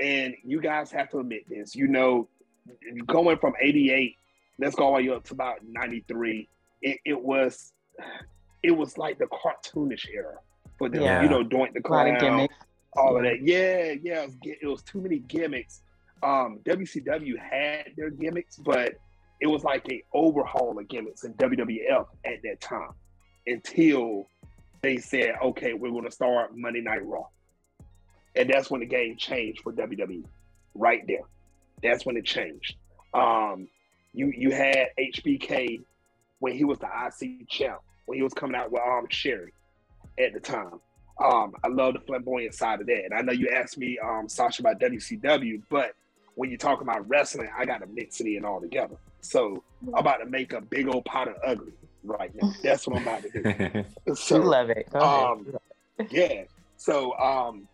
[0.00, 1.74] and you guys have to admit this.
[1.74, 2.28] You know,
[3.06, 4.16] going from '88,
[4.58, 6.48] let's go all the way up to about '93.
[6.82, 7.72] It, it was,
[8.62, 10.36] it was like the cartoonish era
[10.78, 11.02] for them.
[11.02, 11.22] Yeah.
[11.22, 12.54] You know, Doink the A lot of Clown, gimmicks.
[12.96, 13.42] all of that.
[13.42, 14.22] Yeah, yeah.
[14.22, 15.82] It was, it was too many gimmicks.
[16.22, 18.94] um, WCW had their gimmicks, but
[19.40, 22.90] it was like a overhaul of gimmicks in WWF at that time
[23.46, 24.26] until
[24.82, 27.26] they said, okay, we're going to start Monday Night Raw.
[28.36, 30.24] And that's when the game changed for WWE,
[30.74, 31.22] right there.
[31.82, 32.76] That's when it changed.
[33.14, 33.68] Um,
[34.12, 35.82] you you had HBK
[36.38, 39.52] when he was the IC champ, when he was coming out with um Sherri
[40.18, 40.80] at the time.
[41.22, 43.04] Um, I love the flamboyant side of that.
[43.04, 45.94] And I know you asked me, um, Sasha, about WCW, but
[46.34, 48.96] when you talk about wrestling, I got to mix it in all together.
[49.20, 51.72] So I'm about to make a big old pot of ugly
[52.04, 52.52] right now.
[52.62, 53.84] That's what I'm about to do.
[54.14, 54.94] So, we love it.
[54.94, 55.54] Um,
[56.08, 56.44] yeah.
[56.78, 57.68] So um,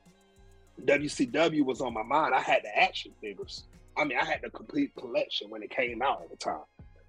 [0.84, 2.34] WCW was on my mind.
[2.34, 3.64] I had the action figures.
[3.96, 6.64] I mean, I had the complete collection when it came out at the time.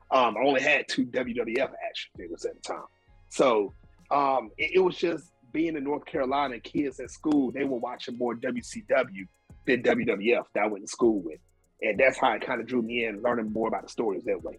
[0.10, 2.86] Um, I only had two WWF action figures at the time.
[3.30, 3.74] So
[4.10, 8.18] um, it, it was just being in North Carolina, kids at school, they were watching
[8.18, 9.28] more WCW
[9.66, 11.40] than WWF that I went to school with.
[11.82, 14.42] And that's how it kind of drew me in, learning more about the stories that
[14.42, 14.58] way.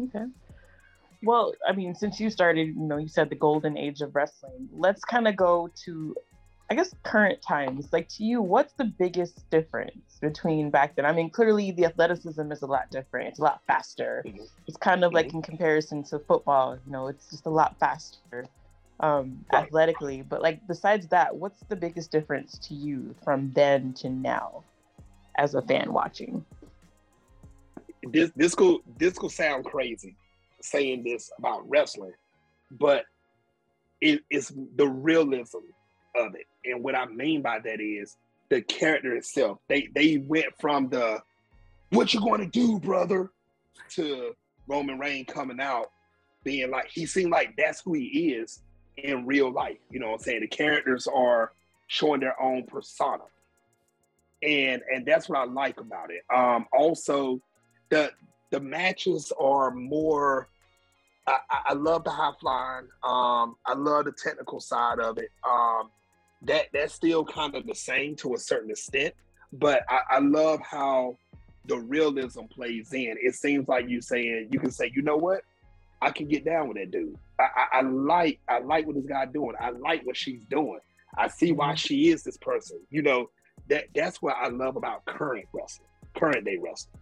[0.00, 0.26] Okay.
[1.22, 4.68] Well, I mean, since you started, you know, you said the golden age of wrestling.
[4.72, 6.16] Let's kind of go to,
[6.72, 7.92] I guess, current times.
[7.92, 11.04] Like to you, what's the biggest difference between back then?
[11.04, 13.28] I mean, clearly the athleticism is a lot different.
[13.28, 14.24] It's a lot faster.
[14.26, 14.48] Mhm.
[14.66, 15.34] It's kind of like Mhm.
[15.34, 16.78] in comparison to football.
[16.86, 18.46] You know, it's just a lot faster,
[19.00, 19.64] um, Right.
[19.64, 20.22] athletically.
[20.22, 24.64] But like besides that, what's the biggest difference to you from then to now,
[25.36, 26.42] as a fan watching?
[28.02, 30.16] this this will this will sound crazy
[30.62, 32.14] saying this about wrestling,
[32.70, 33.04] but
[34.00, 35.58] it is the realism
[36.14, 36.46] of it.
[36.64, 38.16] And what I mean by that is
[38.48, 39.58] the character itself.
[39.68, 41.20] They they went from the
[41.90, 43.30] what you to do, brother,
[43.90, 44.34] to
[44.66, 45.90] Roman Reigns coming out
[46.44, 48.60] being like he seemed like that's who he is
[48.96, 49.78] in real life.
[49.90, 50.40] You know what I'm saying?
[50.40, 51.52] The characters are
[51.86, 53.24] showing their own persona.
[54.42, 56.22] And and that's what I like about it.
[56.34, 57.40] Um also
[57.90, 58.12] the
[58.50, 60.48] the matches are more
[61.26, 62.88] I, I I love the high flying.
[63.04, 65.30] Um, I love the technical side of it.
[65.48, 65.90] Um,
[66.44, 69.14] that that's still kind of the same to a certain extent,
[69.52, 71.16] but I, I love how
[71.66, 73.16] the realism plays in.
[73.20, 75.42] It seems like you saying you can say, you know what,
[76.00, 77.16] I can get down with that dude.
[77.38, 79.54] I, I, I like I like what this guy doing.
[79.60, 80.80] I like what she's doing.
[81.16, 82.80] I see why she is this person.
[82.90, 83.30] You know
[83.68, 87.00] that that's what I love about current wrestling, current day wrestling.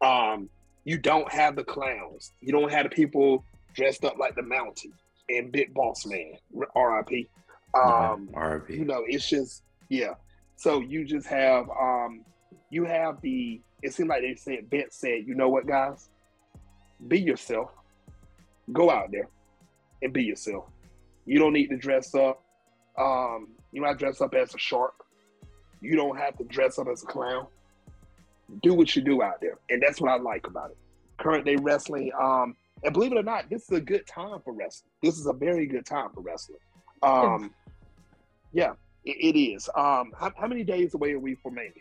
[0.00, 0.48] Um,
[0.84, 2.32] you don't have the clowns.
[2.40, 3.44] You don't have the people
[3.74, 4.92] dressed up like the Mountie
[5.28, 6.32] and Big Boss Man,
[6.74, 7.28] R.I.P.
[7.74, 8.28] Um,
[8.68, 10.14] you know, it's just yeah.
[10.56, 12.24] So you just have um,
[12.70, 13.60] you have the.
[13.82, 16.08] It seemed like they said Vince said, you know what, guys,
[17.06, 17.70] be yourself.
[18.72, 19.28] Go out there
[20.02, 20.64] and be yourself.
[21.26, 22.42] You don't need to dress up.
[22.98, 24.94] Um, you don't have to dress up as a shark.
[25.80, 27.46] You don't have to dress up as a clown.
[28.62, 30.78] Do what you do out there, and that's what I like about it.
[31.18, 34.52] Current day wrestling, um, and believe it or not, this is a good time for
[34.52, 34.90] wrestling.
[35.02, 36.58] This is a very good time for wrestling.
[37.02, 37.54] Um,
[38.52, 38.72] yeah,
[39.04, 39.68] it, it is.
[39.74, 41.72] Um, how, how many days away are we for Mania?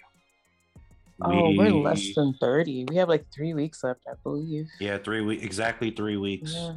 [1.21, 2.85] Oh, we're less than 30.
[2.89, 4.67] We have like three weeks left, I believe.
[4.79, 5.43] Yeah, three weeks.
[5.43, 6.53] Exactly three weeks.
[6.53, 6.73] Yeah.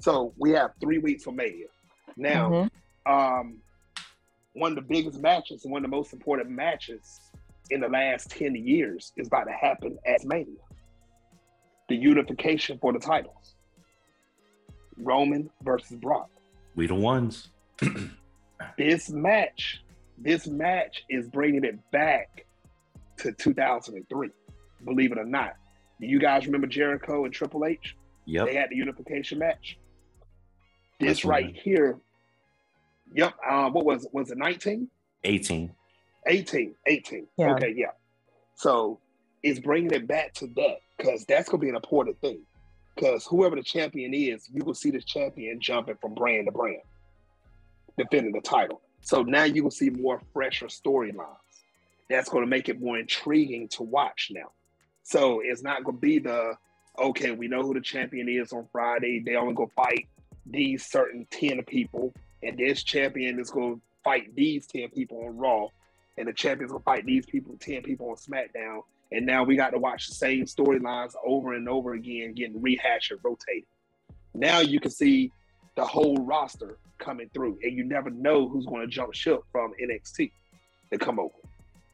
[0.00, 1.66] So we have three weeks for Mania.
[2.16, 2.70] Now, Mhm.
[3.06, 3.58] um,
[4.54, 7.20] one of the biggest matches and one of the most important matches
[7.70, 10.56] in the last 10 years is about to happen at Mania.
[11.88, 13.54] The unification for the titles.
[14.96, 16.28] Roman versus Brock.
[16.76, 17.48] We the ones.
[18.78, 19.82] This match,
[20.18, 22.46] this match is bringing it back
[23.18, 24.30] to 2003.
[24.84, 25.56] Believe it or not.
[26.00, 27.96] Do you guys remember Jericho and Triple H?
[28.26, 28.46] Yep.
[28.46, 29.78] They had the unification match.
[31.00, 31.56] This That's right right.
[31.62, 31.98] here.
[33.14, 33.34] Yep.
[33.48, 34.14] Uh, what was it?
[34.14, 34.88] Was it 19?
[35.24, 35.70] 18.
[36.26, 36.74] 18.
[36.86, 37.26] 18.
[37.38, 37.54] Yeah.
[37.54, 37.86] Okay, yeah.
[38.54, 39.00] So
[39.42, 42.40] it's bringing it back to that because that's going to be an important thing.
[42.96, 46.80] Because whoever the champion is, you will see this champion jumping from brand to brand,
[47.96, 48.80] defending the title.
[49.02, 51.36] So now you will see more fresher storylines.
[52.08, 54.50] That's going to make it more intriguing to watch now.
[55.02, 56.54] So it's not going to be the
[56.98, 59.20] okay, we know who the champion is on Friday.
[59.20, 60.08] They only go fight
[60.46, 65.36] these certain 10 people, and this champion is going to fight these 10 people on
[65.36, 65.68] Raw,
[66.16, 68.80] and the champions to fight these people, 10 people on SmackDown.
[69.12, 73.12] And now we got to watch the same storylines over and over again, getting rehashed
[73.12, 73.64] and rotated.
[74.34, 75.32] Now you can see
[75.76, 79.72] the whole roster coming through, and you never know who's going to jump ship from
[79.82, 80.32] NXT
[80.92, 81.34] to come over.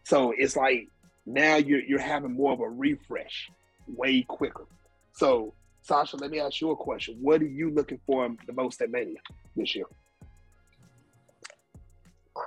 [0.04, 0.88] So it's like
[1.26, 3.50] now you're you're having more of a refresh
[3.86, 4.66] way quicker.
[5.14, 7.18] So Sasha, let me ask you a question.
[7.20, 9.18] What are you looking for the most at Mania
[9.56, 9.86] this year?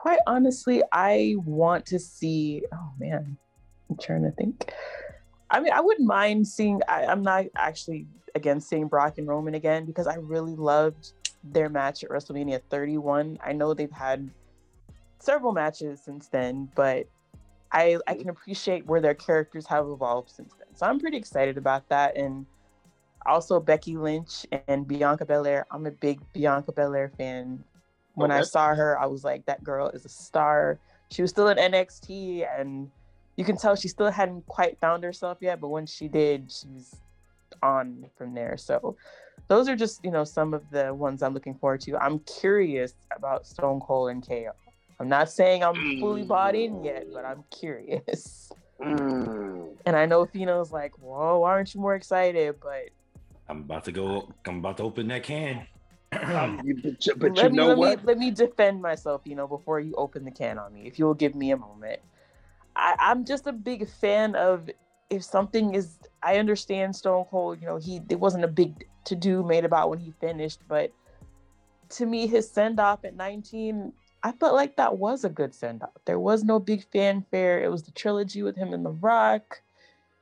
[0.06, 2.64] quite honestly, I want to see.
[2.72, 3.38] Oh man,
[3.90, 4.72] I'm trying to think.
[5.50, 6.82] I mean, I wouldn't mind seeing.
[6.88, 11.14] I, I'm not actually against seeing Brock and Roman again because I really loved
[11.44, 13.38] their match at WrestleMania 31.
[13.44, 14.30] I know they've had
[15.20, 17.08] several matches since then, but
[17.72, 20.76] I I can appreciate where their characters have evolved since then.
[20.76, 22.18] So I'm pretty excited about that.
[22.18, 22.46] And
[23.26, 25.66] also Becky Lynch and Bianca Belair.
[25.72, 27.64] I'm a big Bianca Belair fan.
[28.14, 30.80] When I saw her, I was like, that girl is a star.
[31.12, 32.90] She was still in NXT, and
[33.38, 35.60] you can tell she still hadn't quite found herself yet.
[35.60, 36.96] But when she did, she was
[37.62, 38.58] on from there.
[38.58, 38.98] So
[39.48, 41.98] those are just you know some of the ones I'm looking forward to.
[41.98, 44.52] I'm curious about Stone Cold and KO.
[45.00, 48.52] I'm not saying I'm fully bought in yet, but I'm curious.
[48.82, 49.76] Mm.
[49.86, 52.56] And I know Fino's like, whoa, why aren't you more excited?
[52.62, 52.90] But
[53.48, 54.34] I'm about to go.
[54.46, 55.68] I'm about to open that can.
[56.12, 58.00] Um, you- but you, but let you me know let what?
[58.00, 60.88] me let me defend myself, you know, before you open the can on me.
[60.88, 62.00] If you'll give me a moment.
[62.76, 64.70] I, I'm just a big fan of
[65.10, 69.16] if something is I understand Stone Cold, you know, he it wasn't a big to
[69.16, 70.92] do made about when he finished, but
[71.90, 73.94] to me his send off at 19,
[74.24, 75.90] I felt like that was a good send off.
[76.06, 77.64] There was no big fanfare.
[77.64, 79.62] It was the trilogy with him and The Rock.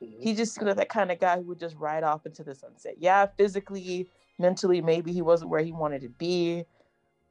[0.03, 0.21] Mm-hmm.
[0.21, 2.95] he just was that kind of guy who would just ride off into the sunset.
[2.99, 4.07] Yeah, physically,
[4.37, 6.65] mentally, maybe he wasn't where he wanted to be,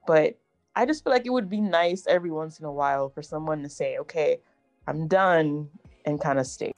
[0.06, 0.38] but
[0.74, 3.62] I just feel like it would be nice every once in a while for someone
[3.62, 4.40] to say, "Okay,
[4.86, 5.68] I'm done,"
[6.04, 6.74] and kind of stayed.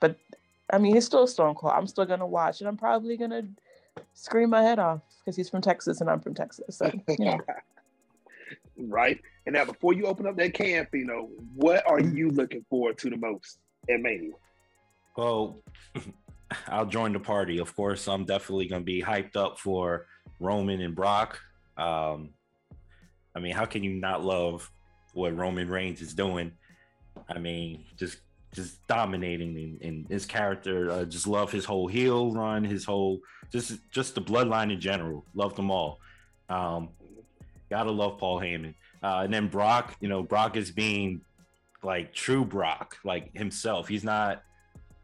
[0.00, 0.16] But
[0.72, 1.72] I mean, he's still a Stone Cold.
[1.74, 3.42] I'm still gonna watch, and I'm probably gonna
[4.14, 6.78] scream my head off because he's from Texas and I'm from Texas.
[6.78, 7.40] So you know.
[8.76, 9.20] right?
[9.46, 12.98] And now, before you open up that can, you know, what are you looking forward
[12.98, 13.58] to the most
[13.88, 14.32] at Mania?
[15.16, 15.62] Well,
[16.68, 17.58] I'll join the party.
[17.58, 20.06] Of course, I'm definitely going to be hyped up for
[20.38, 21.38] Roman and Brock.
[21.76, 22.30] Um,
[23.34, 24.70] I mean, how can you not love
[25.14, 26.52] what Roman Reigns is doing?
[27.28, 28.18] I mean, just
[28.52, 30.90] just dominating in, in his character.
[30.90, 33.20] Uh, just love his whole heel run, his whole
[33.52, 35.24] just just the bloodline in general.
[35.34, 35.98] Love them all.
[36.48, 36.90] Um,
[37.70, 38.74] gotta love Paul Heyman.
[39.02, 41.22] Uh, and then Brock, you know, Brock is being
[41.82, 43.88] like true Brock, like himself.
[43.88, 44.42] He's not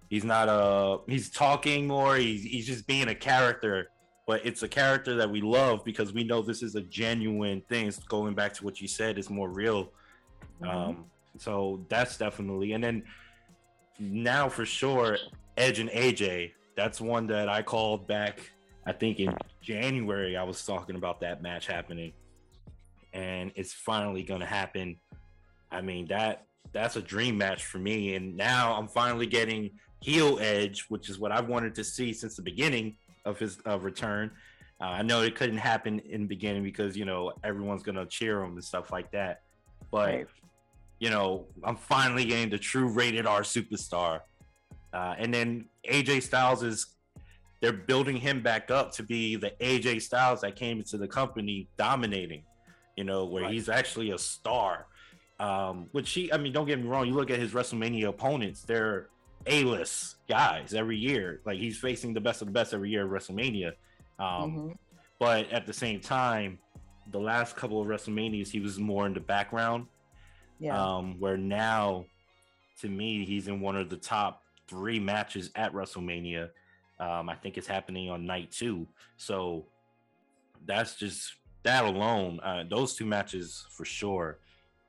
[0.09, 3.91] he's not uh he's talking more he's, he's just being a character
[4.27, 7.87] but it's a character that we love because we know this is a genuine thing
[7.87, 9.91] it's going back to what you said it's more real
[10.67, 11.05] um
[11.41, 13.03] so that's definitely and then
[13.99, 15.17] now for sure
[15.57, 18.51] edge and aj that's one that i called back
[18.87, 22.13] i think in january i was talking about that match happening.
[23.13, 24.99] And it's finally gonna happen.
[25.71, 28.15] I mean that that's a dream match for me.
[28.15, 32.37] And now i'm finally getting heel edge, which is what I've wanted to see since
[32.37, 34.31] the beginning of his uh, return.
[34.81, 38.43] Uh, I know it couldn't happen in the beginning because you know everyone's gonna cheer
[38.43, 39.43] him and stuff like that,
[39.91, 40.27] but Right.
[40.99, 44.21] You know I'm finally getting the true rated R superstar.
[44.93, 46.87] Uh, and then AJ Styles is
[47.61, 51.69] they're building him back up to be the AJ Styles that came into the company
[51.77, 52.43] dominating,
[52.97, 53.53] you know, where Right.
[53.53, 54.87] he's actually a star.
[55.39, 58.63] Um, which he, I mean, don't get me wrong, you look at his WrestleMania opponents,
[58.63, 59.09] they're
[59.47, 61.41] A-list guys every year.
[61.45, 63.73] Like he's facing the best of the best every year at WrestleMania.
[64.19, 64.77] Um, Mhm.
[65.19, 66.59] but at the same time,
[67.11, 69.87] the last couple of WrestleManias, he was more in the background.
[70.59, 70.81] Yeah.
[70.81, 72.07] Um, where now,
[72.81, 76.51] to me, he's in one of the top three matches at WrestleMania.
[76.99, 78.87] Um, I think it's happening on night two.
[79.17, 79.67] So
[80.65, 82.41] that's just that alone.
[82.43, 84.39] Uh, those two matches for sure.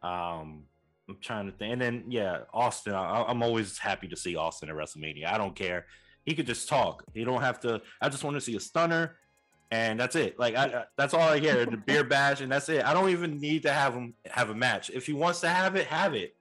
[0.02, 0.64] Um,
[1.10, 2.94] I'm trying to think, and then yeah, Austin.
[2.94, 5.27] I, I'm always happy to see Austin at WrestleMania.
[5.27, 5.85] I don't care.
[6.26, 7.03] He could just talk.
[7.14, 7.81] He don't have to.
[8.02, 9.15] I just want to see a stunner,
[9.72, 10.39] and that's it.
[10.39, 11.65] Like I, that's all I hear.
[11.65, 12.85] The beer bash, and that's it.
[12.85, 14.89] I don't even need to have him have a match.
[14.89, 16.35] If he wants to have it, have it.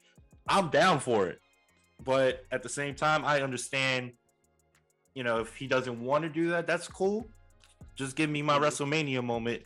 [0.49, 1.41] I'm down for it.
[2.05, 4.13] But at the same time, I understand.
[5.15, 7.27] You know, if he doesn't want to do that, that's cool.
[7.97, 9.63] Just give me my WrestleMania moment.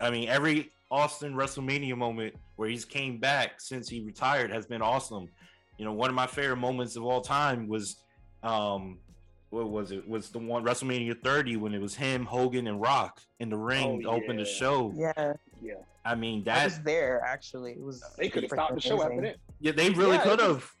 [0.00, 4.82] I mean, every Austin WrestleMania moment where he's came back since he retired has been
[4.82, 5.28] awesome.
[5.76, 7.96] You know, one of my favorite moments of all time was
[8.42, 8.98] um
[9.50, 10.08] what was it?
[10.08, 14.04] Was the one WrestleMania 30 when it was him, Hogan, and Rock in the ring
[14.06, 14.92] Oh, to open the show.
[14.96, 15.34] yeah.
[15.62, 15.74] Yeah,
[16.06, 17.72] I mean I that was there actually.
[17.72, 19.22] It was they could have stopped the show after amazing.
[19.24, 19.36] that.
[19.60, 20.72] yeah, they really Yeah, could have.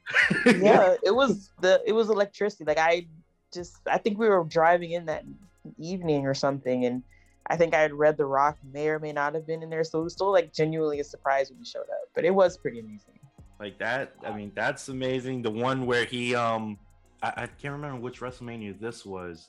[0.62, 2.64] yeah, it was the it was electricity.
[2.64, 3.06] Like I
[3.52, 5.24] just I think we were driving in that
[5.78, 7.02] evening or something, and
[7.48, 9.84] I think I had read The Rock may or may not have been in there,
[9.84, 12.08] so it was still like genuinely a surprise when he showed up.
[12.14, 13.18] But it was pretty amazing.
[13.58, 16.78] like that i mean that's amazing the one where he um
[17.22, 19.48] I, I can't remember which wrestlemania this was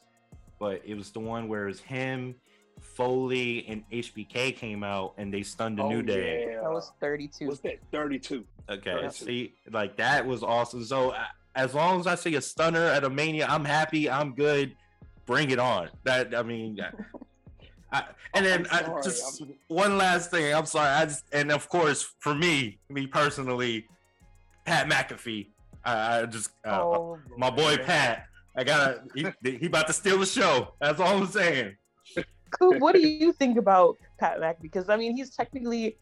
[0.60, 2.36] but it was the one where it was him
[2.80, 6.48] Foley and HBK came out and they stunned the Oh, New Day.
[6.50, 6.62] yeah.
[6.62, 7.48] That was 32.
[7.48, 7.78] What's that?
[7.92, 8.44] 32.
[8.70, 9.10] Okay, Yeah.
[9.10, 10.84] see, like that was awesome.
[10.84, 11.26] So uh,
[11.56, 14.10] as long as I see a stunner at a Mania, I'm happy.
[14.10, 14.76] I'm good.
[15.28, 15.90] Bring it on.
[16.06, 16.80] That I mean,
[17.92, 18.04] I,
[18.34, 20.52] and then I'm I, sorry, just I'm- one last thing.
[20.54, 20.90] I'm sorry.
[20.90, 23.86] I just and of course for me, me personally,
[24.66, 25.50] Pat McAfee.
[25.84, 27.86] I, I just uh, oh, my boy man.
[27.86, 28.28] Pat.
[28.56, 29.04] I gotta.
[29.16, 30.74] He, he about to steal the show.
[30.80, 31.76] That's all I'm saying.
[32.52, 34.62] Coop, what do you think about Pat Mack?
[34.62, 35.98] Because I mean, he's technically,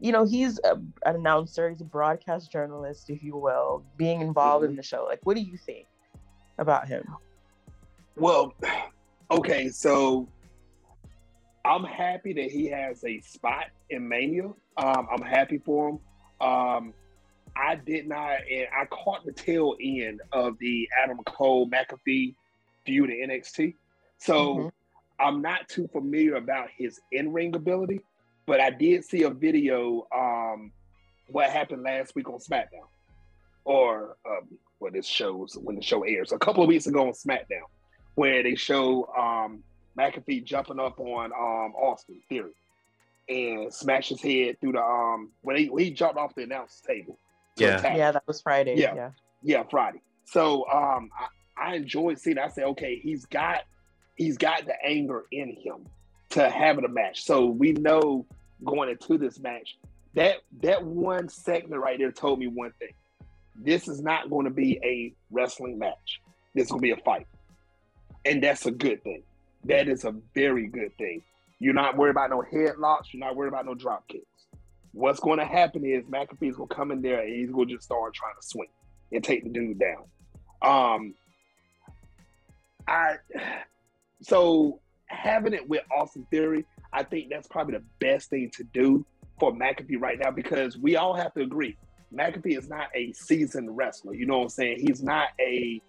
[0.00, 0.74] you know, he's a,
[1.06, 5.04] an announcer, he's a broadcast journalist, if you will, being involved in the show.
[5.04, 5.86] Like, what do you think
[6.58, 7.04] about him?
[8.16, 8.54] Well,
[9.30, 10.28] okay, so
[11.64, 14.46] I'm happy that he has a spot in Mania.
[14.76, 15.98] Um, I'm happy for him.
[16.40, 16.94] Um,
[17.58, 22.34] I did not, and I caught the tail end of the Adam Cole McAfee
[22.86, 23.74] feud in NXT.
[24.18, 24.72] So Mhm.
[25.18, 28.00] I'm not too familiar about his in ring ability,
[28.46, 30.06] but I did see a video.
[30.14, 30.72] Um,
[31.30, 32.86] what happened last week on SmackDown,
[33.64, 37.12] or um, what this shows when the show airs a couple of weeks ago on
[37.12, 37.66] SmackDown,
[38.14, 39.62] where they show um,
[39.98, 42.54] McAfee jumping up on um, Austin Theory
[43.28, 46.80] and smash his head through the um when he, when he jumped off the announce
[46.80, 47.18] table.
[47.58, 47.78] To Yeah.
[47.78, 47.96] attack.
[47.96, 48.76] Yeah, that was Friday.
[48.76, 48.94] Yeah.
[48.94, 49.10] Yeah.
[49.42, 50.00] Yeah, Friday.
[50.24, 51.10] So um
[51.56, 52.38] I, I enjoyed seeing.
[52.38, 53.62] I said, okay, he's got
[54.16, 55.86] he's got the anger in him
[56.30, 57.24] to have it a match.
[57.24, 58.26] So we know
[58.64, 59.76] going into this match
[60.14, 62.92] that that one segment right there told me one thing.
[63.60, 66.20] This is not going to be a wrestling match.
[66.54, 67.26] This is going to be a fight,
[68.24, 69.22] and that's a good thing.
[69.64, 71.22] That is a very good thing.
[71.58, 73.12] You're not worried about no headlocks.
[73.12, 74.24] You're not worried about no drop kicks.
[74.92, 77.74] What's going to happen is McAfee's going to come in there and he's going to
[77.74, 78.68] just start trying to swing
[79.12, 80.04] and take the dude down.
[80.62, 81.14] Um,
[82.86, 83.16] I
[84.22, 89.04] so having it with Austin Theory, I think that's probably the best thing to do
[89.38, 91.76] for McAfee right now because we all have to agree
[92.12, 94.14] McAfee is not a seasoned wrestler.
[94.14, 94.78] You know what I'm saying?
[94.80, 95.80] He's not a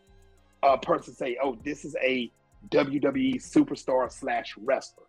[0.61, 2.29] a person say, "Oh, this is a
[2.69, 5.05] WWE superstar slash wrestler."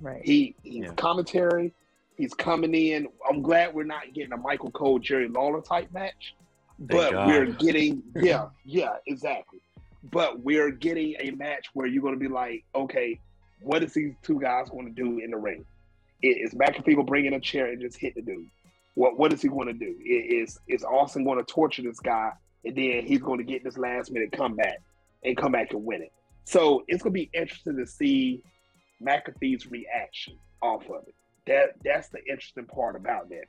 [0.00, 0.20] Right.
[0.24, 0.92] He he's Yeah.
[0.94, 1.72] commentary.
[2.18, 3.06] He's coming in.
[3.30, 6.34] I'm glad we're not getting a Michael Cole, Jerry Lawler type match,
[6.80, 7.28] but God.
[7.28, 9.60] we're getting yeah, yeah, exactly.
[10.10, 13.20] But we're getting a match where you're going to be like, okay,
[13.62, 15.64] what is these two guys going to do in the ring?
[16.20, 18.50] Is McAfee going to bring in a chair and just hit the dude?
[18.94, 19.94] What what is he going to do?
[20.04, 22.32] Is is Austin going to torture this guy
[22.64, 24.82] and then he's going to get this last minute comeback
[25.24, 26.12] and come back and win it?
[26.44, 28.42] So it's going to be interesting to see
[29.00, 31.14] McAfee's reaction off of it.
[31.48, 33.44] That that's the interesting part about that.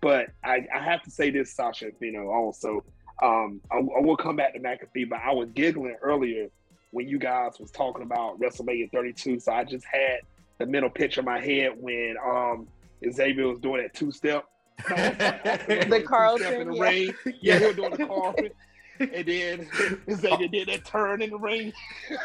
[0.00, 2.84] But I, I have to say this, Sasha, you know, also,
[3.22, 6.48] um, I, I will come back to McAfee, but I was giggling earlier
[6.92, 9.40] when you guys was talking about WrestleMania 32.
[9.40, 10.20] So I just had
[10.58, 12.66] the mental picture in my head when um
[13.12, 14.46] Xavier was doing that two step.
[14.88, 16.82] The Carlton, in the yeah.
[16.82, 17.14] ring.
[17.40, 18.50] Yeah, he was doing the Carlton.
[18.98, 19.68] And then
[20.10, 21.72] Xavier did that turn in the ring.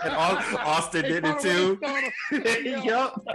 [0.04, 1.78] And Austin did it too.
[2.32, 2.86] McGregor.
[2.86, 3.26] yup.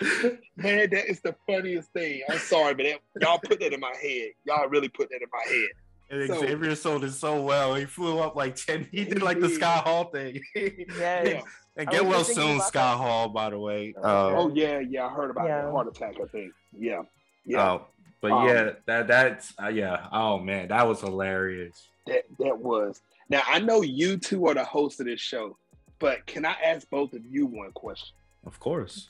[0.56, 2.22] Man, that is the funniest thing.
[2.28, 4.30] I'm sorry, but that, y'all put that in my head.
[4.44, 5.68] Y'all really put that in my head.
[6.10, 7.74] And So- Xavier sold it so well.
[7.74, 8.88] He flew up like 10.
[8.90, 9.84] He did like the Scott.
[9.84, 10.40] Hall thing.
[10.56, 11.42] Yeah.
[11.76, 12.96] and get well soon, Scott that.
[13.04, 13.94] Hall, by the way.
[13.96, 15.06] Oh, Uh, Oh yeah, yeah.
[15.06, 15.62] I heard about Yeah.
[15.62, 16.16] that heart attack.
[16.22, 16.52] I think.
[16.76, 17.02] Yeah,
[17.44, 17.70] yeah.
[17.72, 17.86] oh,
[18.20, 20.08] but Um, yeah, that that's uh, yeah.
[20.10, 21.86] Oh man, that was hilarious.
[22.06, 23.00] That that was.
[23.28, 25.56] Now I know you two are the hosts of this show,
[26.00, 28.16] but can I ask both of you one question?
[28.44, 29.08] Of course.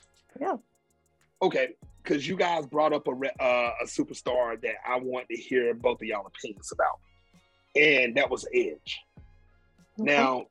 [1.41, 1.69] Okay,
[2.03, 5.73] because you guys brought up a re- uh, a superstar that I want to hear
[5.73, 6.99] both of y'all opinions about,
[7.75, 8.99] and that was Edge.
[9.97, 10.47] Now,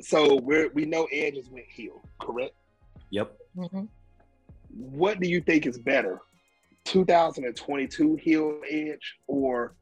[0.00, 2.54] so we we know Edge is went heel, correct?
[3.10, 3.36] Yep.
[3.56, 3.88] Mhm.
[4.76, 6.20] What do you think is better,
[6.84, 9.74] 2022 heel Edge or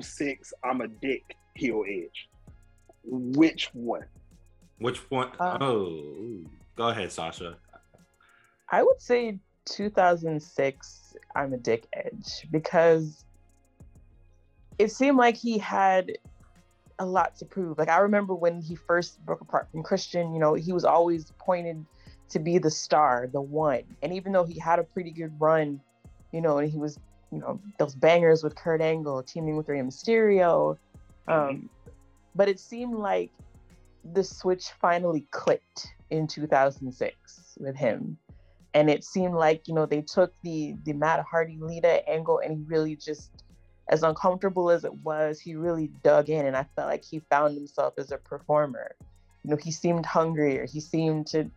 [0.00, 2.28] 06 I'm a dick heel Edge?
[3.04, 4.04] Which one?
[4.78, 5.30] Which one?
[5.38, 6.40] Uh, oh,
[6.74, 7.58] go ahead, Sasha.
[8.70, 13.24] I would say 2006, I'm a dick edge because
[14.78, 16.12] it seemed like he had
[16.98, 17.78] a lot to prove.
[17.78, 21.32] Like I remember when he first broke apart from Christian, you know, he was always
[21.38, 21.84] pointed
[22.30, 23.82] to be the star, the one.
[24.02, 25.80] And even though he had a pretty good run,
[26.32, 26.98] you know, and he was,
[27.32, 30.76] you know, those bangers with Kurt Angle, teaming with Rey Mysterio.
[31.26, 31.68] Um,
[32.34, 33.30] but it seemed like
[34.12, 38.18] the switch finally clicked in 2006 with him
[38.74, 42.58] and it seemed like you know they took the the Matt Hardy Lita angle and
[42.58, 43.30] he really just
[43.88, 47.54] as uncomfortable as it was he really dug in and I felt like he found
[47.54, 48.94] himself as a performer
[49.42, 51.50] you know he seemed hungrier he seemed to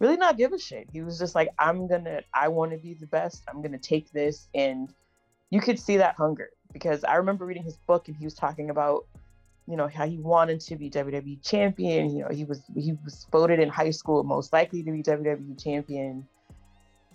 [0.00, 0.88] really not give a shit.
[0.92, 3.44] He was just like, I'm gonna, I want to be the best.
[3.48, 4.92] I'm gonna take this, and
[5.50, 8.70] you could see that hunger because I remember reading his book and he was talking
[8.70, 9.06] about,
[9.68, 12.16] you know, how he wanted to be WWE champion.
[12.16, 15.62] You know, he was he was voted in high school most likely to be WWE
[15.62, 16.26] champion,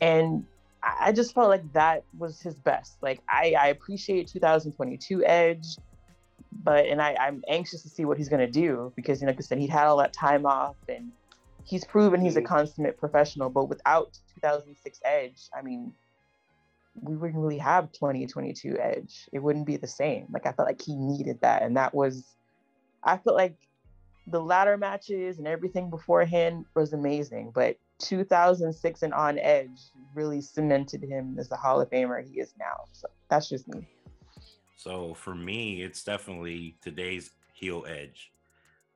[0.02, 0.46] and
[0.84, 2.98] I just felt like that was his best.
[3.02, 5.78] Like I, I appreciate 2022 Edge,
[6.64, 9.40] but and I, I'm anxious to see what he's gonna do because, you know, like
[9.40, 11.12] I said, he had all that time off and
[11.64, 12.48] he's proven he's a mm-hmm.
[12.48, 13.50] consummate professional.
[13.50, 15.92] But without 2006 Edge, I mean,
[17.02, 19.28] we wouldn't really have 2022 Edge.
[19.32, 20.28] It wouldn't be the same.
[20.32, 22.24] Like I felt like he needed that, and that was,
[23.04, 23.58] I felt like
[24.28, 29.80] the ladder matches and everything beforehand was amazing, but 2006 and on Edge
[30.14, 32.86] really cemented him as the Hall of Famer he is now.
[32.92, 33.88] So that's just me.
[34.76, 38.32] So for me, it's definitely today's heel edge.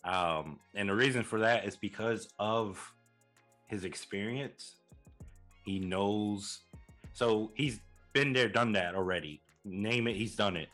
[0.04, 2.94] Um, and the reason for that is because of
[3.68, 4.76] his experience.
[5.66, 6.62] He knows,
[7.14, 7.80] so he's
[8.14, 9.42] been there, done that already.
[9.66, 10.70] Name it, he's done it.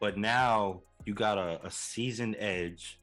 [0.00, 2.98] But now you got a, a seasoned edge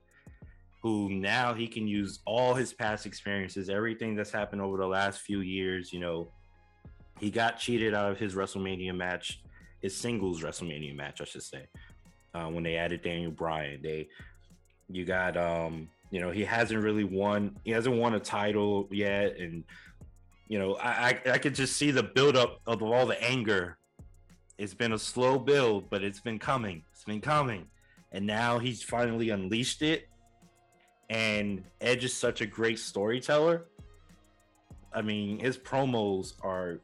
[0.81, 5.21] who now he can use all his past experiences, everything that's happened over the last
[5.21, 5.93] few years.
[5.93, 6.31] You know,
[7.19, 9.41] he got cheated out of his WrestleMania match,
[9.81, 11.67] his singles WrestleMania match, I should say,
[12.33, 13.79] uh, when they added Daniel Bryan.
[13.83, 14.07] They,
[14.89, 17.55] you got, um, you know, he hasn't really won.
[17.63, 19.63] He hasn't won a title yet, and
[20.47, 23.77] you know, I I, I could just see the buildup of all the anger.
[24.57, 26.83] It's been a slow build, but it's been coming.
[26.91, 27.67] It's been coming,
[28.11, 30.07] and now he's finally unleashed it.
[31.11, 33.65] And Edge is such a great storyteller.
[34.93, 36.79] I mean, his promos are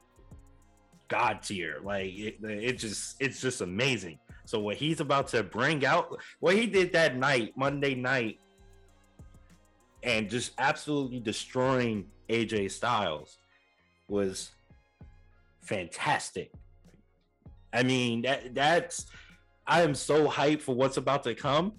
[1.08, 1.78] god tier.
[1.82, 4.20] Like it, it just it's just amazing.
[4.44, 8.40] So what he's about to bring out, what he did that night, Monday night,
[10.04, 13.38] and just absolutely destroying AJ Styles
[14.10, 14.52] was
[15.62, 16.52] fantastic.
[17.72, 19.06] I mean, that that's
[19.66, 21.74] I am so hyped for what's about to come.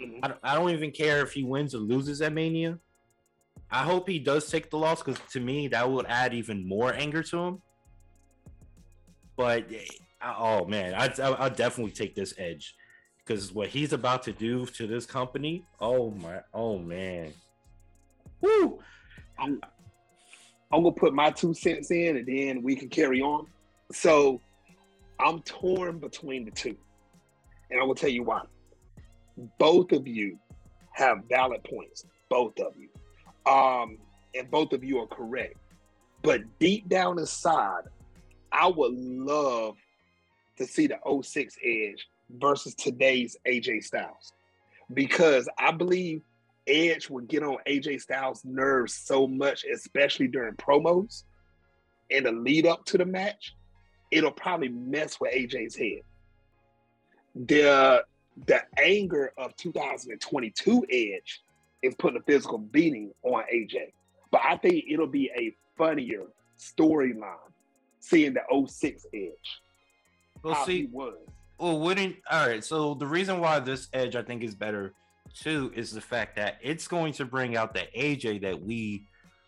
[0.00, 0.20] Mhm.
[0.22, 2.78] I don't, I don't even care if he wins or loses at Mania.
[3.70, 6.92] I hope he does take the loss because to me that would add even more
[6.92, 7.62] anger to him.
[9.36, 9.84] But eh,
[10.22, 12.74] oh man, I I will definitely take this edge
[13.18, 15.64] because what he's about to do to this company.
[15.80, 17.32] Oh my, oh man,
[18.40, 18.80] woo!
[19.38, 19.60] I'm,
[20.72, 23.46] I'm gonna put my two cents in, and then we can carry on.
[23.92, 24.40] So
[25.18, 26.76] I'm torn between the two,
[27.70, 28.42] and I will tell you why.
[29.58, 30.38] Both of you
[30.92, 32.04] have valid points.
[32.28, 32.88] Both of you,
[33.50, 33.98] um,
[34.34, 35.56] and both of you are correct.
[36.22, 37.82] But deep down inside,
[38.52, 39.76] I would love
[40.58, 44.32] to see the 06 Edge versus today's AJ Styles
[44.94, 46.22] because I believe
[46.66, 51.24] Edge would get on AJ Styles' nerves so much, especially during promos
[52.10, 53.54] and the lead up to the match,
[54.10, 56.00] it'll probably mess with AJ's head.
[57.34, 58.04] The
[58.46, 61.42] the anger of 2022 Edge
[61.82, 63.92] is putting a physical beating on AJ.
[64.30, 66.24] But I think it'll be a funnier
[66.58, 67.36] storyline
[68.00, 69.30] seeing the 06 Edge.
[70.42, 70.82] We'll how see.
[70.82, 71.16] he was.
[71.58, 72.64] Well, wouldn't all right.
[72.64, 74.94] So the reason why this edge I think is better
[75.34, 79.06] too is the fact that it's going to bring out the AJ that we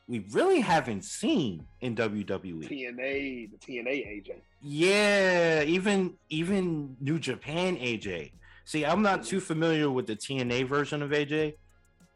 [0.09, 2.69] we really haven't seen in WWE.
[2.69, 4.33] TNA, the TNA AJ.
[4.61, 8.33] Yeah, even even New Japan AJ.
[8.65, 11.55] See, I'm not too familiar with the TNA version of AJ.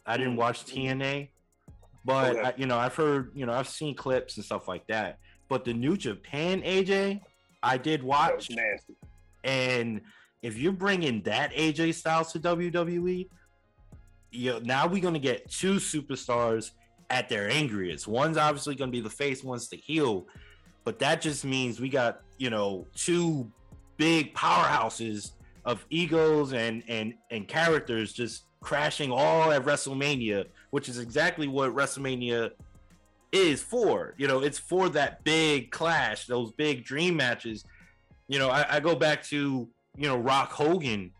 [0.06, 0.38] I didn't mm-hmm.
[0.40, 1.28] watch TNA,
[2.04, 2.48] but Okay.
[2.48, 5.18] I, you know, I've heard, you know, I've seen clips and stuff like that.
[5.48, 7.20] But the New Japan AJ,
[7.62, 8.50] I did watch.
[8.50, 8.94] nasty.
[9.44, 10.00] And
[10.42, 13.28] if you're bringing that AJ Styles to WWE,
[14.32, 16.72] you know, now we're gonna get two superstars
[17.10, 18.06] at their angriest.
[18.06, 20.26] One's obviously gonna be the face, one's the heel,
[20.84, 23.50] but that just means we got you know two
[23.96, 25.32] big powerhouses
[25.66, 31.74] of egos and and and characters just crashing all at WrestleMania, which is exactly what
[31.74, 32.50] WrestleMania
[33.32, 34.14] is for.
[34.16, 37.64] You know, it's for that big clash, those big dream matches.
[38.28, 41.10] You know, I, I go back to you know Rock Hogan.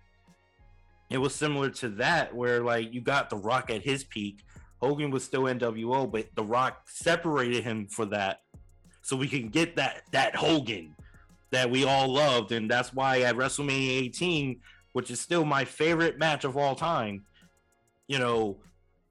[1.11, 4.41] It was similar to that, where like you got the Rock at his peak.
[4.81, 8.41] Hogan was still NWO, but the Rock separated him for that,
[9.03, 10.96] so we can get that that Hogan
[11.51, 14.61] that we all loved, and that's why at WrestleMania 18,
[14.93, 17.25] which is still my favorite match of all time,
[18.09, 18.57] you know,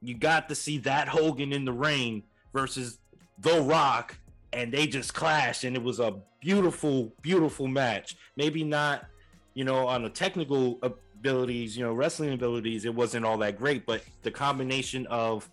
[0.01, 2.99] you got to see that Hogan in the ring versus
[3.39, 4.17] The Rock,
[4.53, 8.15] and they just clashed, and it was a beautiful, beautiful match.
[8.35, 9.05] Maybe not,
[9.53, 13.85] you know, on the technical abilities, you know, wrestling abilities, it wasn't all that great,
[13.85, 15.49] but the combination of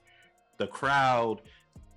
[0.59, 1.41] the crowd,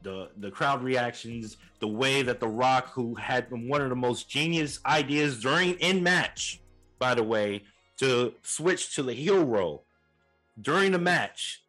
[0.05, 4.29] the the crowd reactions, the way that The Rock, who had one of the most
[4.29, 6.61] genius ideas during in match,
[6.99, 7.63] by the way,
[7.97, 9.83] to switch to the heel role
[10.61, 11.63] during the match,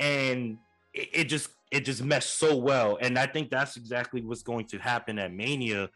[0.00, 0.58] and
[0.92, 2.98] it, it just it just meshed so well.
[3.00, 5.90] And I think that's exactly what's going to happen at Mania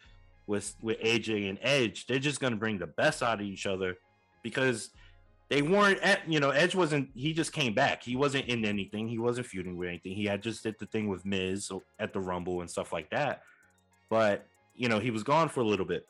[0.46, 2.06] with with AJ and Edge.
[2.06, 3.96] They're just going to bring the best out of each other
[4.42, 4.90] because
[5.52, 8.02] they weren't at you know Edge wasn't he just came back.
[8.02, 9.06] He wasn't in anything.
[9.06, 10.14] He wasn't feuding with anything.
[10.14, 13.42] He had just did the thing with Miz at the Rumble and stuff like that.
[14.08, 16.06] But you know he was gone for a little bit.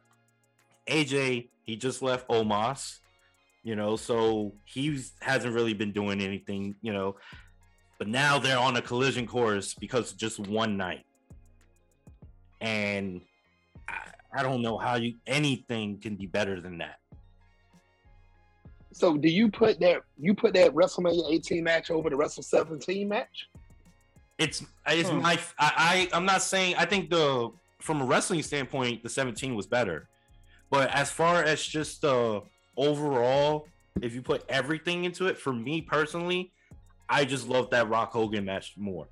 [0.89, 3.01] AJ he just left Omos,
[3.65, 7.17] you know, so he hasn't really been doing anything, you know.
[7.99, 11.05] But now they're on a collision course because just one night,
[12.61, 13.23] and
[13.89, 14.03] I,
[14.39, 17.02] I don't know how you anything can be better than that.
[18.93, 23.09] So do you put that you put that WrestleMania 18 match over the Wrestle 17
[23.09, 23.49] match?
[24.39, 25.23] It's it's Hmm.
[25.23, 27.51] my I, I I'm not saying I think the
[27.81, 30.09] from a wrestling standpoint the 17 was better,
[30.71, 32.43] but as far as just the
[32.77, 33.67] overall,
[34.01, 36.51] if you put everything into it, for me personally,
[37.09, 39.09] I just love that Rock Hogan match more.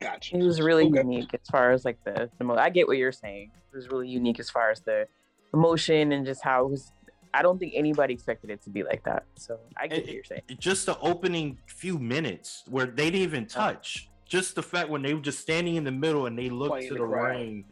[0.00, 0.36] Gotcha.
[0.36, 0.98] It was really Okay.
[0.98, 3.50] unique as far as like the, the mo- I get what you're saying.
[3.72, 5.06] It was really unique as far as the
[5.54, 6.92] emotion and just how it was.
[7.34, 9.24] I don't think anybody expected it to be like that.
[9.36, 10.42] So I get It- what you're saying.
[10.58, 13.72] Just the opening few minutes where they didn't even uh-huh.
[13.72, 14.08] touch.
[14.26, 16.88] Just the fact when they were just standing in the middle and they looked Playing
[16.88, 17.36] to the the, crowd.
[17.36, 17.64] ring,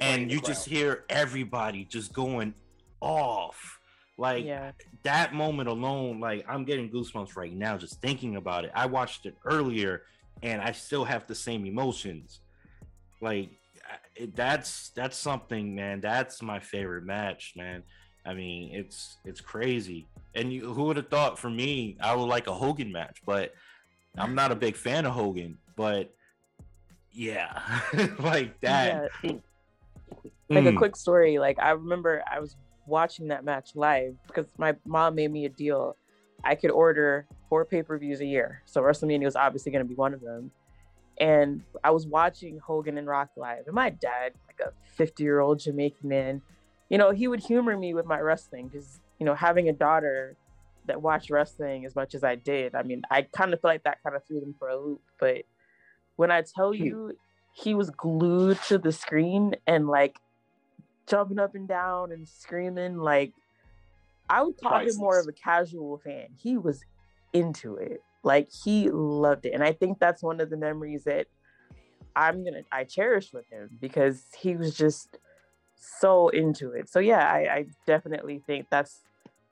[0.00, 2.54] and the you just hear everybody just going
[3.00, 3.80] off.
[4.16, 4.72] Like yeah,
[5.02, 8.70] that moment alone, like I'm getting goosebumps right now just thinking about it.
[8.74, 10.02] I watched it earlier
[10.42, 12.40] and I still have the same emotions.
[13.20, 13.50] Like
[14.34, 16.00] that's that's something, man.
[16.00, 17.82] That's my favorite match, man.
[18.26, 20.06] I mean, it's it's crazy.
[20.34, 23.52] And you, who would have thought for me, I would like a Hogan match, but
[24.16, 25.58] I'm not a big fan of Hogan.
[25.76, 26.12] But
[27.12, 27.60] yeah,
[28.18, 29.10] like that.
[29.22, 29.30] yeah.
[29.30, 29.42] it-
[30.50, 30.76] like a Mm.
[30.76, 32.54] quick story like i remember i was
[32.86, 35.96] watching that match live because my mom made me a deal
[36.44, 40.12] i could order four pay-per-views a year so wrestlemania was obviously going to be one
[40.12, 40.50] of them
[41.18, 45.40] and i was watching hogan and rock live and my dad like a 50 year
[45.40, 46.42] old jamaican man
[46.94, 50.36] you know he would humor me with my wrestling because you know having a daughter
[50.86, 53.82] that watched wrestling as much as i did i mean i kind of feel like
[53.82, 55.42] that kind of threw them for a loop but
[56.14, 56.84] when i tell Hmm.
[56.84, 57.18] you
[57.52, 60.20] he was glued to the screen and like
[61.08, 63.32] jumping up and down and screaming like
[64.28, 66.28] I would call him more of a casual fan.
[66.38, 66.82] He was
[67.34, 68.02] into it.
[68.22, 69.52] Like he loved it.
[69.52, 71.26] And I think that's one of the memories that
[72.16, 75.18] I'm gonna I cherish with him because he was just
[76.00, 76.88] so into it.
[76.88, 79.02] So yeah, I, I definitely think that's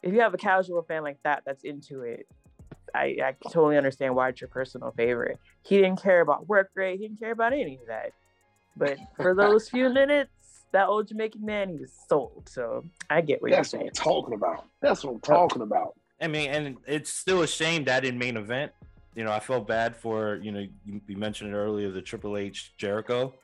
[0.02, 2.26] if you have a casual fan like that that's into it,
[2.94, 5.38] I, I totally understand why it's your personal favorite.
[5.62, 8.12] He didn't care about work rate, he didn't care about any of that.
[8.76, 10.30] But for those few minutes,
[10.72, 12.48] that old Jamaican man, he was sold.
[12.48, 14.06] So I get what That's you're what saying.
[14.06, 14.66] I'm talking about.
[14.80, 15.94] That's what I'm talking about.
[16.20, 18.72] I mean, and it's still a shame that in main event,
[19.14, 22.36] you know, I felt bad for you know you, you mentioned it earlier the Triple
[22.36, 23.34] H Jericho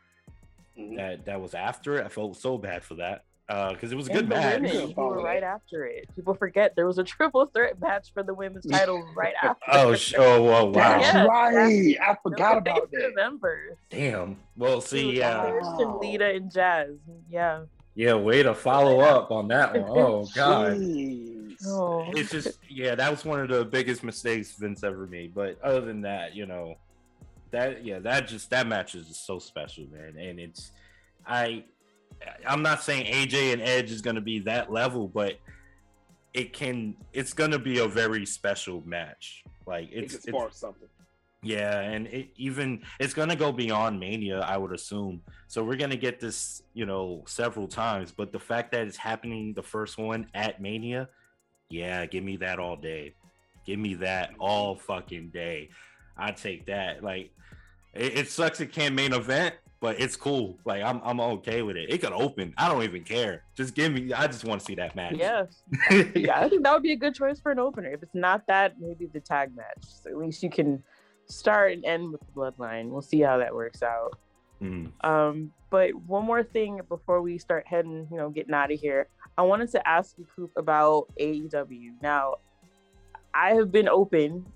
[0.79, 0.97] Mhm.
[0.97, 2.05] that that was after it.
[2.05, 4.61] I felt so bad for that because it was a good the match.
[4.61, 6.07] women Yeah, who follow were right after it.
[6.15, 9.65] People forget there was a triple threat match for the women's title right after.
[9.73, 10.73] Oh, sh- oh, well, wow.
[11.01, 11.97] That's Yeah, right.
[12.01, 12.99] I forgot Nobody about that.
[13.09, 13.77] remembers.
[13.91, 14.37] Damn.
[14.57, 15.99] Well, see, yeah, Christian, Wow.
[16.01, 16.91] Lita, and Jazz.
[17.31, 17.63] Yeah.
[17.95, 18.15] yeah.
[18.15, 19.85] Way to follow up on that one.
[19.99, 20.77] Oh God.
[21.67, 22.05] Oh.
[22.15, 25.35] It's just yeah, that was one of the biggest mistakes Vince ever made.
[25.35, 26.77] But other than that, you know,
[27.51, 30.17] that yeah, that just that match is just so special, man.
[30.19, 30.73] And it's
[31.27, 31.65] I
[32.47, 35.39] I'm not saying AJ and Edge is gonna be that level, but
[36.35, 39.43] it can it's gonna be a very special match.
[39.67, 40.89] Like it's, spark something.
[41.43, 45.23] yeah, and it even it's gonna go beyond Mania, I would assume.
[45.47, 48.13] So we're gonna get this, you know, several times.
[48.13, 51.09] But the fact that it's happening the first one at Mania,
[51.71, 53.15] yeah, give me that all day.
[53.67, 55.69] Give me that all fucking day.
[56.19, 57.03] I take that.
[57.03, 57.31] Like
[57.95, 60.59] it, it sucks it can't main event, but it's cool.
[60.65, 61.91] Like I'm I'm okay with it.
[61.91, 62.55] It could open.
[62.57, 63.45] I don't even care.
[63.55, 64.13] Just give me.
[64.13, 65.17] I just want to see that match.
[65.17, 65.47] Yeah.
[66.15, 67.93] Yeah, I think that would be a good choice for an opener.
[67.93, 69.83] If it's not that, maybe the tag match.
[69.83, 70.83] So at least you can
[71.27, 72.89] start and end with the bloodline.
[72.89, 74.19] We'll see how that works out.
[74.63, 74.91] Mm.
[75.05, 79.09] Um, but one more thing before we start heading, you know, getting out of here,
[79.37, 81.93] I wanted to ask you, Coop, about AEW.
[82.03, 82.37] Now,
[83.35, 84.47] I have been open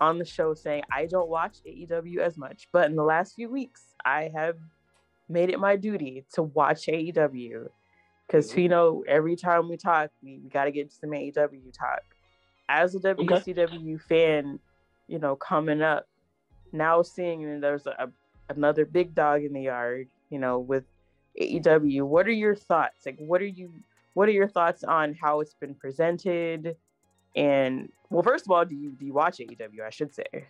[0.00, 3.50] on the show saying I don't watch AEW as much, but in the last few
[3.50, 4.56] weeks, I have
[5.28, 7.68] made it my duty to watch AEW
[8.26, 8.60] because mm-hmm.
[8.60, 12.02] you know every time we talk, we, we got to get to some AEW talk.
[12.68, 14.58] As a WCW fan,
[15.06, 16.06] you know, coming up
[16.72, 18.10] now, seeing there's a
[18.50, 20.84] another big dog in the yard, you know, with
[21.40, 22.02] AEW.
[22.02, 23.06] What are your thoughts?
[23.06, 23.72] Like, what are you?
[24.14, 26.76] What are your thoughts on how it's been presented?
[27.36, 29.80] And well, first of all, do you do you watch AEW?
[29.86, 30.46] I should say.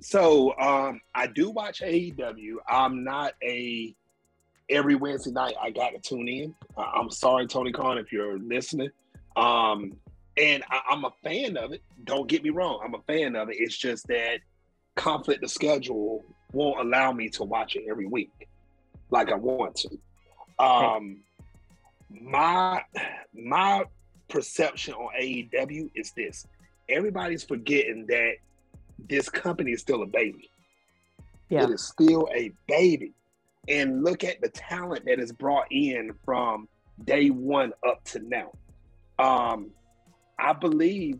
[0.00, 2.56] So um, I do watch AEW.
[2.68, 3.94] I'm not a
[4.68, 5.54] every Wednesday night.
[5.60, 6.54] I got to tune in.
[6.76, 8.90] Uh, I'm sorry, Tony Khan, if you're listening.
[9.36, 9.96] Um,
[10.36, 11.82] and I, I'm a fan of it.
[12.04, 12.80] Don't get me wrong.
[12.84, 13.56] I'm a fan of it.
[13.58, 14.40] It's just that
[14.96, 18.48] conflict of schedule won't allow me to watch it every week
[19.10, 20.64] like I want to.
[20.64, 21.18] Um,
[22.10, 22.82] my
[23.34, 23.84] my
[24.28, 26.46] perception on AEW is this:
[26.88, 28.34] everybody's forgetting that
[29.08, 30.50] this company is still a baby.
[31.48, 31.64] Yeah.
[31.64, 33.12] It is still a baby.
[33.68, 36.68] And look at the talent that is brought in from
[37.04, 38.52] day one up to now.
[39.18, 39.70] Um,
[40.38, 41.18] I believe,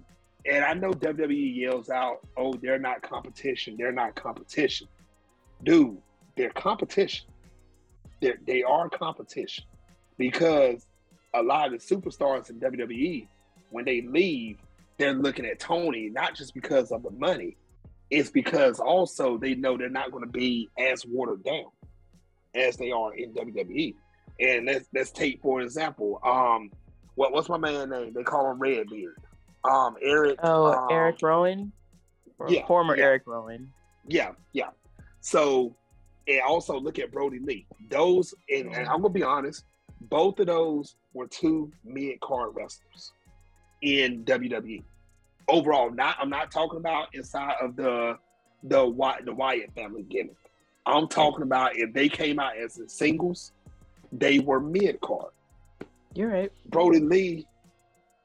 [0.51, 3.77] and I know WWE yells out, oh, they're not competition.
[3.79, 4.89] They're not competition.
[5.63, 5.99] Dude,
[6.37, 7.27] they're competition.
[8.21, 9.65] They're, they are competition
[10.19, 10.87] because
[11.35, 13.27] a lot of the superstars in WWE,
[13.71, 14.59] when they leave,
[14.99, 17.57] they're looking at Tony not just because of the money,
[18.11, 21.65] it's because also they know they're not going to be as watered down
[22.55, 23.95] as they are in WWE.
[24.39, 26.71] And let's let's take for example, um,
[27.15, 28.13] what what's my man name?
[28.13, 29.17] They call him Redbeard.
[29.65, 30.39] Um, Eric.
[30.43, 31.73] Oh, um, Eric Rowan,
[32.49, 33.05] yeah, former yeah.
[33.05, 33.71] Eric Rowan.
[34.09, 34.71] Yeah, yeah.
[35.21, 35.77] So,
[36.27, 37.67] and also look at Brodie Lee.
[37.89, 39.65] Those, and, and I'm gonna be honest,
[40.09, 43.13] both of those were two mid card wrestlers
[43.83, 44.83] in WWE.
[45.49, 48.19] Overall, not I'm not talking about inside of the
[48.65, 50.37] the Wy- the Wyatt family gimmick.
[50.87, 53.53] I'm talking about if they came out as in singles,
[54.13, 55.33] they were mid card.
[56.15, 56.53] You're right.
[56.67, 57.47] Brodie Lee,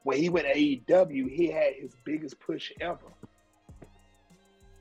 [0.02, 2.98] when he went to AEW, he had his biggest push ever.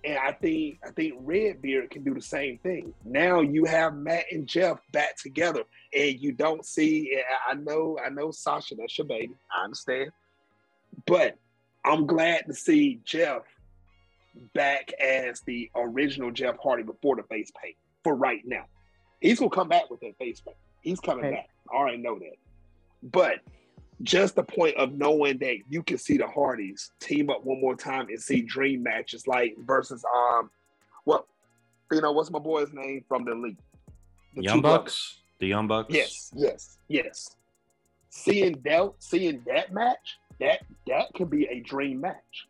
[0.03, 2.93] And I think I think Redbeard can do the same thing.
[3.03, 5.63] Now you have Matt and Jeff back together,
[5.93, 7.19] and you don't see.
[7.49, 9.33] I know, I know, Sasha, that's your baby.
[9.51, 10.11] I understand,
[11.05, 11.35] but
[11.83, 13.41] I'm glad to see Jeff
[14.53, 17.75] back as the original Jeff Hardy before the face paint.
[18.03, 18.65] For right now,
[19.19, 20.57] he's gonna come back with that face paint.
[20.81, 21.33] He's coming Right.
[21.33, 21.49] back.
[21.71, 22.35] I already know that.
[23.03, 23.39] But
[24.03, 27.75] just the point of knowing that you can see the Hardys team up one more
[27.75, 30.49] time and see dream matches like versus um
[31.03, 31.25] what
[31.91, 33.57] you know what's my boy's name from the league?
[34.35, 34.83] The Young two brothers.
[34.83, 35.19] Bucks.
[35.39, 35.93] The Young Bucks.
[35.93, 37.35] Yes, yes, yes.
[38.09, 42.47] Seeing that seeing that match, that that can be a dream match.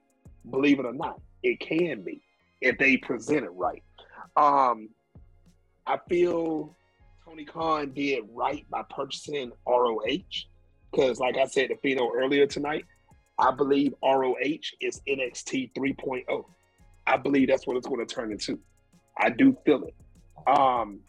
[0.50, 2.22] Believe it or not, it can be
[2.62, 3.84] if they present it right.
[4.36, 4.90] Um,
[5.86, 6.76] I feel
[7.24, 10.46] Tony Khan did right by purchasing ROH
[10.98, 12.86] because, like I said to Fino earlier tonight,
[13.38, 14.36] I believe ROH
[14.82, 16.46] is NXT 3.0.
[17.06, 18.60] I believe that's what it's going to turn into.
[19.18, 19.96] I do feel it.
[20.48, 21.02] Um,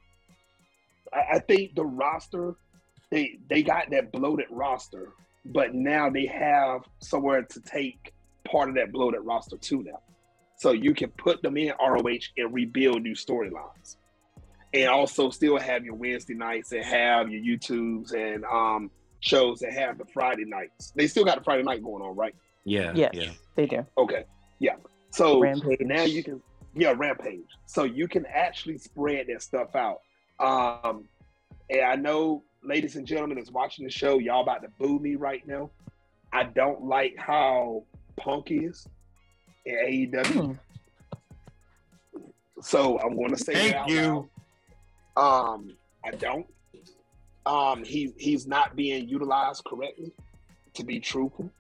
[1.13, 2.55] I, I think the roster
[3.11, 5.13] they they got that bloated roster,
[5.47, 8.13] but now they have somewhere to take
[8.47, 10.01] part of that bloated roster too now.
[10.57, 13.97] So you can put them in ROH and rebuild new storylines.
[14.75, 18.91] And also still have your Wednesday nights and have your YouTubes and um
[19.21, 20.93] shows that have the Friday nights.
[20.95, 22.35] They still got the Friday night going on, right?
[22.65, 22.93] Yeah.
[22.95, 23.31] Yes, Yeah.
[23.55, 23.85] they do.
[23.97, 24.25] Okay.
[24.59, 24.77] Yeah.
[25.11, 25.81] So Rampage.
[25.81, 26.43] now you can
[26.75, 27.47] yeah, rampage.
[27.67, 30.01] So you can actually spread that stuff out.
[30.39, 31.05] Um
[31.71, 35.15] and I know ladies and gentlemen that's watching the show, y'all about to boo me
[35.17, 35.71] right now.
[36.33, 37.85] I don't like how
[38.17, 38.87] punk is
[39.65, 40.57] in AEW.
[42.17, 42.21] Hmm.
[42.61, 44.29] So I'm gonna say Thank it out you.
[45.17, 45.53] loud.
[45.55, 46.47] Um, I don't.
[47.49, 50.13] Um, he he's not being utilized correctly.
[50.75, 51.51] To be truthful,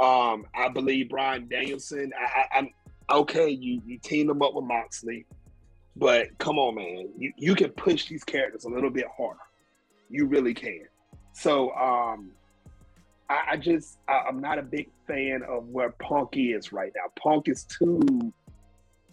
[0.00, 2.12] um, I believe Bryan Danielson.
[2.18, 2.68] I, I'm
[3.10, 3.50] okay.
[3.50, 5.26] You you team him up with Moxley,
[5.96, 7.08] but come on, man.
[7.18, 9.40] You you can push these characters a little bit harder.
[10.08, 10.86] You really can.
[11.32, 12.30] So um,
[13.28, 17.10] I, I just I, I'm not a big fan of where Punk is right now.
[17.20, 18.32] Punk is too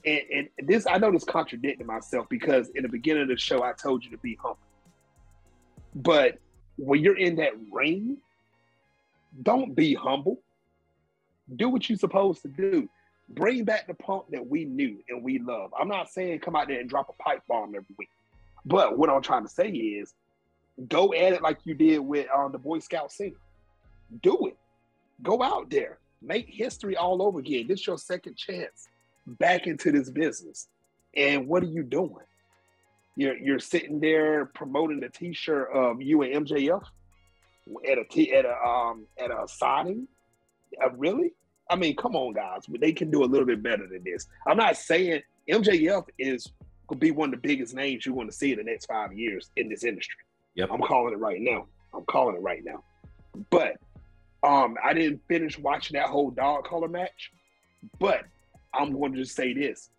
[0.06, 3.64] and, and this I know this contradicted myself because in the beginning of the show
[3.64, 4.60] I told you to be humble.
[5.96, 6.40] But
[6.78, 8.18] when you're in that ring,
[9.42, 10.42] don't be humble.
[11.56, 12.90] Do what you're supposed to do.
[13.30, 15.74] Bring back the punk that we knew and we love.
[15.80, 18.10] I'm not saying come out there and drop a pipe bomb every week.
[18.66, 20.14] But what I'm trying to say is
[20.88, 23.36] go at it like you did with um, the Boy Scout singer.
[24.22, 24.58] Do it.
[25.22, 26.00] Go out there.
[26.22, 27.68] Make history all over again.
[27.68, 28.88] This is your second chance
[29.26, 30.68] back into this business.
[31.16, 32.26] And what are you doing?
[33.16, 36.84] You're you're sitting there promoting the T-shirt of you and MJF
[37.90, 40.08] at a t at a um at a signing.
[40.84, 41.34] Uh, really?
[41.70, 42.64] I mean, come on, guys.
[42.68, 44.28] They can do a little bit better than this.
[44.46, 46.52] I'm not saying MJF is
[46.88, 49.14] could be one of the biggest names you're going to see in the next five
[49.14, 50.20] years in this industry.
[50.56, 50.70] Yep.
[50.72, 51.66] I'm calling it right now.
[51.94, 52.84] I'm calling it right now.
[53.50, 53.78] But
[54.44, 57.32] um, I didn't finish watching that whole dog collar match.
[58.00, 58.26] But
[58.74, 59.90] I'm going to just say this: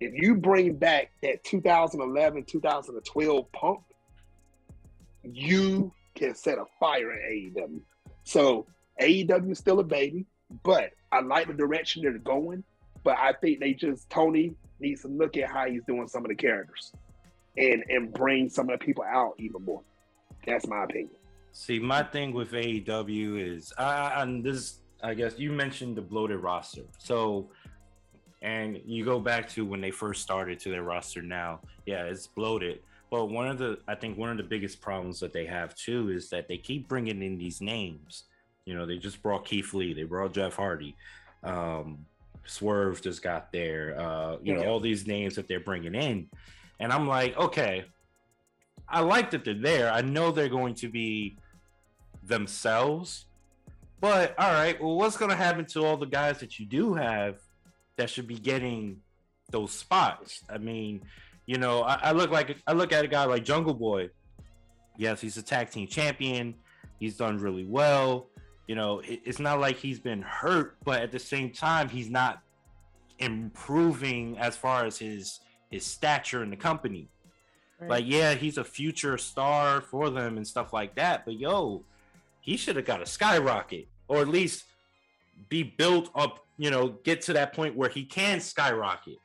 [0.00, 3.80] if you bring back that 2011, 2012 Punk,
[5.22, 7.80] you can set a fire in AEW.
[8.24, 8.66] So
[9.00, 10.26] AEW is still a baby,
[10.62, 12.64] but I like the direction they're going.
[13.02, 16.28] But I think they just Tony needs to look at how he's doing some of
[16.28, 16.92] the characters
[17.56, 19.82] and and bring some of the people out even more.
[20.46, 21.10] That's my opinion.
[21.52, 26.40] See, my thing with AEW is, I, and this, I guess you mentioned the bloated
[26.40, 26.82] roster.
[26.98, 27.48] So,
[28.44, 32.26] and you go back to when they first started to their roster now, yeah, it's
[32.26, 32.80] bloated.
[33.10, 36.10] But one of the, I think one of the biggest problems that they have too
[36.10, 38.24] is that they keep bringing in these names.
[38.66, 40.94] You know, they just brought Keith Lee, they brought Jeff Hardy,
[41.42, 42.04] um,
[42.44, 43.98] Swerve just got there.
[43.98, 46.28] Uh, you know, all these names that they're bringing in,
[46.80, 47.86] and I'm like, okay,
[48.86, 49.90] I like that they're there.
[49.90, 51.38] I know they're going to be
[52.22, 53.24] themselves.
[54.00, 56.92] But all right, well, what's going to happen to all the guys that you do
[56.92, 57.38] have
[57.96, 59.00] that should be getting
[59.50, 60.42] those spots?
[60.48, 61.02] I mean,
[61.46, 64.10] you know, I, I look like I look at a guy like Jungle Boy.
[64.96, 66.54] Yes, he's a tag team champion.
[67.00, 68.28] He's done really well.
[68.66, 72.08] You know, it, it's not like he's been hurt, but at the same time, he's
[72.08, 72.42] not
[73.18, 75.40] improving as far as his
[75.70, 77.08] his stature in the company.
[77.80, 77.90] Right.
[77.90, 81.24] Like, yeah, he's a future star for them and stuff like that.
[81.24, 81.84] But yo,
[82.40, 84.64] he should have got a skyrocket, or at least
[85.48, 86.43] be built up.
[86.56, 89.18] You know, get to that point where he can skyrocket.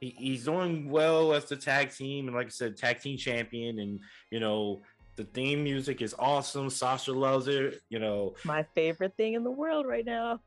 [0.00, 3.78] He, he's doing well as the tag team, and like I said, tag team champion,
[3.78, 4.00] and
[4.30, 4.82] you know.
[5.14, 6.70] The theme music is awesome.
[6.70, 7.82] Sasha loves it.
[7.90, 10.40] You know, My favorite thing in the world right now.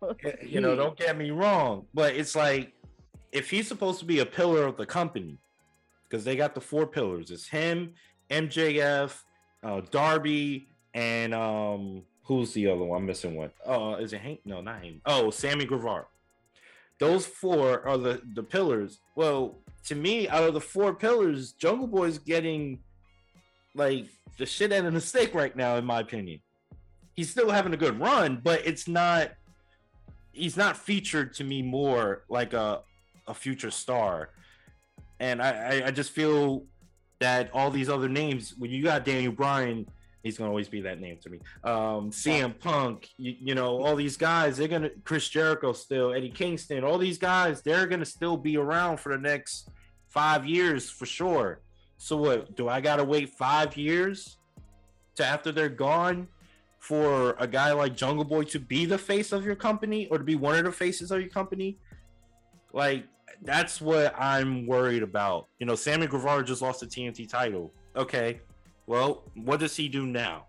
[0.43, 2.73] you know, don't get me wrong, but it's like
[3.31, 5.37] if he's supposed to be a pillar of the company,
[6.09, 7.31] because they got the four pillars.
[7.31, 7.93] It's him,
[8.29, 9.21] MJF,
[9.63, 13.01] uh, Darby, and um, who's the other one?
[13.01, 13.51] I'm missing one.
[13.65, 14.41] Uh, is it Hank?
[14.45, 15.01] No, not Hank.
[15.05, 16.05] Oh, Sammy Guevara.
[16.99, 18.99] Those four are the the pillars.
[19.15, 22.79] Well, to me, out of the four pillars, Jungle Boy's getting
[23.73, 24.05] like
[24.37, 26.39] the shit end of the stick right now, in my opinion.
[27.15, 29.31] He's still having a good run, but it's not.
[30.31, 32.81] He's not featured to me more like a
[33.27, 34.29] a future star,
[35.19, 36.63] and I I, I just feel
[37.19, 39.85] that all these other names, when you got Daniel Bryan,
[40.25, 41.39] he's gonna always be that name to me.
[41.63, 46.31] Um, CM Punk, you, you know, all these guys, they're gonna Chris Jericho still, Eddie
[46.31, 49.69] Kingston, all these guys, they're gonna still be around for the next
[50.07, 51.61] five years for sure.
[51.97, 52.57] So what?
[52.57, 54.37] Do I gotta wait five years
[55.15, 56.27] to after they're gone
[56.79, 60.23] for a guy like Jungle Boy to be the face of your company or to
[60.23, 61.77] be one of the faces of your company?
[62.73, 63.05] Like
[63.43, 65.49] that's what I'm worried about.
[65.59, 67.71] You know, Sammy Guevara just lost the TNT title.
[67.95, 68.39] Okay,
[68.87, 70.45] well, what does he do now?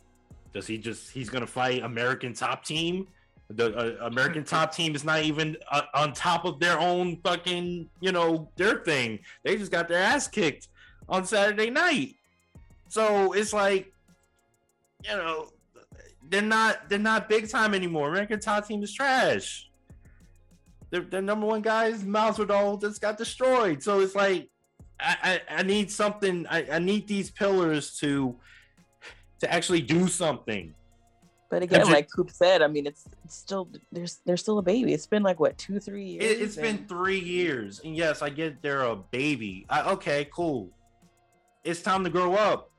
[0.52, 3.06] Does he just he's gonna fight American Top Team?
[3.48, 7.88] The uh, American Top Team is not even uh, on top of their own fucking
[8.00, 9.20] you know their thing.
[9.44, 10.68] They just got their ass kicked
[11.08, 12.16] on Saturday night.
[12.88, 13.92] So it's like,
[15.04, 15.48] you know,
[16.28, 18.08] they're not they're not big time anymore.
[18.08, 19.70] American Top Team is trash.
[20.90, 23.82] Their, their number one guy is Masvidal just got destroyed.
[23.82, 24.48] So it's like
[25.00, 26.46] I, I, I need something.
[26.48, 28.36] I, I need these pillars to
[29.40, 30.74] to actually do something.
[31.48, 34.62] But again, ju- like Coop said, I mean, it's, it's still there's they're still a
[34.62, 34.92] baby.
[34.92, 36.24] It's been like what two, three years.
[36.24, 39.66] It, it's been three years, and yes, I get they're a baby.
[39.68, 40.70] I, okay, cool.
[41.62, 42.70] It's time to grow up.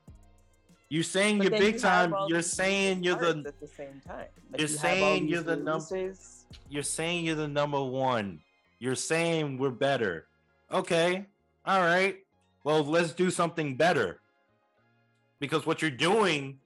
[0.90, 2.14] You're saying but you're big you time.
[2.28, 4.26] You're saying you're the at the same time.
[4.52, 6.46] you're you saying you're the num- releases.
[6.68, 8.40] you're saying you're the number one.
[8.78, 10.26] You're saying we're better.
[10.72, 11.26] Okay.
[11.66, 12.16] All right.
[12.64, 14.20] Well, let's do something better.
[15.40, 16.58] Because what you're doing,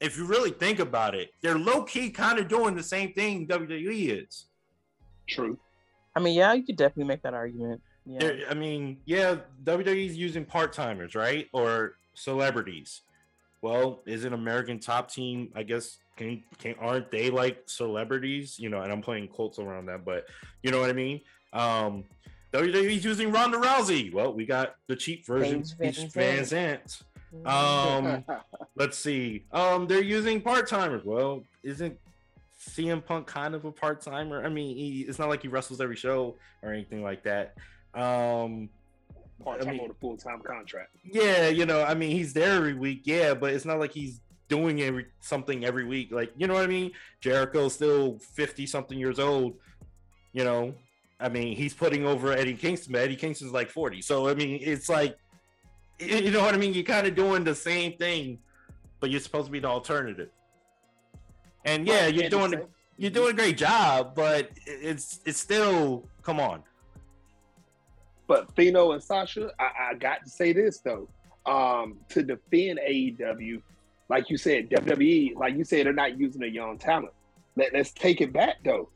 [0.00, 3.46] if you really think about it, they're low key kind of doing the same thing
[3.46, 4.46] WWE is.
[5.28, 5.58] True.
[6.14, 7.80] I mean, yeah, you could definitely make that argument.
[8.04, 11.48] Yeah, They're- I mean, yeah, WWE's using part timers, right?
[11.52, 13.02] Or celebrities.
[13.62, 15.50] Well, isn't American Top Team?
[15.54, 18.58] I guess can can aren't they like celebrities?
[18.58, 20.26] You know, and I'm playing quotes around that, but
[20.62, 21.20] you know what I mean.
[21.52, 22.04] Um,
[22.52, 24.12] WWE's using Ronda Rousey.
[24.12, 26.46] Well, we got the cheap version, Paige Paige Van VanZant.
[26.46, 27.02] Zandt.
[27.44, 28.24] Um,
[28.76, 29.44] let's see.
[29.52, 31.04] Um, they're using part timers.
[31.04, 31.98] Well, isn't
[32.68, 34.44] CM Punk kind of a part timer?
[34.44, 37.54] I mean, he, it's not like he wrestles every show or anything like that.
[37.94, 38.68] Um,
[39.44, 40.96] Part I time mean- on a full time contract.
[41.04, 44.20] yeah, you know, I mean, he's there every week, yeah, but it's not like he's
[44.48, 46.10] doing every something every week.
[46.10, 46.92] Like, you know what I mean?
[47.20, 49.54] Jericho's still fifty something years old.
[50.32, 50.74] You know,
[51.18, 54.02] I mean, he's putting over Eddie Kingston, but Eddie Kingston's like 40.
[54.02, 55.16] So I mean, it's like
[55.98, 56.74] you know what I mean?
[56.74, 58.38] You're kind of doing the same thing,
[59.00, 60.28] but you're supposed to be the alternative.
[61.64, 62.54] And yeah, you're doing
[62.96, 66.62] you're doing a great job, but it's it's still come on.
[68.26, 71.08] But Fino and Sasha, I, I got to say this though.
[71.46, 73.62] Um, to defend AEW,
[74.08, 77.12] like you said, WWE, like you said, they're not using a young talent.
[77.54, 78.90] Let, let's take it back though.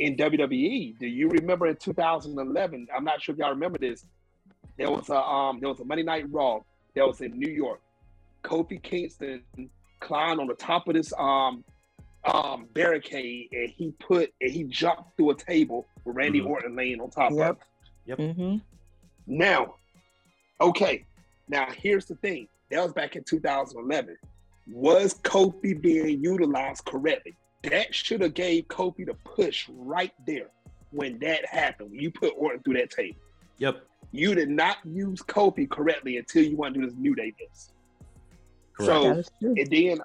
[0.00, 2.88] In WWE, do you remember in 2011?
[2.96, 4.06] I'm not sure if y'all remember this.
[4.78, 6.60] There was a um, there was a Monday Night Raw
[6.96, 7.82] that was in New York.
[8.42, 9.42] Kofi Kingston
[10.00, 11.62] climbed on the top of this um
[12.24, 16.46] um barricade and he put and he jumped through a table with Randy Mhm.
[16.48, 17.50] Orton laying on top Yep.
[17.50, 17.56] of.
[17.56, 17.62] it.
[18.06, 18.18] Yep.
[18.18, 18.56] Mm-hmm.
[19.26, 19.74] Now,
[20.62, 21.04] okay.
[21.46, 22.48] Now here's the thing.
[22.70, 24.16] That was back in 2011.
[24.72, 27.36] Was Kofi being utilized correctly?
[27.62, 30.48] That should have gave Kofi the push right there
[30.90, 31.90] when that happened.
[31.90, 33.18] When you put Orton through that table.
[33.58, 33.84] Yep.
[34.12, 37.72] You did not use Kofi correctly until you want to do this New Day this.
[38.76, 38.86] Correct.
[39.02, 39.54] So That is true.
[39.58, 40.00] and then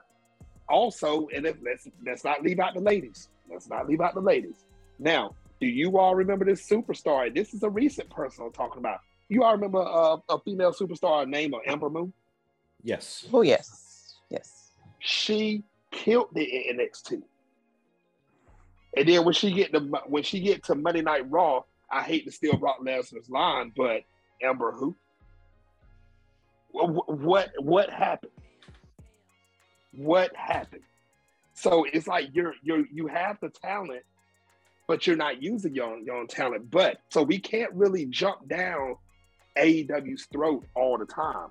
[0.67, 3.29] also, and let- let's let's not leave out the ladies.
[3.49, 4.65] Let's not leave out the ladies.
[4.99, 7.33] Now, do you all remember this superstar?
[7.33, 8.99] This is a recent person I'm talking about.
[9.29, 12.11] You all remember uh, a female superstar named Ember Moon?
[12.83, 13.25] yes.
[13.33, 14.71] Oh yes, yes.
[14.99, 17.23] She killed the NXT.
[18.95, 22.25] And then when she get to when she get to Monday Night Raw, I hate
[22.25, 24.01] to steal Brock Lesnar's line, but
[24.41, 24.95] Ember who?
[26.73, 28.31] Wh- wh- What what happened?
[29.91, 30.83] What happened?
[31.53, 34.03] So it's like you're you're you have the talent,
[34.87, 36.69] but you're not using your own, your own talent.
[36.69, 38.95] But so we can't really jump down
[39.57, 41.49] AEW's throat all the time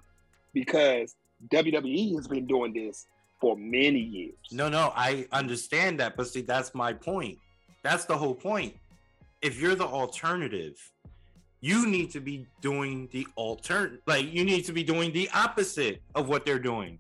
[0.52, 1.14] because
[1.48, 3.06] WWE has been doing this
[3.44, 4.32] for many years.
[4.52, 7.36] No, no, I understand that, but see, that's my point.
[7.82, 8.74] That's the whole point.
[9.42, 10.76] If you're the alternative,
[11.60, 16.00] you need to be doing the altern like you need to be doing the opposite
[16.14, 16.98] of what they're doing.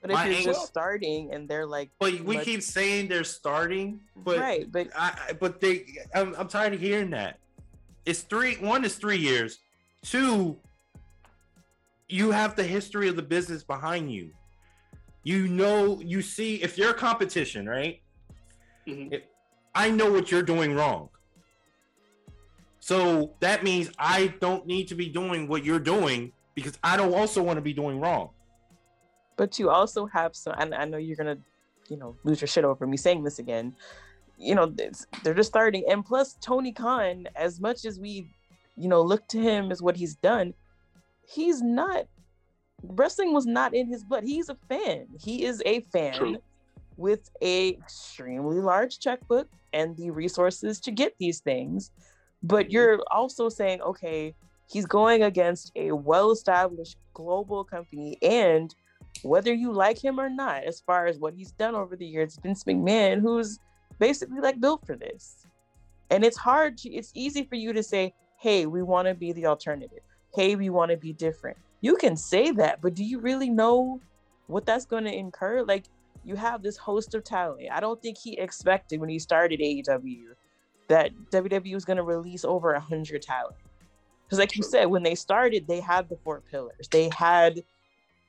[0.00, 3.08] But if My you're angle- just starting and they're like, But we But- keep saying
[3.08, 5.84] they're starting, but right, but I, I- but they,
[6.14, 7.38] I'm, I'm tired of hearing that.
[8.06, 8.54] It's three.
[8.56, 9.58] One is three years.
[10.02, 10.56] Two,
[12.08, 14.30] you have the history of the business behind you.
[15.28, 18.00] You know, you see if you're a competition, right?
[18.86, 19.12] Mhm.
[19.12, 19.22] If,
[19.74, 21.10] I know what you're doing wrong.
[22.80, 27.12] So that means I don't need to be doing what you're doing because I don't
[27.12, 28.30] also want to be doing wrong.
[29.36, 31.38] but you also have some and I know you're gonna,
[31.90, 33.66] you know, lose your shit over me saying this again.
[34.38, 34.66] You know,
[35.22, 35.84] they're just starting.
[35.90, 38.12] And plus Tony Khan, as much as we,
[38.76, 40.54] you know, look to him as what he's done,
[41.36, 42.06] he's not
[42.82, 44.24] wrestling was not in his blood.
[44.24, 45.06] He's a fan.
[45.20, 46.38] He is a fan True.
[46.96, 51.90] with a extremely large checkbook and the resources to get these things.
[52.42, 52.72] But mm-hmm.
[52.72, 54.34] you're also saying, okay,
[54.70, 58.74] he's going against a well-established global company and
[59.22, 62.38] whether you like him or not, as far as what he's done over the years,
[62.40, 63.58] Vince McMahon, who's
[63.98, 65.46] basically like built for this.
[66.10, 69.32] And it's hard to, it's easy for you to say, hey, we want to be
[69.32, 70.00] the alternative.
[70.34, 71.56] Hey, we want to be different.
[71.80, 74.00] You can say that, but do you really know
[74.46, 75.62] what that's going to incur?
[75.62, 75.84] Like,
[76.24, 77.68] you have this host of talent.
[77.72, 80.34] I don't think he expected when he started AEW
[80.88, 83.56] that WWE was going to release over a hundred talent.
[84.24, 86.88] Because, like you said, when they started, they had the four pillars.
[86.90, 87.62] They had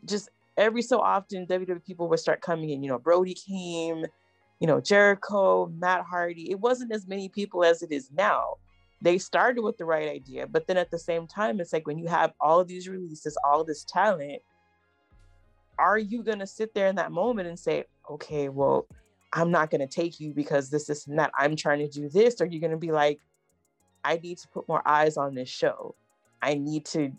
[0.06, 2.84] just every so often WWE people would start coming in.
[2.84, 4.06] You know, Brodie came,
[4.60, 6.52] you know, Jericho, Matt Hardy.
[6.52, 8.56] It wasn't as many people as it is now.
[9.02, 11.98] They started with the right idea, but then at the same time, it's like when
[11.98, 14.42] you have all these releases, all this talent,
[15.78, 18.88] are you gonna sit there in that moment and say, okay, well,
[19.32, 21.32] I'm not gonna take you because this, is that.
[21.38, 23.20] I'm trying to do this, or you're gonna be like,
[24.04, 25.96] I need to put more eyes on this show.
[26.42, 27.12] I need to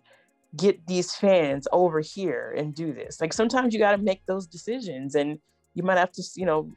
[0.57, 3.21] get these fans over here and do this.
[3.21, 5.39] Like sometimes you got to make those decisions, and
[5.75, 6.71] you might have to, you know,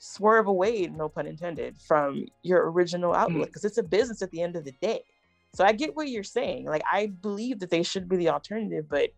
[0.00, 3.44] swerve away, no pun intended, from your original outlook mm-hmm.
[3.44, 5.02] because it's a business at the end of the day.
[5.54, 6.64] So I get what you're saying.
[6.64, 9.10] Like I believe that they should be the alternative, but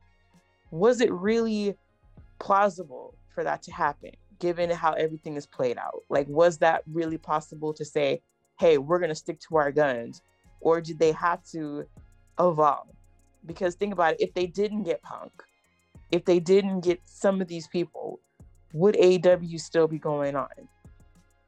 [0.70, 1.76] was it really
[2.40, 4.10] plausible for that to happen
[4.40, 6.02] given how everything is played out?
[6.10, 8.20] Like was that really possible to say,
[8.58, 10.20] "Hey, we're going to stick to our guns?"
[10.60, 11.84] Or did they have to
[12.40, 12.88] evolve?
[13.46, 15.32] Because think about it, if they didn't get Punk,
[16.10, 18.20] if they didn't get some of these people,
[18.72, 20.48] would AEW still be going on?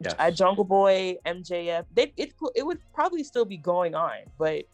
[0.01, 0.15] Yes.
[0.19, 4.65] Uh, Jungle Boy, MJF, they, it it would probably still be going on, but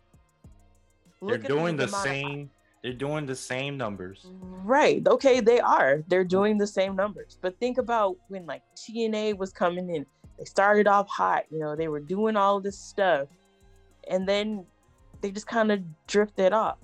[1.22, 2.50] They're doing the of- same.
[2.82, 4.26] They're doing the same numbers.
[4.40, 5.06] Right.
[5.06, 6.02] Okay, they are.
[6.08, 7.36] They're doing the same numbers.
[7.42, 10.06] But think about when like TNA was coming in.
[10.38, 13.28] They started off hot, you know, they were doing all this stuff.
[14.08, 14.64] and then
[15.20, 16.78] they just kind of drifted off.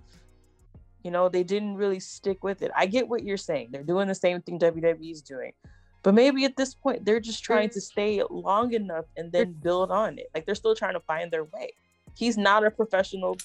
[1.06, 2.72] You know, they didn't really stick with it.
[2.74, 3.68] I get what you're saying.
[3.70, 5.52] They're doing the same thing WWE is doing.
[6.02, 9.92] But maybe at this point they're just trying to stay long enough and then build
[9.92, 10.28] on it.
[10.34, 11.74] Like they're still trying to find their way.
[12.16, 13.36] He's not a professional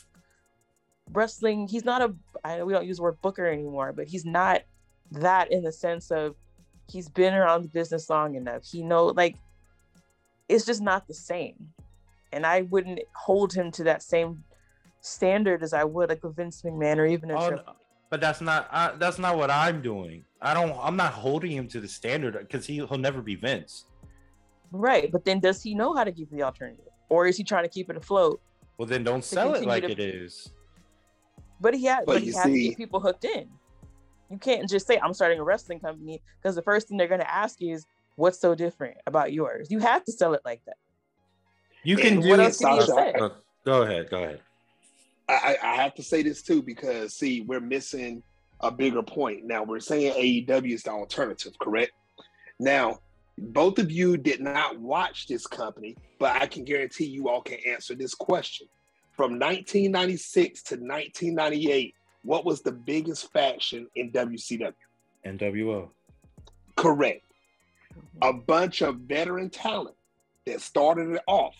[1.13, 1.67] wrestling.
[1.67, 4.63] He's not a I, we don't use the word booker anymore, but he's not
[5.11, 6.35] that in the sense of
[6.89, 8.63] he's been around the business long enough.
[8.65, 9.35] He know like
[10.49, 11.73] it's just not the same.
[12.33, 14.43] And I wouldn't hold him to that same
[15.01, 17.61] standard as I would like a Vince McMahon or even a Oh, no,
[18.09, 20.23] but that's not uh, that's not what I'm doing.
[20.41, 20.77] I don't.
[20.81, 23.85] I'm not holding him to the standard because he he'll never be Vince.
[24.71, 25.11] Right.
[25.11, 26.85] But then does he know how to keep the alternative?
[27.09, 28.39] Or is he trying to keep it afloat?
[28.77, 30.53] Well, then don't sell it like to- it is.
[31.59, 33.49] But he had But but, he you has to see- get people hooked in.
[34.29, 37.23] You can't just say I'm starting a wrestling company because the first thing they're gonna
[37.27, 39.67] ask you is what's so different about yours.
[39.69, 40.77] You have to sell it like that.
[41.83, 42.43] You can And do what it.
[42.43, 43.13] else can you say?
[43.13, 43.29] Uh,
[43.65, 44.09] go ahead.
[44.09, 44.39] Go ahead.
[45.27, 48.23] I, I I have to say this too because see, we're missing
[48.61, 49.45] a bigger point.
[49.45, 51.91] Now we're saying AEW is the alternative, correct?
[52.59, 52.99] Now,
[53.37, 57.57] both of you did not watch this company, but I can guarantee you all can
[57.67, 58.67] answer this question.
[59.11, 64.73] From 1996 to 1998, what was the biggest faction in WCW?
[65.25, 65.89] NWO.
[66.75, 67.23] Correct.
[67.93, 68.29] Mm-hmm.
[68.29, 69.95] A bunch of veteran talent
[70.45, 71.55] that started it off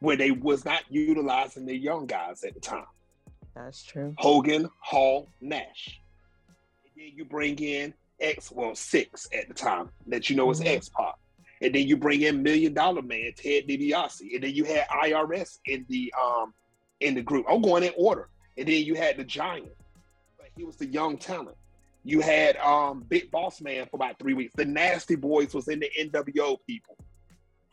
[0.00, 2.84] where they was not utilizing the young guys at the time.
[3.54, 4.14] That's true.
[4.18, 6.00] Hogan, Hall, Nash.
[6.84, 10.60] And then you bring in X, well, Syxx at the time that you know is
[10.60, 10.66] Mhm.
[10.76, 11.14] X Pac.
[11.62, 14.34] And then you bring in Million Dollar Man, Ted DiBiase.
[14.34, 16.52] And then you had IRS in the um
[17.00, 17.46] in the group.
[17.48, 18.28] I'm going in order.
[18.58, 19.72] And then you had the Giant,
[20.38, 21.56] but he was the young talent.
[22.04, 24.54] You had um Big Boss Man for about three weeks.
[24.54, 26.96] The Nasty Boys was in the NWO people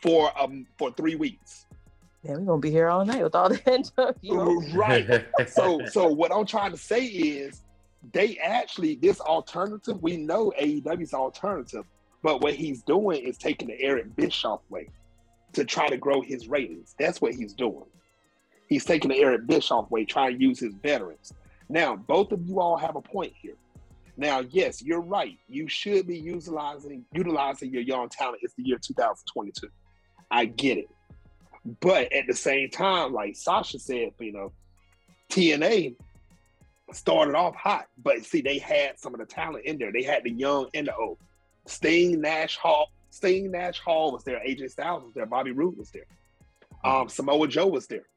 [0.02, 1.66] for um for three weeks.
[2.24, 4.74] Yeah, we're gonna be here all night with all the NWO.
[4.74, 5.26] Right.
[5.50, 7.62] so so what I'm trying to say is
[8.12, 11.86] they actually this alternative we know AEW's alternative,
[12.22, 14.90] but what he's doing is taking the Eric Bischoff way
[15.54, 16.95] to try to grow his ratings.
[16.98, 17.86] That's what he's doing.
[18.68, 21.34] He's taking the Eric Bischoff way, trying to use his veterans.
[21.70, 23.56] Now, both of you all have a point here.
[24.18, 25.38] Now, yes, you're right.
[25.48, 28.40] You should be utilizing utilizing your young talent.
[28.41, 29.68] It's the year 2022.
[30.32, 30.90] I get it.
[31.80, 34.52] But at the same time, like Sasha said, you know,
[35.30, 35.95] TNA
[36.91, 39.91] started off hot, but see, they had some of the talent in there.
[39.91, 41.18] They had the young and the old.
[41.65, 44.41] Sting, Nash Hall, Sting, Nash Hall was there.
[44.45, 45.26] AJ Styles was there.
[45.26, 46.06] Bobby Roode was there.
[46.84, 48.07] Um, Samoa Joe was there.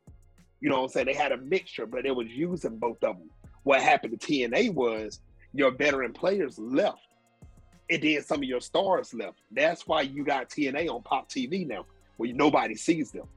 [0.61, 1.07] You know what I'm saying?
[1.07, 3.31] They had a mixture, but they was using both of them.
[3.63, 5.21] What happened to TNA was
[5.53, 7.07] your veteran players left,
[7.91, 9.39] and then some of your stars left.
[9.51, 11.87] That's why you got TNA on Pop TV now,
[12.17, 13.29] where nobody sees them,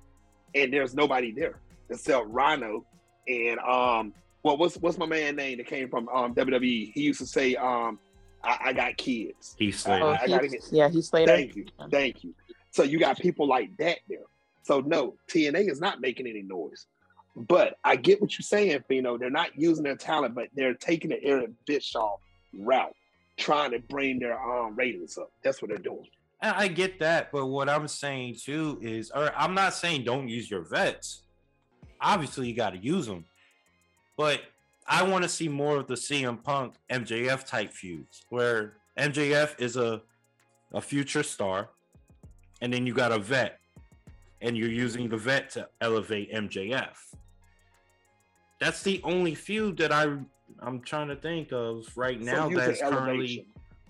[0.55, 1.59] and there's nobody there
[1.89, 2.85] except Rhino
[3.27, 4.13] and um,
[4.43, 6.91] well, what's what's my man name that came from um WWE?
[6.93, 7.99] He used to say um,
[8.43, 9.55] I, I got kids.
[9.59, 10.05] Heath Slater.
[10.05, 11.31] Oh, I gotta he- get- yeah, he's Slater.
[11.31, 12.33] Thank you, thank you.
[12.71, 14.19] So you got people like that there.
[14.63, 16.85] So no, TNA is not making any noise.
[17.35, 19.17] But I get what you're saying, Fino.
[19.17, 22.19] They're not using their talent, but they're taking the Eric Bischoff
[22.53, 22.93] route,
[23.37, 25.31] trying to bring their um ratings up.
[25.43, 26.07] That's what they're doing.
[26.41, 30.49] I get that, but what I'm saying too is, or I'm not saying don't use
[30.49, 31.23] your vets.
[31.99, 33.25] Obviously, you got to use them,
[34.15, 34.41] but
[34.87, 39.75] I want to see more of the CM Punk MJF type feuds, where MJF is
[39.75, 40.01] a
[40.73, 41.69] a future star,
[42.61, 43.59] and then you got a vet,
[44.41, 46.95] and you're using the vet to elevate MJF.
[48.61, 50.17] That's the only feud that I
[50.61, 53.45] I'm trying to think of right now so that's currently elevation.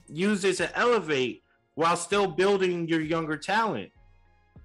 [0.08, 1.44] use it to elevate
[1.80, 3.90] while still building your younger talent.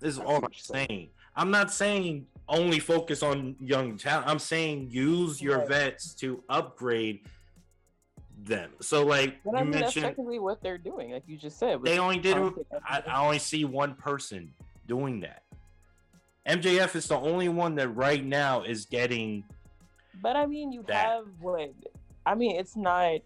[0.00, 0.88] This is I all I'm saying.
[0.88, 1.08] saying.
[1.36, 4.26] I'm not saying only focus on young talent.
[4.26, 5.68] I'm saying use your Right.
[5.68, 7.20] vets to upgrade
[8.36, 8.72] them.
[8.80, 11.56] So like But I you mean, that's mentioned, technically what they're doing, like you just
[11.56, 11.80] said.
[11.84, 12.34] they only did.
[12.34, 13.02] Punk it- and I.
[13.06, 14.52] I only see one person
[14.88, 15.44] doing that.
[16.48, 19.44] MJF is the only one that right now is getting.
[20.20, 20.94] But I mean, you that.
[21.06, 21.70] have what?
[22.26, 23.20] I mean, it's not.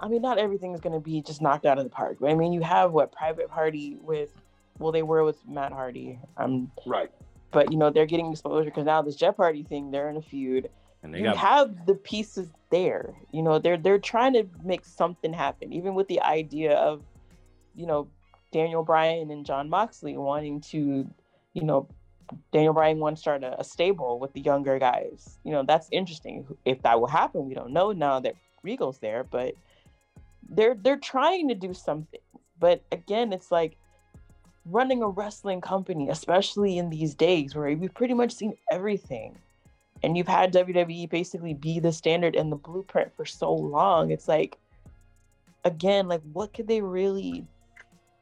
[0.00, 2.18] I mean, not everything is going to be just knocked out of the park.
[2.26, 4.30] I mean, you have what Private Party with.
[4.78, 6.18] Well, they were with Matt Hardy.
[6.38, 7.10] Um, Right.
[7.50, 10.22] but you know they're getting exposure because now this Jeff Hardy thing, they're in a
[10.22, 10.70] feud.
[11.02, 13.14] And they you got have the pieces there.
[13.32, 17.02] You know, they're they're trying to make something happen, even with the idea of,
[17.74, 18.08] you know,
[18.52, 21.08] Daniel Bryan and Jon Moxley wanting to,
[21.54, 21.88] you know,
[22.52, 25.38] Daniel Bryan wants to start a, a stable with the younger guys.
[25.44, 26.46] You know, that's interesting.
[26.64, 29.54] If that will happen, we don't know now that Regal's there, but
[30.50, 32.20] they're they're trying to do something.
[32.58, 33.76] But again, it's like
[34.66, 39.38] running a wrestling company, especially in these days where we've pretty much seen everything.
[40.02, 44.10] And you've had WWE basically be the standard and the blueprint for so long.
[44.10, 44.58] It's like,
[45.64, 47.46] again, like what could they really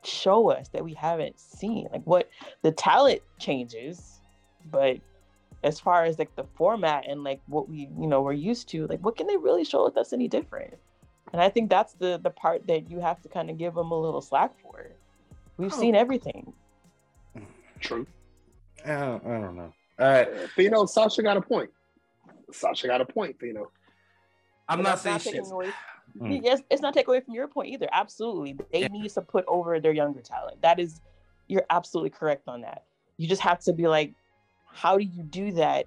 [0.05, 1.89] show us that we haven't seen?
[1.93, 2.29] Like what
[2.63, 4.21] the talent changes,
[4.71, 4.99] but
[5.65, 8.87] as far as like the format and like what we, you know, we're used to,
[8.87, 10.75] like what can they really show us that's any different?
[11.33, 13.91] And I think that's the the part that you have to kind of give them
[13.91, 14.87] a little slack for.
[15.57, 15.77] We've Oh.
[15.79, 16.53] seen everything.
[17.81, 18.07] True.
[18.85, 19.73] I don't, I don't know.
[19.99, 20.25] Uh,
[20.55, 21.71] Fino, Sasha got a point.
[22.53, 23.71] Sasha got a point, Fino.
[24.69, 25.53] I'm not saying taking shit.
[25.53, 25.73] away-
[26.19, 26.41] Mm.
[26.43, 27.87] Yes, it's not taking away from your point either.
[27.93, 30.61] Absolutely, they need to put over their younger talent.
[30.63, 31.03] That is,
[31.49, 32.85] you're absolutely correct on that.
[33.19, 34.15] You just have to be like,
[34.73, 35.87] how do you do that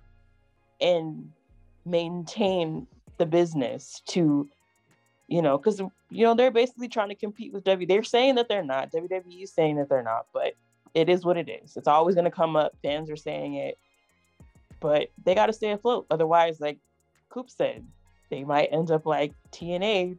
[0.79, 1.31] and
[1.85, 2.85] maintain
[3.17, 4.47] the business to,
[5.31, 7.87] you know, because you know they're basically trying to compete with W.
[7.87, 8.91] They're saying that they're not.
[8.91, 10.55] WWE is saying that they're not, but
[10.93, 11.77] it is what it is.
[11.77, 12.75] It's always going to come up.
[12.83, 13.77] Fans are saying it,
[14.81, 16.05] but they got to stay afloat.
[16.11, 16.79] Otherwise, like
[17.29, 17.87] Coop said,
[18.29, 20.17] they might end up like TNA.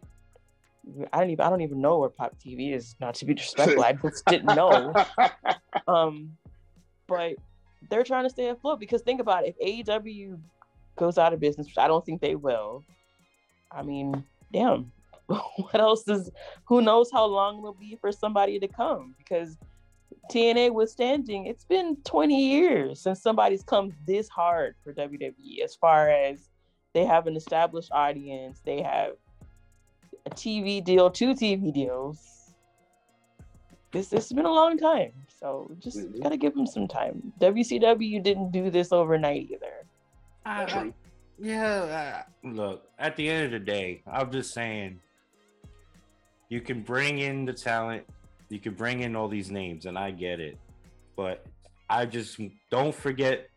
[1.13, 2.95] I don't even I don't even know where Pop TV is.
[2.99, 4.95] Not to be disrespectful, I just didn't know.
[5.89, 6.37] Um,
[7.09, 7.33] but
[7.91, 10.39] they're trying to stay afloat because think about it: if AEW
[10.97, 12.85] goes out of business, which I don't think they will,
[13.71, 14.23] I mean,
[14.53, 14.93] damn,
[15.27, 16.31] what else is?
[16.65, 19.15] Who knows how long it'll be for somebody to come?
[19.19, 19.57] Because
[20.31, 26.09] TNA withstanding, it's been 20 years since somebody's come this hard for WWE as far
[26.11, 26.49] as
[26.95, 29.13] they have an established audience, they have
[30.27, 32.29] a TV deal, two TV deals.
[33.93, 36.23] This this has been a long time, so just Mhm.
[36.23, 37.33] gotta give them some time.
[37.41, 39.87] WCW didn't do this overnight either.
[40.47, 40.95] I- I-
[41.39, 42.25] yeah.
[42.45, 45.01] uh, look, at the end of the day, I'm just saying
[46.53, 48.05] you can bring in the talent,
[48.51, 50.59] you can bring in all these names, and I get it.
[51.17, 51.47] But
[51.89, 52.39] I just
[52.71, 53.49] don't forget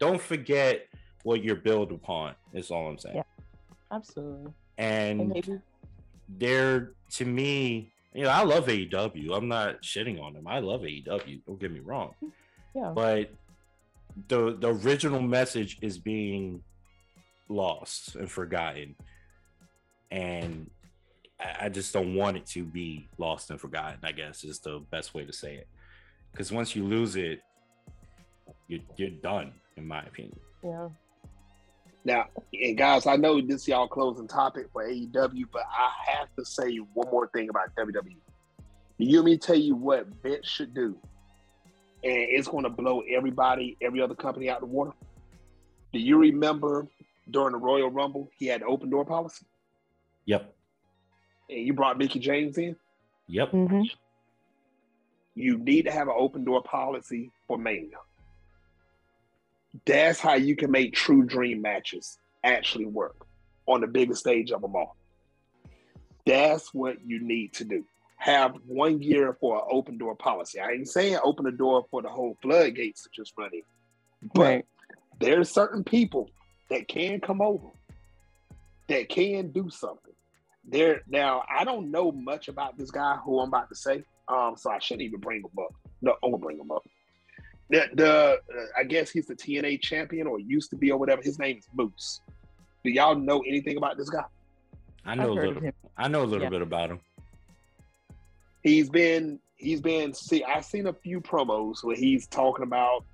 [0.00, 0.88] don't forget
[1.22, 3.16] what you're built upon, is all I'm saying.
[3.18, 3.22] Yeah.
[3.92, 4.52] Absolutely.
[4.78, 5.60] And And maybe
[6.28, 9.36] they're to me, you know, I love AEW.
[9.36, 10.48] I'm not shitting on them.
[10.48, 11.44] I love AEW.
[11.46, 12.14] Don't get me wrong.
[12.74, 12.90] yeah.
[12.92, 13.30] But
[14.26, 16.64] the the original message is being
[17.48, 18.96] lost and forgotten.
[20.10, 20.68] And
[21.42, 24.80] I, I just don't want it to be lost and forgotten, I guess is the
[24.90, 25.68] best way to say it.
[26.30, 27.40] Because once you lose it,
[28.68, 30.38] you're, you're done, in my opinion.
[30.62, 30.88] yeah.
[32.04, 36.44] Now, and guys, I know this y'all closing topic for AEW, but I have to
[36.44, 38.16] say one more thing about WWE.
[38.98, 40.96] You want me to tell you what Vince should do,
[42.02, 44.92] and it's going to blow everybody, every other company out of the water.
[45.92, 46.88] Do you remember
[47.30, 49.46] during the Royal Rumble he had the open door policy,
[50.26, 50.52] Yep.
[51.52, 52.76] And you brought Mickie James in?
[53.28, 53.50] Yep.
[53.52, 53.90] Mhm.
[55.34, 57.98] You need to have an open door policy for Mania.
[59.86, 63.26] That's how you can make true dream matches actually work
[63.66, 64.96] on the biggest stage of them all.
[66.26, 67.84] That's what you need to do.
[68.16, 70.60] Have one year for an open door policy.
[70.60, 73.62] I ain't saying open the door for the whole floodgates to just run in,
[74.34, 74.66] but Right.
[75.18, 76.30] there's certain people
[76.68, 77.68] that can come over
[78.88, 80.11] that can do something.
[80.64, 84.54] There now, I don't know much about this guy who I'm about to say, um,
[84.56, 85.74] so I shouldn't even bring him up.
[86.02, 86.82] No, I'm gonna bring him up.
[87.70, 91.22] The, the uh, I guess he's the TNA champion or used to be or whatever.
[91.22, 92.20] His name is Moose.
[92.84, 94.24] Do y'all know anything about this guy?
[95.04, 95.72] I know I've a little him.
[95.96, 96.50] I know a little Yeah.
[96.50, 97.00] bit about him.
[98.62, 103.04] He's been he's been see I've seen a few promos where he's talking about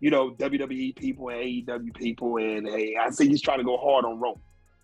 [0.00, 3.76] you know WWE people and AEW people and hey I see he's trying to go
[3.78, 4.40] hard on Roman.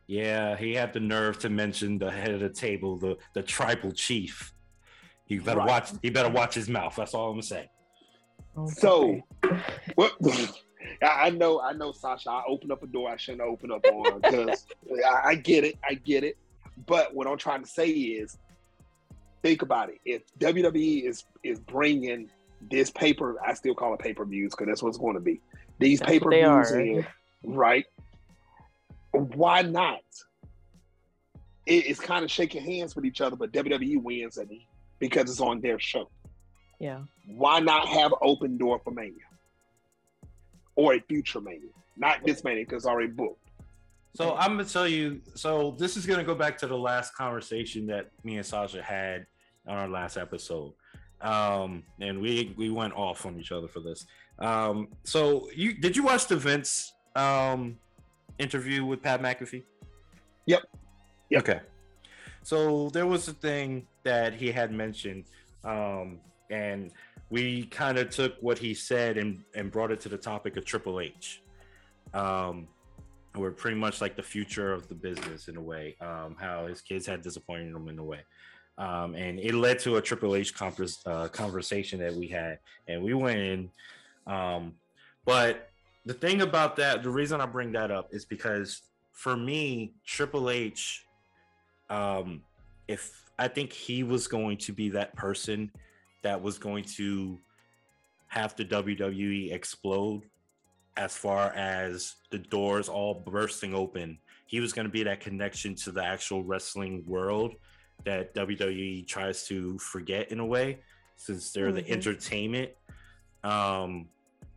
[0.07, 3.93] Yeah, he had the nerve to mention the head of the table, the the tribal
[3.93, 4.53] chief.
[5.27, 5.69] He better Right.
[5.69, 5.91] watch.
[6.03, 6.95] He better watch his mouth.
[6.97, 7.71] That's all I'm gonna say.
[8.57, 9.21] Oh, So,
[9.95, 10.13] what?
[11.03, 12.31] I I know, I know, Sasha.
[12.31, 14.67] I opened up a door I shouldn't open up on because
[15.07, 16.37] I, I get it, I get it.
[16.87, 18.37] But what I'm trying to say is,
[19.43, 19.99] think about it.
[20.05, 22.29] If WWE is is bringing
[22.71, 25.21] this paper, I still call it pay per views because that's what it's going to
[25.21, 25.41] be.
[25.79, 27.07] These That's pay per views in,
[27.45, 27.87] right?
[29.15, 30.01] Why not?
[31.67, 34.61] It, it's kind of shaking hands with each other, but WWE wins at the
[34.99, 36.09] because it's on their show
[36.79, 37.01] yeah.
[37.27, 39.25] why not have open door for Mania
[40.77, 41.71] or a future Mania?
[41.97, 43.41] Not this Mania because already booked.
[44.15, 45.21] So I'm gonna tell you.
[45.35, 49.27] So this is gonna go back to the last conversation that me and Sasha had
[49.67, 50.73] on our last episode,
[51.21, 54.07] um, and we we went off on each other for this.
[54.39, 57.77] Um, so you did you watch the Vince um,
[58.39, 59.65] interview with Pat McAfee?
[60.47, 60.63] Yep.
[61.31, 61.43] Yep.
[61.43, 61.61] Okay.
[62.43, 65.25] So there was a thing that he had mentioned,
[65.65, 66.21] um,
[66.51, 66.91] and
[67.31, 70.65] we kind of took what he said and and brought it to the topic of
[70.65, 71.43] Triple H.
[72.13, 72.69] Um,
[73.35, 75.97] we're pretty much like the future of the business in a way.
[76.01, 78.21] Um, how his kids had disappointed him in a way.
[78.77, 82.59] Um, and it led to a Triple H converse, uh, conversation that we had,
[82.89, 83.71] and we went in.
[84.27, 84.75] Um,
[85.25, 85.71] but
[86.05, 88.83] the thing about that, the reason I bring that up is because
[89.13, 91.05] for me, Triple H,
[91.91, 92.43] um,
[92.89, 95.71] if I think he was going to be that person
[96.23, 97.39] that was going to
[98.29, 100.23] have the WWE explode
[100.97, 104.19] as far as the doors all bursting open.
[104.47, 107.55] He was going to be that connection to the actual wrestling world
[108.05, 110.81] that WWE tries to forget in a way,
[111.17, 111.91] since they're the Mhm.
[111.91, 112.73] entertainment.
[113.43, 114.09] Um,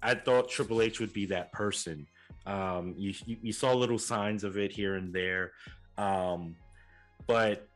[0.01, 2.07] I thought Triple H would be that person.
[2.45, 5.51] Um, you, you you saw little signs of it here and there,
[5.97, 6.55] um,
[7.25, 7.67] but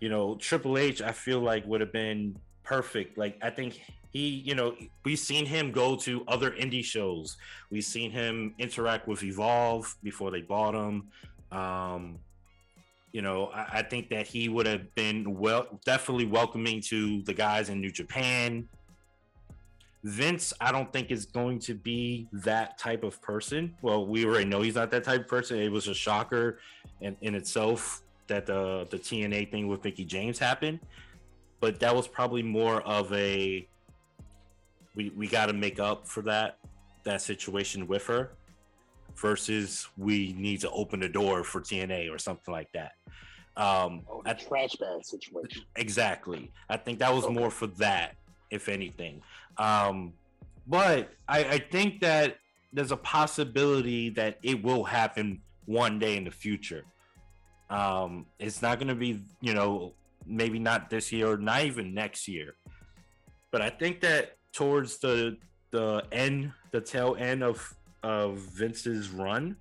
[0.00, 3.16] you know Triple H, I feel like would have been perfect.
[3.16, 3.80] Like I think
[4.16, 4.74] he, you know,
[5.04, 7.36] we've seen him go to other indie shows.
[7.70, 11.08] We've seen him interact with Evolve before they bought him.
[11.52, 12.18] Um,
[13.12, 17.34] you know, I, I think that he would have been well, definitely welcoming to the
[17.34, 18.68] guys in New Japan.
[20.06, 23.74] Vince, I don't think is going to be that type of person.
[23.82, 25.58] Well, we already know he's not that type of person.
[25.58, 26.60] It was a shocker
[27.00, 30.78] in, in itself that the the TNA thing with Mickie James happened,
[31.58, 33.66] but that was probably more of a
[34.94, 36.58] we we got to make up for that
[37.02, 38.30] that situation with her
[39.16, 42.92] versus we need to open the door for TNA or something like that.
[43.56, 45.62] Um, Oh, I the trash bag situation.
[45.74, 46.52] Exactly.
[46.68, 47.34] I think that was Okay.
[47.34, 48.14] more for that,
[48.50, 49.22] if anything.
[49.58, 50.12] Um,
[50.66, 52.36] but I, I think that
[52.72, 56.84] there's a possibility that it will happen one day in the future.
[57.70, 59.94] Um, it's not going to be, you know,
[60.26, 62.54] maybe not this year or not even next year.
[63.50, 65.36] But I think that towards the
[65.70, 69.56] the end, the tail end of of Vince's run,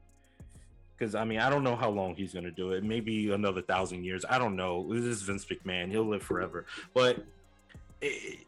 [0.98, 2.84] because I mean, I don't know how long he's going to do it.
[2.84, 4.26] Maybe another thousand years.
[4.30, 4.88] I don't know.
[4.94, 5.90] This is Vince McMahon.
[5.90, 6.66] He'll live forever.
[6.94, 7.24] But
[8.02, 8.46] it,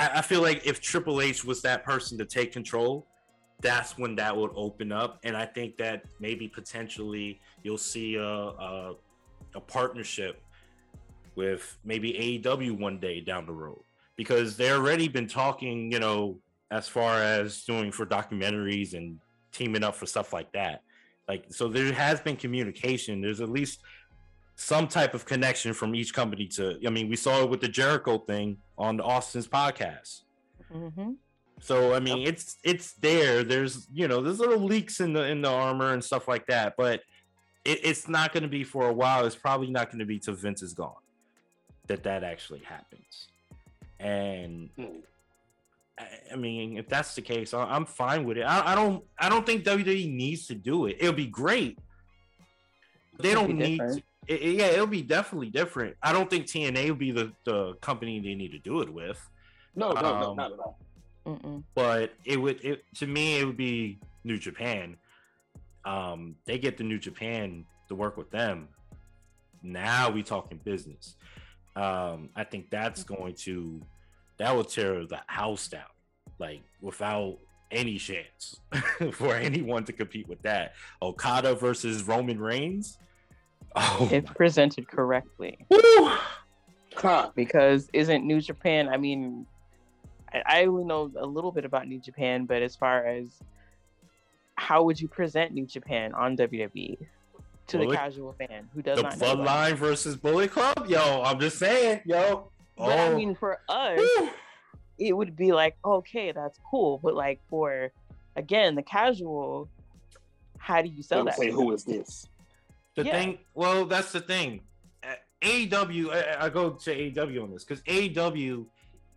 [0.00, 3.06] I, I feel like if Triple H was that person to take control,
[3.60, 5.20] that's when that would open up.
[5.22, 8.94] And I think that maybe potentially you'll see a, a,
[9.54, 10.42] a partnership
[11.34, 13.82] with maybe AEW one day down the road
[14.16, 16.38] because they already been talking, you know,
[16.70, 19.18] as far as doing for documentaries and
[19.52, 20.82] teaming up for stuff like that.
[21.28, 23.20] Like, so there has been communication.
[23.20, 23.80] There's at least
[24.60, 26.78] some type of connection from each company to.
[26.86, 30.20] I mean, we saw it with the Jericho thing on Austin's podcast.
[30.70, 31.12] Mm-hmm.
[31.62, 33.42] So I mean, it's it's there.
[33.42, 36.74] There's you know, there's little leaks in the in the armor and stuff like that,
[36.76, 37.00] but
[37.64, 39.24] it, it's not going to be for a while.
[39.24, 40.92] It's probably not going to be till Vince is gone
[41.86, 43.28] that that actually happens.
[43.98, 45.00] And Hmm.
[45.98, 48.42] I, I mean, if that's the case, I, I'm fine with it.
[48.42, 50.98] I, I don't I don't think WWE needs to do it.
[51.00, 51.78] It'll be great.
[53.18, 53.78] They don't need.
[53.78, 55.96] To, it- it- yeah, it'll be definitely different.
[56.02, 59.20] I don't think TNA will be the the company they need to do it with.
[59.74, 60.78] No, no, no, Um, not at all.
[61.26, 61.62] Mm-mm.
[61.74, 64.96] but it would it to me it would be New Japan.
[65.84, 68.68] Um, they get the New Japan to work with them.
[69.62, 71.16] Now we talking business.
[71.76, 73.80] Um, I think that's going to
[74.38, 75.82] that will tear the house down,
[76.38, 77.38] like without
[77.70, 78.60] any chance
[79.12, 80.72] for anyone to compete with that.
[81.02, 82.98] Okada versus Roman Reigns.
[83.76, 85.58] Oh, If presented correctly.
[85.70, 86.10] woo!
[87.34, 88.88] Because isn't New Japan?
[88.88, 89.46] I mean,
[90.32, 93.28] I, I only know a little bit about New Japan, but as far as
[94.56, 96.98] how would you present New Japan on WWE
[97.68, 99.32] to Well, the casual fan who does the not know?
[99.32, 99.40] about
[99.70, 99.74] it?
[99.74, 100.86] Bloodline versus Bullet Club.
[100.88, 102.50] Yo, I'm just saying, yo.
[102.76, 103.16] But I Oh.
[103.16, 104.30] mean, for us, Woo!
[105.00, 107.00] It would be like, okay, that's cool.
[107.02, 107.90] But like for
[108.36, 109.68] again, the casual,
[110.58, 111.36] how do you sell Don't that?
[111.36, 111.74] say to who them?
[111.74, 112.26] is this.
[112.96, 113.12] The Yeah.
[113.12, 114.60] thing, well, that's the thing.
[115.02, 118.66] Uh, AEW, I, I go to AEW on this because AEW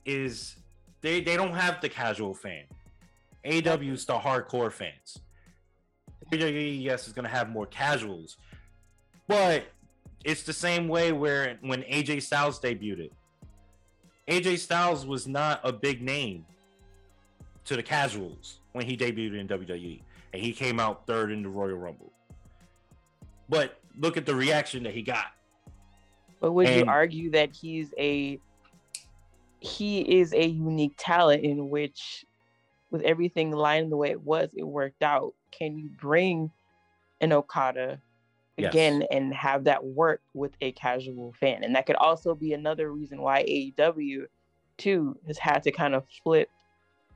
[0.06, 0.56] is
[1.02, 2.64] they they don't have the casual fan.
[3.46, 5.20] AEW is the hardcore fans.
[6.32, 8.38] WWE, yes, is going to have more casuals,
[9.28, 9.66] but
[10.24, 13.10] it's the same way where when AJ Styles debuted,
[14.28, 16.46] AJ Styles was not a big name
[17.66, 20.02] to the casuals when he debuted in WWE,
[20.34, 22.12] and he came out third in the Royal Rumble.
[23.50, 25.34] But look at the reaction that he got.
[26.40, 28.40] But would you argue that he's a
[29.60, 32.26] he is a unique talent in which
[32.92, 35.34] with everything lined the way it was, it worked out.
[35.52, 36.52] Can you bring
[37.22, 38.00] an Okada
[38.58, 38.72] Yes.
[38.72, 41.64] again and have that work with a casual fan?
[41.64, 44.26] And that could also be another reason why AEW
[44.78, 46.50] too has had to kind of flip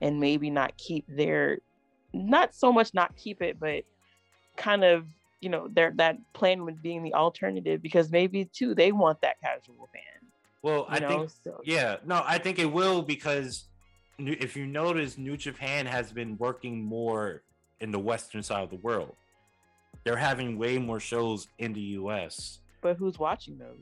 [0.02, 1.60] and maybe not keep their
[2.14, 3.84] not so much not keep it, but
[4.56, 5.06] kind of
[5.42, 9.40] you know their that plan with being the alternative because maybe too they want that
[9.42, 10.30] casual fan.
[10.64, 13.66] Well, I know, think so yeah, no, I think it will because
[14.18, 17.44] if you notice, New Japan has been working more
[17.80, 19.16] in the western side of the world.
[20.08, 22.60] They're having way more shows in the U.S.
[22.80, 23.76] but who's watching those?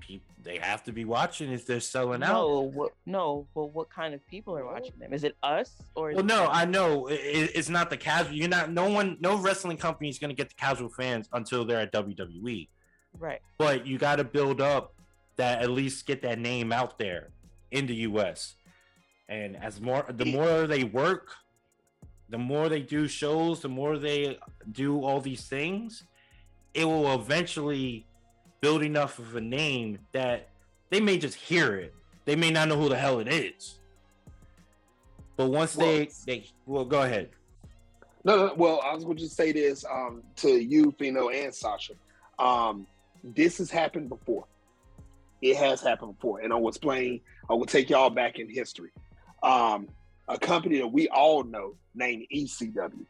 [0.00, 2.32] Pe- They have to be watching if they're selling out.
[2.32, 3.46] No, what, no.
[3.54, 5.12] Well, what kind of people are watching them?
[5.12, 6.12] Is it us or?
[6.12, 6.48] Well, no?
[6.50, 8.34] I know i- i- it's not the casual.
[8.34, 8.72] You're not.
[8.72, 11.92] No one, no wrestling company is going to get the casual fans until they're at
[11.92, 12.66] WWE.
[13.20, 13.40] right.
[13.58, 14.92] But you got to build up
[15.36, 17.28] that at least get that name out there
[17.70, 18.56] in the U.S.
[19.28, 21.28] And as more, the more they work,
[22.32, 24.38] the more they do shows, the more they
[24.72, 26.04] do all these things,
[26.72, 28.06] it will eventually
[28.62, 30.48] build enough of a name that
[30.88, 31.94] they may just hear it.
[32.24, 33.78] They may not know who the hell it is.
[35.36, 37.30] But once they Well- they well go ahead.
[38.24, 41.54] No, no, well, I was going to just say this um, to you, Fino, and
[41.54, 41.94] Sasha.
[42.38, 42.86] Um,
[43.22, 44.46] this has happened before.
[45.42, 47.20] It has happened before, and I will explain.
[47.50, 48.90] I will take y'all back in history.
[49.42, 49.88] Um,
[50.28, 53.04] a company that we all know named ECW.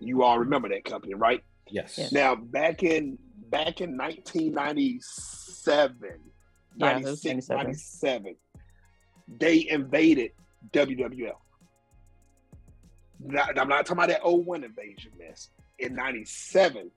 [0.00, 1.42] You all remember that company, right?
[1.68, 1.96] Yes.
[1.98, 2.12] Yes.
[2.12, 3.18] Now, back in
[3.50, 5.96] back in 1997,
[6.76, 7.56] Yeah, 96, 97.
[7.56, 8.36] 97,
[9.38, 10.32] they invaded
[10.72, 11.32] WWF.
[13.20, 15.50] Not- I'm not talking about that 01 invasion mess.
[15.78, 16.90] In 97,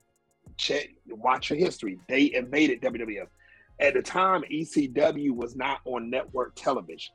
[0.56, 1.98] check, watch your history.
[2.08, 3.28] They invaded WWF.
[3.80, 7.14] At the time, ECW was not on network television.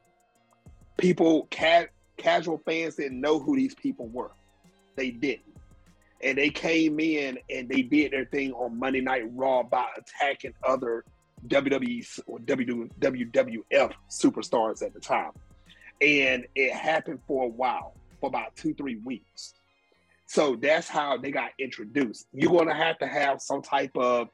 [0.98, 1.88] People, ca-
[2.18, 4.32] casual fans didn't know who these people were.
[4.96, 5.54] They didn't.
[6.22, 10.54] And they came in and they did their thing on Monday Night Raw by attacking
[10.66, 11.04] other
[11.48, 15.32] WWE or WWF superstars at the time.
[16.02, 19.54] And it happened for a while, for about two, three weeks.
[20.26, 22.28] So that's how they got introduced.
[22.34, 24.30] You're going to have to have some type of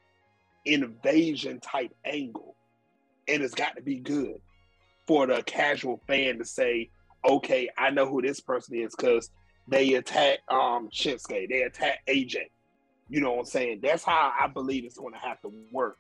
[0.66, 2.56] invasion type angle.
[3.28, 4.40] And it's got to be good
[5.08, 6.90] for the casual fan to say,
[7.28, 9.30] okay, I know who this person is because
[9.68, 12.38] they attack um Shinsuke, they attack AJ.
[13.10, 13.80] You know what I'm saying?
[13.82, 15.98] That's how I believe it's going to have to work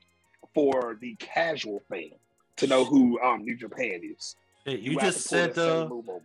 [0.53, 2.11] for the casual fan
[2.57, 4.35] to know who um New Japan is.
[4.67, 6.19] Shit, you have just said the over.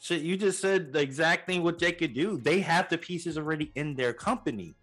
[0.00, 0.22] shit.
[0.22, 2.38] You just said the exact thing what they could do.
[2.38, 4.74] They have the pieces already in their company.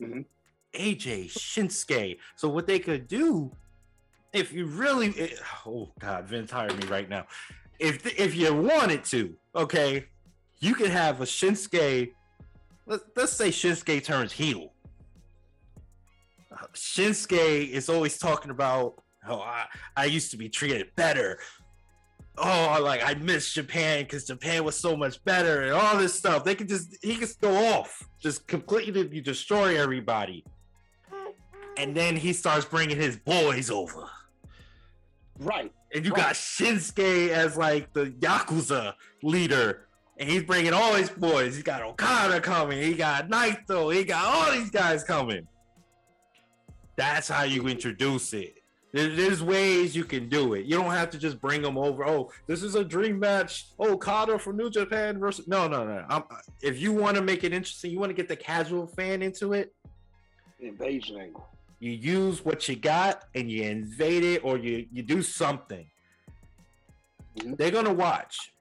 [0.00, 0.24] Mhm.
[0.74, 2.18] AJ Shinsuke.
[2.36, 3.52] So what they could do,
[4.32, 7.26] if you really, it- oh god, Vince hired me right now.
[7.78, 10.06] If if you wanted to, okay,
[10.60, 12.12] you could have a Shinsuke.
[12.86, 14.72] Let's let's say Shinsuke turns heel.
[16.74, 21.38] Shinsuke is always talking about, oh, I, I used to be treated better.
[22.38, 26.44] Oh, like I miss Japan because Japan was so much better and all this stuff.
[26.44, 30.44] They could just he could go off, just completely destroy everybody,
[31.78, 34.04] and then he starts bringing his boys over.
[35.38, 35.72] Right.
[35.94, 36.22] And you Right.
[36.26, 39.82] got Shinsuke as like the Yakuza leader.
[40.18, 41.54] And he's bringing all his boys.
[41.54, 42.80] He's got Okada coming.
[42.82, 43.94] He got Naito.
[43.94, 45.46] He got all these guys coming.
[46.96, 48.54] That's how you introduce it.
[48.92, 50.64] There's ways you can do it.
[50.64, 52.06] You don't have to just bring them over.
[52.06, 53.66] Oh, this is a dream match.
[53.78, 55.46] Oh, Okada from New Japan versus.
[55.46, 56.02] No, no, no.
[56.08, 56.22] I'm,
[56.62, 59.52] if you want to make it interesting, you want to get the casual fan into
[59.52, 59.74] it
[60.60, 61.46] Invasion angle.
[61.78, 65.86] You use what you got and you invade it or you you do something
[67.56, 68.52] they're gonna watch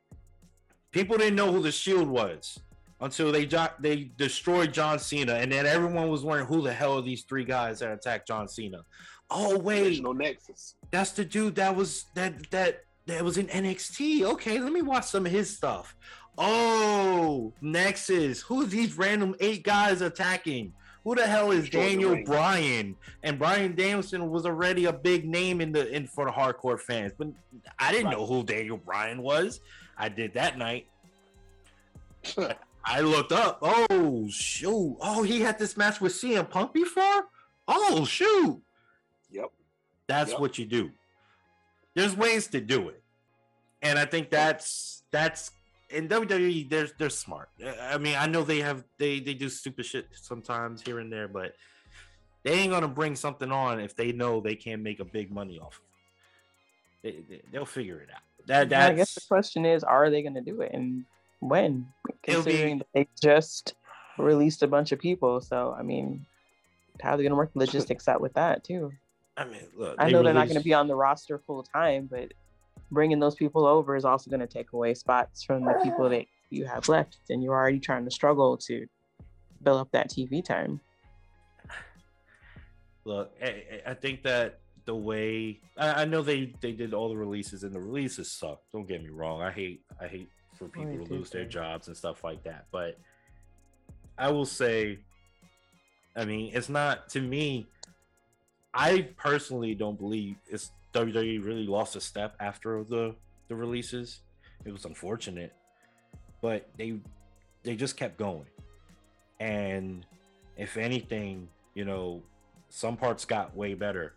[0.92, 2.60] people didn't know who the shield was
[3.02, 3.48] until they
[3.80, 7.46] they destroyed john cena and then everyone was wondering who the hell are these three
[7.46, 8.84] guys that attacked john cena
[9.32, 10.76] oh wait no Nexus.
[10.92, 14.24] that's the dude that was that that that was in NXT.
[14.24, 15.96] Okay, let me watch some of his stuff.
[16.38, 18.42] Oh, Nexus.
[18.42, 20.74] Who's these random eight guys attacking?
[21.06, 22.18] Who the hell is Daniel.
[22.26, 22.96] Bryan?
[23.24, 27.14] And Bryan Danielson was already a big name in the in for the hardcore fans,
[27.18, 27.28] but
[27.80, 28.18] I didn't Right.
[28.18, 29.62] know who Daniel Bryan was.
[29.98, 30.88] I did that night.
[32.84, 33.60] I looked up.
[33.62, 34.98] Oh shoot!
[35.00, 37.28] Oh, he had this match with CM Punk before.
[37.68, 38.62] Oh shoot!
[39.32, 39.52] Yep.
[40.08, 40.40] That's Yep.
[40.40, 40.92] what you do.
[41.94, 43.02] There's ways to do it,
[43.84, 45.52] and I think that's that's
[45.90, 46.70] in WWE.
[46.70, 47.50] They're they're smart.
[47.82, 51.28] I mean, I know they have they they do stupid shit sometimes here and there,
[51.28, 51.54] but
[52.44, 55.60] they ain't gonna bring something on if they know they can't make a big money
[55.60, 55.80] off.
[55.80, 55.82] of
[57.04, 57.28] it.
[57.28, 58.22] They, they, they'll figure it out.
[58.48, 61.06] That Yeah, I guess the question is, are they to do it and
[61.40, 61.88] when?
[62.24, 63.74] It'll be- Considering they just
[64.18, 66.26] released a bunch of people, so I mean,
[67.02, 68.92] how are they to work the logistics out with that too?
[69.38, 69.96] I mean, look.
[69.98, 72.32] I they know they're not to be on the roster full time, but
[72.92, 76.26] bringing those people over is also going to take away spots from the people that
[76.50, 78.88] you have left, and you're already trying to struggle to
[79.64, 80.80] build up that TV time.
[83.04, 87.18] Look, I, I think that the way I, I know they they did all the
[87.18, 88.62] releases and the releases suck.
[88.72, 89.42] Don't get me wrong.
[89.42, 92.44] I hate I hate for oh, people I to lose their jobs and stuff like
[92.44, 92.66] that.
[92.72, 92.98] But
[94.18, 95.00] I will say,
[96.16, 97.68] I mean, it's not to me.
[98.74, 103.16] I personally don't believe it's WWE really lost a step after the
[103.50, 104.22] the releases.
[104.64, 105.54] It was unfortunate,
[106.42, 107.00] but they
[107.64, 108.46] they just kept going,
[109.40, 110.06] and
[110.58, 112.24] if anything, you know,
[112.70, 114.14] some parts got way better.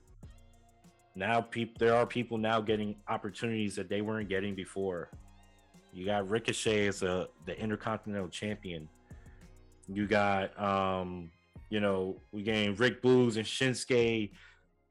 [1.17, 5.11] Now, people there are people now getting opportunities that they weren't getting before.
[5.93, 8.89] You got Ricochet as a the Intercontinental Champion.
[9.89, 11.31] You got um,
[11.71, 14.31] you know, we getting Rick Boogs and Shinsuke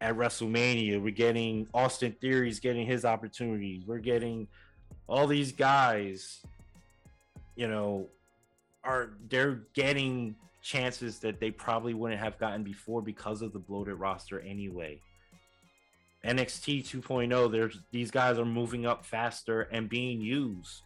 [0.02, 1.02] at WrestleMania.
[1.02, 3.86] We're getting Austin Theory's getting his opportunities.
[3.86, 4.48] We're getting
[5.08, 6.42] all these guys,
[7.56, 8.08] you know,
[8.84, 13.96] are they're getting chances that they probably wouldn't have gotten before because of the bloated
[13.96, 15.00] roster anyway.
[16.26, 20.82] NXT 2.0, oh, there's these guys are moving up faster and being used.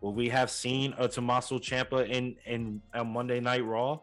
[0.00, 4.00] Will we have seen a Tommaso Ciampa in in a Monday Night Raw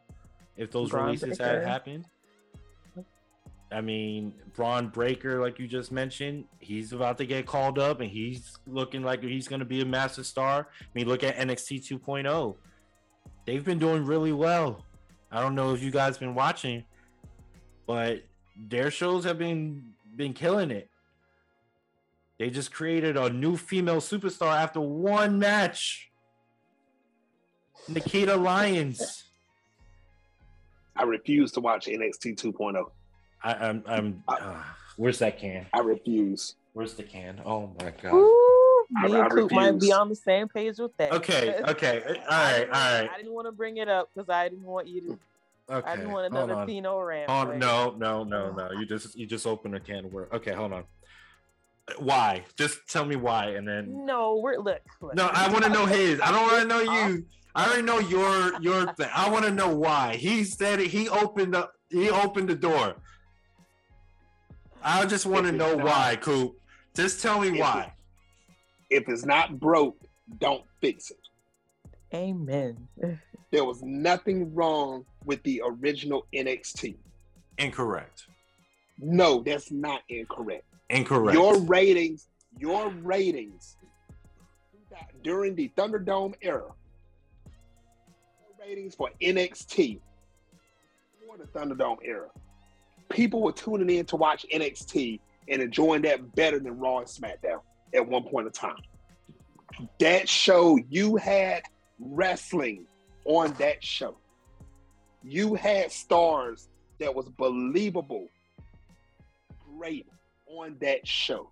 [0.57, 2.06] if those Braun releases had happened?
[3.74, 8.10] I mean, Bron Breakker, like you just mentioned, he's about to get called up and
[8.10, 10.68] he's looking like he's going to be a massive star.
[10.80, 12.27] I mean, look at NXT 2.0.
[12.27, 12.56] oh.
[13.45, 14.85] They've been doing really well.
[15.32, 16.85] I don't know if you guys been watching,
[17.88, 18.24] but
[18.56, 19.84] their shows have been
[20.16, 20.90] been killing it.
[22.38, 26.11] They just created a new female superstar after one match.
[27.90, 29.26] Nikkita Lyons.
[30.95, 32.85] I refuse to watch NXT 2.0.
[33.44, 34.56] I, I'm I'm uh,
[34.98, 35.66] where's that can?
[35.74, 36.56] I refuse.
[36.74, 37.42] Where's the can?
[37.46, 38.14] Oh my god.
[38.14, 41.12] Ooh, I- me I and Coop might be on the same page with that.
[41.14, 42.04] Okay, okay.
[42.08, 43.10] All I right, didn't all wanna- right.
[43.14, 45.20] I didn't want to bring it up because I didn't want you to.
[45.70, 45.90] Okay.
[45.90, 46.68] I didn't want hold another on.
[46.68, 47.30] Fino rant.
[47.30, 47.58] Oh right?
[47.58, 48.72] no, no, no, no!
[48.72, 50.32] You just you just opened a can of worms.
[50.34, 50.84] Okay, hold on.
[52.00, 52.44] Why?
[52.58, 54.06] Just tell me why, and then.
[54.06, 54.82] No, we're look.
[55.02, 55.16] look.
[55.16, 56.20] No, I want to know his.
[56.22, 57.26] I don't want to know you.
[57.56, 59.10] I already know your your thing.
[59.14, 60.16] I want to know why.
[60.16, 60.88] He said it.
[60.88, 61.74] He opened up.
[61.90, 62.96] He opened the door.
[64.84, 66.60] I just want to know not- why, Coop.
[66.94, 67.94] Just tell me If why.
[68.90, 69.98] If it's not broke,
[70.40, 71.18] don't fix it.
[72.14, 72.88] Amen.
[73.50, 76.95] There was nothing wrong with the original NXT.
[77.58, 78.28] Incorrect.
[79.00, 80.66] No, that's not incorrect.
[80.90, 81.38] Incorrect.
[81.38, 82.28] Your ratings,
[82.60, 83.78] your ratings
[85.24, 86.72] during the Thunderdome era,
[87.45, 90.00] your ratings for NXT
[91.26, 92.30] for the Thunderdome era,
[93.14, 97.61] people were tuning in to watch NXT and enjoying that better than Raw and SmackDown
[97.93, 98.82] at one point in time.
[100.00, 101.64] That show, you had
[102.00, 102.85] wrestling
[103.25, 104.17] on that show.
[105.24, 106.67] You had stars
[107.00, 108.27] that was believable,
[109.77, 110.08] great
[110.48, 111.50] on that show.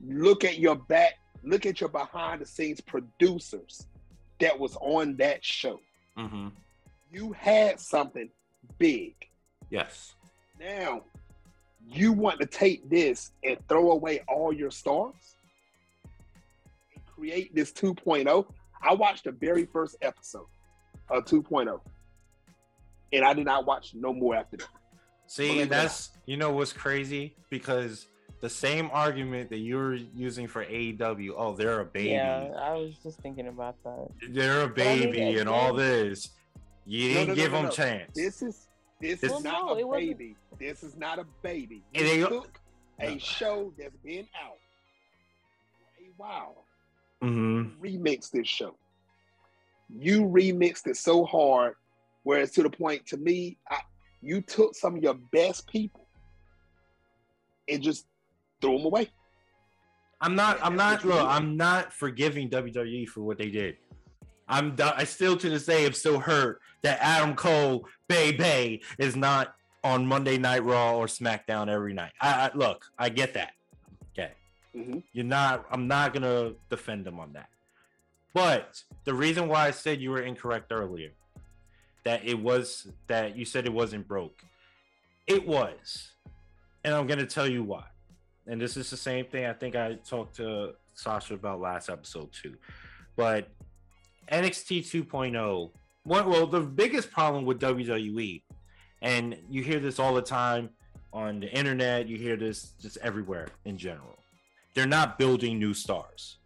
[0.00, 3.86] Look at your back, look at your behind the scenes producers
[4.38, 5.80] that was on that show.
[6.16, 6.48] hmm
[7.10, 8.30] You had something
[8.78, 9.14] big.
[9.70, 10.14] Yes.
[10.60, 11.02] Now,
[11.88, 15.14] you want to take this and throw away all your stars
[16.94, 18.46] and create this 2.0.
[18.82, 20.46] I watched the very first episode
[21.08, 21.80] of 2.0,
[23.12, 24.68] and I did not watch no more after that.
[25.26, 28.06] See, Believe and it that's you know what's crazy because
[28.40, 32.94] the same argument that you're using for AEW, oh, they're a baby, Yeah, I was
[33.02, 34.08] just thinking about that.
[34.30, 36.30] they're a But I mean, baby, and all this.
[36.86, 37.70] You No, didn't no, no, give no, them no.
[37.70, 38.12] chance.
[38.14, 38.66] This is
[39.00, 40.36] this This- is not no, a wasn't- baby.
[40.58, 41.82] This is not a baby.
[41.94, 42.60] You they- took
[43.00, 44.58] a show that's been out
[45.96, 46.64] for a while.
[47.22, 48.74] hmm remix this show.
[49.88, 51.74] You remixed it so hard,
[52.22, 53.80] where it's to the point to me, I,
[54.22, 56.06] you took some of your best people
[57.68, 58.06] and just
[58.60, 59.10] threw them away.
[60.20, 60.58] I'm not.
[60.62, 61.04] I'm not.
[61.04, 61.18] Look.
[61.20, 63.78] I'm not forgiving WWE for what they did.
[64.50, 64.76] I'm.
[64.78, 69.54] I still to this day am still hurt that Adam Cole, Bay Bay, is not
[69.84, 72.12] on Monday Night Raw or SmackDown every night.
[72.20, 72.84] I, I look.
[72.98, 73.52] I get that.
[74.12, 74.32] Okay.
[74.76, 75.02] Mhm.
[75.12, 75.64] You're not.
[75.70, 77.48] I'm not gonna defend them on that.
[78.34, 81.12] But the reason why I said you were incorrect earlier,
[82.04, 84.42] that it was that you said it wasn't broke,
[85.26, 86.10] it was,
[86.84, 87.84] and I'm gonna tell you why.
[88.46, 92.32] And this is the same thing I think I talked to Sasha about last episode
[92.32, 92.56] too.
[93.16, 93.48] But
[94.30, 95.70] NXT 2.0,
[96.04, 98.42] one, well, the biggest problem with WWE,
[99.02, 100.70] and you hear this all the time
[101.12, 104.18] on the internet, you hear this just everywhere in general,
[104.74, 106.38] they're not building new stars.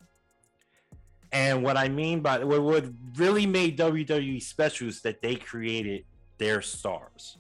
[1.33, 2.85] And what I mean by what, what
[3.17, 6.05] really made WWE special is that they created
[6.39, 7.39] their stars.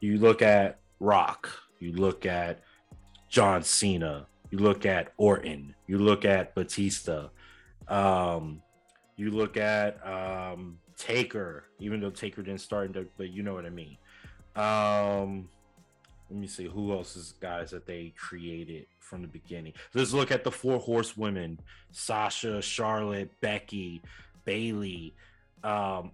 [0.00, 1.50] You look at Rock,
[1.80, 2.62] you look at
[3.28, 7.28] John Cena, you look at Orton, you look at Batista,
[7.88, 8.62] um,
[9.22, 13.64] you look at um, Taker, even though Taker didn't start, in, but you know what
[13.64, 13.96] I mean.
[14.56, 15.48] Um,
[16.28, 19.74] let me see who else is guys that they created from the beginning.
[19.94, 21.60] Let's look at the four horsewomen:
[21.92, 24.02] Sasha, Charlotte, Becky,
[24.44, 25.14] Bayley.
[25.62, 26.10] Um,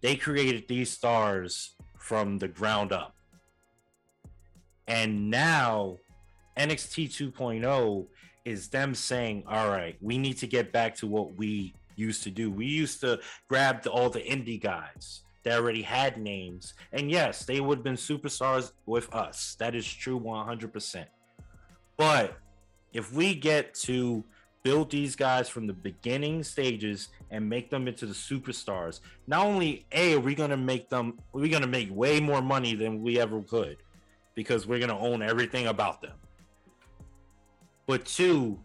[0.00, 3.14] they created these stars from the ground up,
[4.86, 5.98] and now
[6.56, 8.06] NXT 2.0
[8.46, 12.30] is them saying, "All right, we need to get back to what we used to
[12.30, 12.50] do.
[12.50, 16.74] We used to grab the, all the indie guys." that already had names.
[16.92, 19.56] And yes, they would have been superstars with us.
[19.58, 21.06] That is true 100%.
[21.96, 22.36] But
[22.92, 24.24] if we get to
[24.62, 29.86] build these guys from the beginning stages and make them into the superstars, not only
[29.92, 33.02] A, are we going to make them, we're going to make way more money than
[33.02, 33.78] we ever could
[34.34, 36.16] because we're going to own everything about them.
[37.86, 38.58] But two,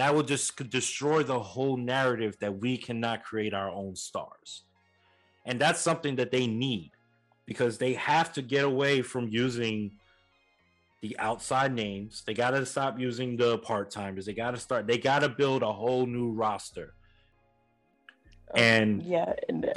[0.00, 4.64] that will just destroy the whole narrative that we cannot create our own stars
[5.46, 6.92] and that's something that they need
[7.46, 9.90] because they have to get away from using
[11.00, 12.22] the outside names.
[12.26, 14.26] They got to stop using the part timers.
[14.26, 14.86] They got to start.
[14.86, 16.94] They got to build a whole new roster.
[18.54, 19.72] And yeah, and uh,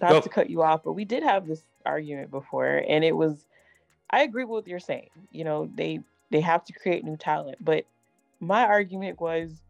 [0.00, 0.20] not go.
[0.20, 3.46] to cut you off, but we did have this argument before, and it was.
[4.10, 5.10] I agree with what you're saying.
[5.30, 7.84] You know, they they have to create new talent, but
[8.42, 9.62] my argument was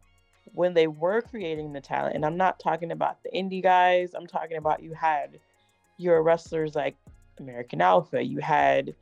[0.53, 4.27] when they were creating the talent, and I'm not talking about the indie guys, I'm
[4.27, 5.39] talking about you had
[5.97, 6.95] your wrestlers like
[7.39, 8.95] American Alpha, you had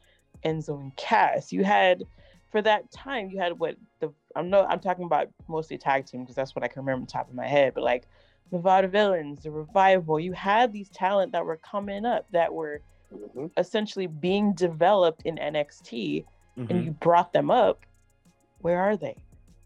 [0.45, 2.03] Enzo and Cass, you had
[2.51, 6.21] for that time you had what the I'm no I'm talking about mostly tag team
[6.21, 8.07] because that's what I can remember top of my head, but like
[8.51, 12.81] the Vaudevillains, the Revival, you had these talent that were coming up that were
[13.13, 13.45] mm-hmm.
[13.55, 16.25] essentially being developed in NXT,
[16.57, 16.65] mm-hmm.
[16.69, 17.85] and you brought them up.
[18.59, 19.15] Where are they?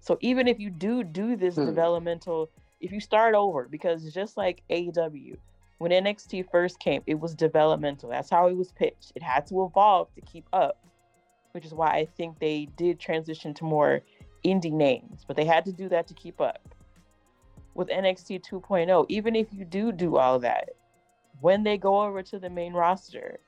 [0.05, 1.65] So even if you do do this hmm.
[1.65, 5.35] developmental, if you start over, because just like AEW,
[5.79, 8.09] when NXT first came, it was developmental.
[8.09, 9.13] That's how it was pitched.
[9.15, 10.77] It had to evolve to keep up,
[11.53, 14.01] which is why I think they did transition to more
[14.45, 16.61] indie names, but they had to do that to keep up.
[17.73, 20.69] With NXT 2.0, even if you do do all that,
[21.41, 23.39] when they go over to the main roster,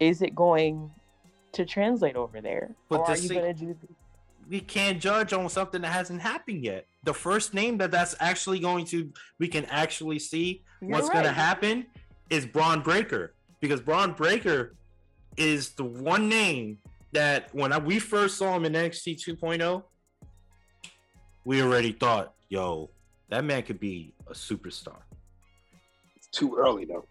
[0.00, 0.90] is it going
[1.52, 2.74] to translate over there?
[2.88, 3.76] But or are you going to do?
[4.48, 6.86] We can't judge on something that hasn't happened yet.
[7.04, 11.14] The first name that that's actually going to we can actually see You're what's right.
[11.14, 11.86] going to happen
[12.30, 14.74] is Bron Breakker because Bron Breakker
[15.36, 16.78] is the one name
[17.12, 19.82] that when I, we first saw him in NXT 2.0,
[21.44, 22.90] we already thought, yo,
[23.28, 24.98] that man could be a superstar.
[26.16, 27.06] It's too early though.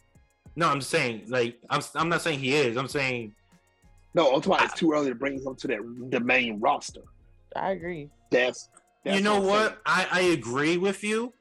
[0.56, 2.78] No, I'm saying like I'm I'm not saying he is.
[2.78, 3.34] I'm saying
[4.14, 4.34] no.
[4.34, 4.66] I'm talking.
[4.66, 7.02] It's too early to bring him to that the main roster.
[7.56, 8.10] I agree.
[8.32, 8.70] That's,
[9.04, 9.72] that's you know what?
[9.72, 9.82] what?
[9.86, 11.34] I, I agree with you.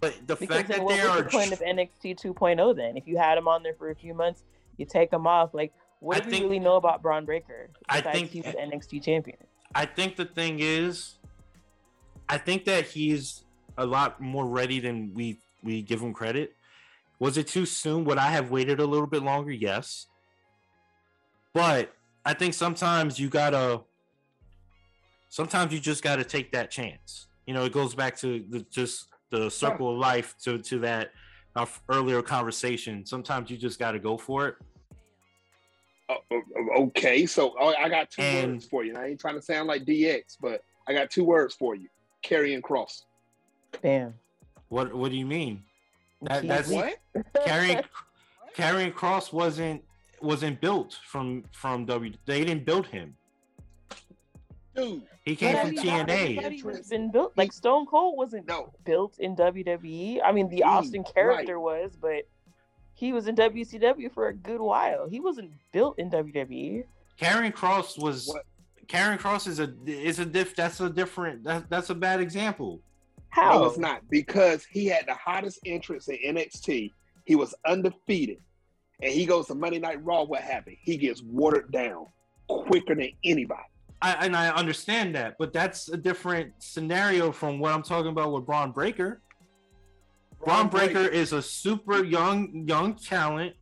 [0.00, 2.96] But the because fact that there are the point of NXT 2.0 then?
[2.96, 4.44] If you had him on there for a few months,
[4.76, 5.54] you take him off.
[5.54, 7.70] Like, what do you really know about Bron Breakker?
[7.88, 9.38] I think he's the NXT champion.
[9.74, 11.18] I think the thing is,
[12.28, 13.44] I think that he's
[13.78, 16.54] a lot more ready than we we give him credit.
[17.18, 18.04] Was it too soon?
[18.04, 19.50] Would I have waited a little bit longer?
[19.50, 20.06] Yes.
[21.54, 23.80] But I think sometimes you gotta
[25.28, 27.26] sometimes you just got to take that chance.
[27.46, 31.10] You know, it goes back to the, just the circle of life to to that
[31.54, 33.04] our earlier conversation.
[33.06, 34.54] Sometimes you just got to go for it.
[36.08, 36.14] Uh,
[36.78, 38.96] okay, so oh, I got two and, words for you.
[38.96, 41.88] I ain't trying to sound like DX, but I got two words for you:
[42.24, 43.02] Karrion Kross.
[43.82, 44.14] Damn.
[44.68, 45.62] What What do you mean?
[46.22, 46.96] That, that's what?
[47.44, 47.80] carrying
[48.56, 49.82] Karrion Kross wasn't
[50.20, 52.12] wasn't built from from W.
[52.24, 53.16] They didn't build him.
[54.74, 56.52] Dude, he came from TNA.
[56.52, 58.72] He been built like Stone Cold wasn't no.
[58.84, 60.20] built in WWE.
[60.24, 61.82] I mean, the hmm, Austin character right.
[61.82, 62.28] was, but
[62.94, 65.08] he was in WCW for a good while.
[65.08, 66.84] He wasn't built in WWE.
[67.20, 68.28] Karrion Kross was.
[68.28, 68.44] What?
[68.86, 70.54] Karrion Kross is a is a diff.
[70.54, 71.42] That's a different.
[71.42, 72.80] That, that's a bad example.
[73.30, 73.58] How?
[73.58, 76.92] No, it's not because he had the hottest entrance in NXT.
[77.24, 78.38] He was undefeated,
[79.02, 80.22] and he goes to Monday Night Raw.
[80.22, 80.76] What happened?
[80.80, 82.06] He gets watered down
[82.46, 83.64] quicker than anybody.
[84.02, 88.32] I, and I understand that, but that's a different scenario from what I'm talking about
[88.32, 89.22] with Bron Breakker.
[90.44, 93.54] Bron, Breakker is a super young young talent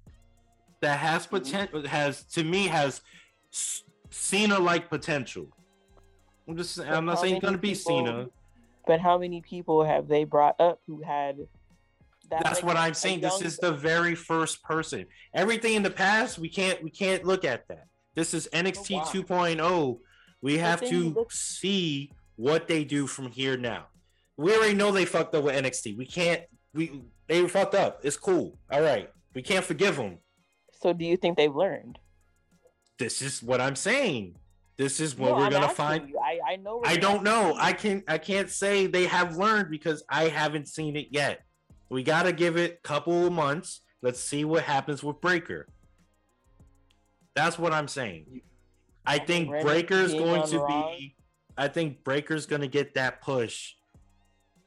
[0.80, 1.36] that has mm-hmm.
[1.36, 1.86] potential.
[1.86, 3.00] Has to me has
[4.10, 5.46] Cena like potential.
[6.48, 6.78] I'm just.
[6.78, 8.26] But I'm not saying he's gonna be people- Cena.
[8.86, 11.38] But how many people have they brought up who had?
[12.30, 13.20] That, That's like, what I'm saying.
[13.20, 15.06] This is the very first person.
[15.32, 17.86] Everything in the past, we can't we can't look at that.
[18.14, 19.04] This is NXT why?
[19.04, 19.98] 2.0.
[20.44, 23.86] We have to see what they do from here now.
[24.36, 25.96] We already know they fucked up with NXT.
[25.96, 26.42] We can't.
[26.74, 28.00] We they fucked up.
[28.02, 28.58] It's cool.
[28.70, 29.10] All right.
[29.32, 30.18] We can't forgive them.
[30.82, 31.98] So do you think they've learned?
[32.98, 34.36] This is what I'm saying.
[34.76, 36.10] This is what No, we're I'm gonna find.
[36.10, 36.18] you.
[36.18, 36.82] I I know.
[36.84, 37.56] I don't know.
[37.58, 37.74] asking I you.
[37.76, 41.40] can I can't say they have learned because I haven't seen it yet.
[41.88, 43.80] We gotta give it a couple of months.
[44.02, 45.68] Let's see what happens with Breakker.
[47.34, 48.42] That's what I'm saying.
[49.06, 50.90] I think Randy Breakker's being going to Raw?
[50.96, 51.16] be.
[51.56, 53.74] I think Breakker's gonna get that push,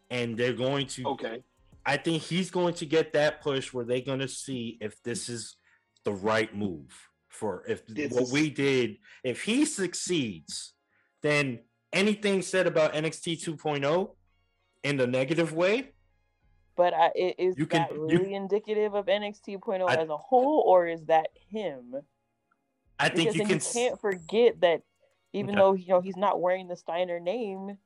[0.09, 1.05] and they're going to.
[1.09, 1.43] Okay.
[1.85, 5.29] I think he's going to get that push where they're going to see if this
[5.29, 5.55] is
[6.03, 6.91] the right move
[7.29, 8.97] for if This what is- we did.
[9.23, 10.73] If he succeeds,
[11.21, 11.59] then
[11.93, 14.15] anything said about NXT 2.0
[14.83, 15.93] in the negative way,
[16.75, 20.09] But I, i- is You can- that you- really indicative of NXT 2.0 I- as
[20.09, 21.95] a whole, or is that him?
[22.99, 23.59] I think Because you can...
[23.59, 24.81] can't forget that
[25.33, 25.59] even Okay.
[25.59, 27.77] though you know he's not wearing the Steiner name,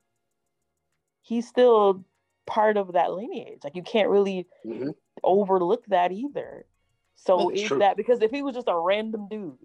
[1.21, 2.05] he's still
[2.45, 3.59] part of that lineage.
[3.63, 4.95] Like you can't really Mhm.
[5.23, 6.65] overlook that either.
[7.15, 7.79] So That's is true.
[7.79, 9.57] that because if he was just a random dude,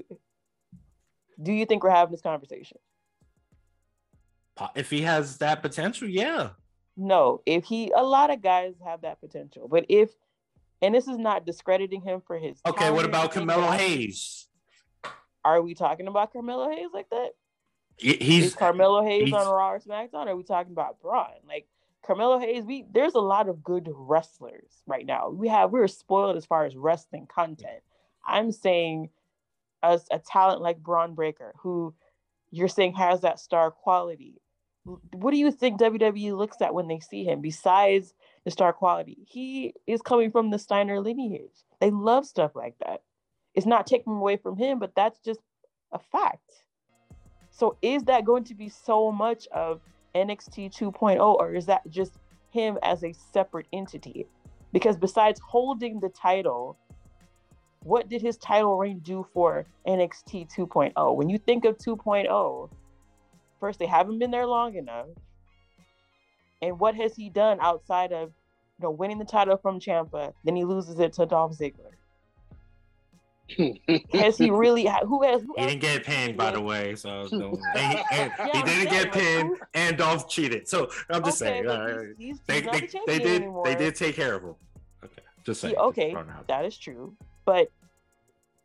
[1.41, 2.79] do you think we're having this conversation?
[4.75, 6.51] If he has that potential, yeah.
[6.97, 10.11] No, if he a lot of guys have that potential, but if
[10.83, 13.77] and this is not discrediting him for his Okay, what about anything, but Carmelo I-
[13.79, 14.49] Hayes?
[15.47, 17.31] Are we talking about Carmelo Hayes like that?
[17.97, 20.27] He- Is He's Carmelo Hayes he's- on Raw or SmackDown?
[20.27, 21.31] Or are we talking about Bron?
[21.47, 21.69] Like
[22.05, 25.31] Carmelo Hayes, we there's a lot of good wrestlers right now.
[25.31, 27.83] We have we're spoiled as far as wrestling content.
[28.27, 29.11] I'm saying
[29.85, 31.95] as a talent like Bron Breakker, who
[32.51, 34.41] you're saying has that star quality.
[35.13, 39.19] What do you think WWE looks at when they see him besides the star quality?
[39.29, 41.65] He is coming from the Steiner lineage.
[41.81, 43.03] They love stuff like that.
[43.57, 45.41] It's not taking away from him, but that's just
[45.91, 46.53] a fact.
[47.51, 49.81] So is that going to be so much of
[50.15, 52.13] NXT 2.0 or is that just
[52.51, 54.27] him as a separate entity?
[54.73, 56.77] Because besides holding the title,
[57.83, 61.17] what did his title reign do for NXT 2.0?
[61.17, 62.71] When you think of 2.0,
[63.59, 65.07] first they haven't been there long enough.
[66.61, 68.33] And what has he done outside of
[68.79, 71.93] you know winning the title from Ciampa, then he loses it to Dolph Ziggler?
[74.13, 76.95] Has he really who has who he didn't get pinned, by the way.
[76.97, 80.69] So no, he, Yeah, he didn't saying, get pinned, and Dolph cheated.
[80.69, 81.67] So I'm just Okay, saying.
[81.69, 83.65] uh, he's, he's, they, they, they did anymore.
[83.65, 84.55] they did take care of him.
[85.05, 85.75] Okay, just saying.
[85.75, 87.17] Yeah, okay, Just throwing it out that is true.
[87.45, 87.69] But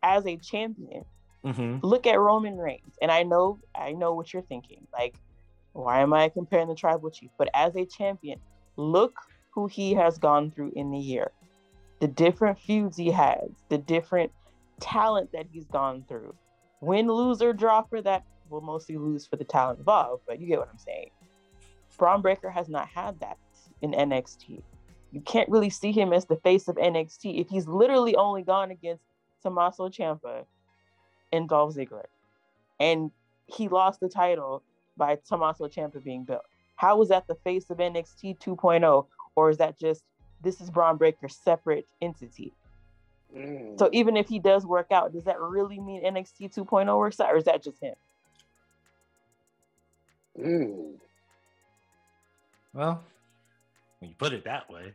[0.03, 1.05] as a champion.
[1.43, 1.79] Mhm.
[1.81, 4.85] look at Roman Reigns, and I know I know what you're thinking.
[4.93, 5.15] Like,
[5.73, 7.31] why am I comparing the tribal chief?
[7.35, 8.39] But as a champion,
[8.75, 9.15] look
[9.49, 11.31] who he has gone through in the year,
[11.99, 14.31] the different feuds he has, the different
[14.81, 16.35] talent that he's gone through.
[16.81, 20.47] Win, lose, or draw for that, will mostly lose for the talent involved, but you
[20.47, 21.11] get what I'm saying.
[21.97, 23.37] Bron Breakker has not had that
[23.81, 24.61] in NXT.
[25.11, 28.71] You can't really see him as the face of NXT if he's literally only gone
[28.71, 29.03] against
[29.43, 30.45] Tommaso Ciampa
[31.31, 32.05] and Dolph Ziggler.
[32.79, 33.11] And
[33.45, 34.63] he lost the title
[34.97, 36.45] by Tommaso Ciampa being built.
[36.75, 39.05] How was that the face of NXT 2.0?
[39.35, 40.03] Or is that just
[40.41, 42.53] this is Bron Breakker's separate entity?
[43.35, 43.79] Mm.
[43.79, 47.33] So even if he does work out, does that really mean NXT 2.0 works out,
[47.33, 47.95] or is that just him?
[50.39, 50.93] Mm.
[52.73, 53.03] Well,
[53.99, 54.93] when you put it that way.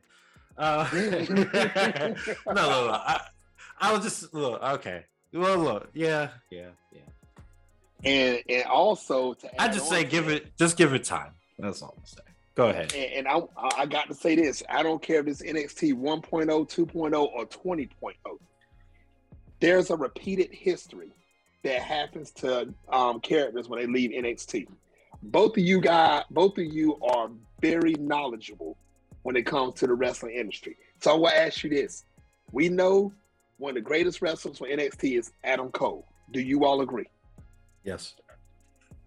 [0.57, 2.15] Uh, no,
[2.47, 2.91] no, no.
[2.93, 3.21] I,
[3.81, 4.63] I was just look.
[4.63, 5.05] Okay.
[5.33, 5.91] Well, look.
[5.93, 7.01] Yeah, yeah, yeah.
[8.05, 10.57] And and also to I just say to give that, it.
[10.57, 11.33] Just give it time.
[11.59, 12.36] That's all I'm saying.
[12.57, 12.93] Go ahead.
[12.95, 13.43] And, and I
[13.77, 14.63] I got to say this.
[14.69, 18.15] I don't care if it's NXT 1.0, 2.0, or 20.0.
[19.61, 21.11] There's a repeated history
[21.63, 24.67] that happens to um, characters when they leave NXT.
[25.23, 28.77] Both of you guys, both of you are very knowledgeable
[29.23, 30.77] when it comes to the wrestling industry.
[31.01, 32.05] So I will ask you this:
[32.53, 33.13] We know
[33.59, 36.07] one of the greatest wrestlers for NXT is Adam Cole.
[36.33, 37.09] Do you all agree?
[37.85, 38.15] Yes.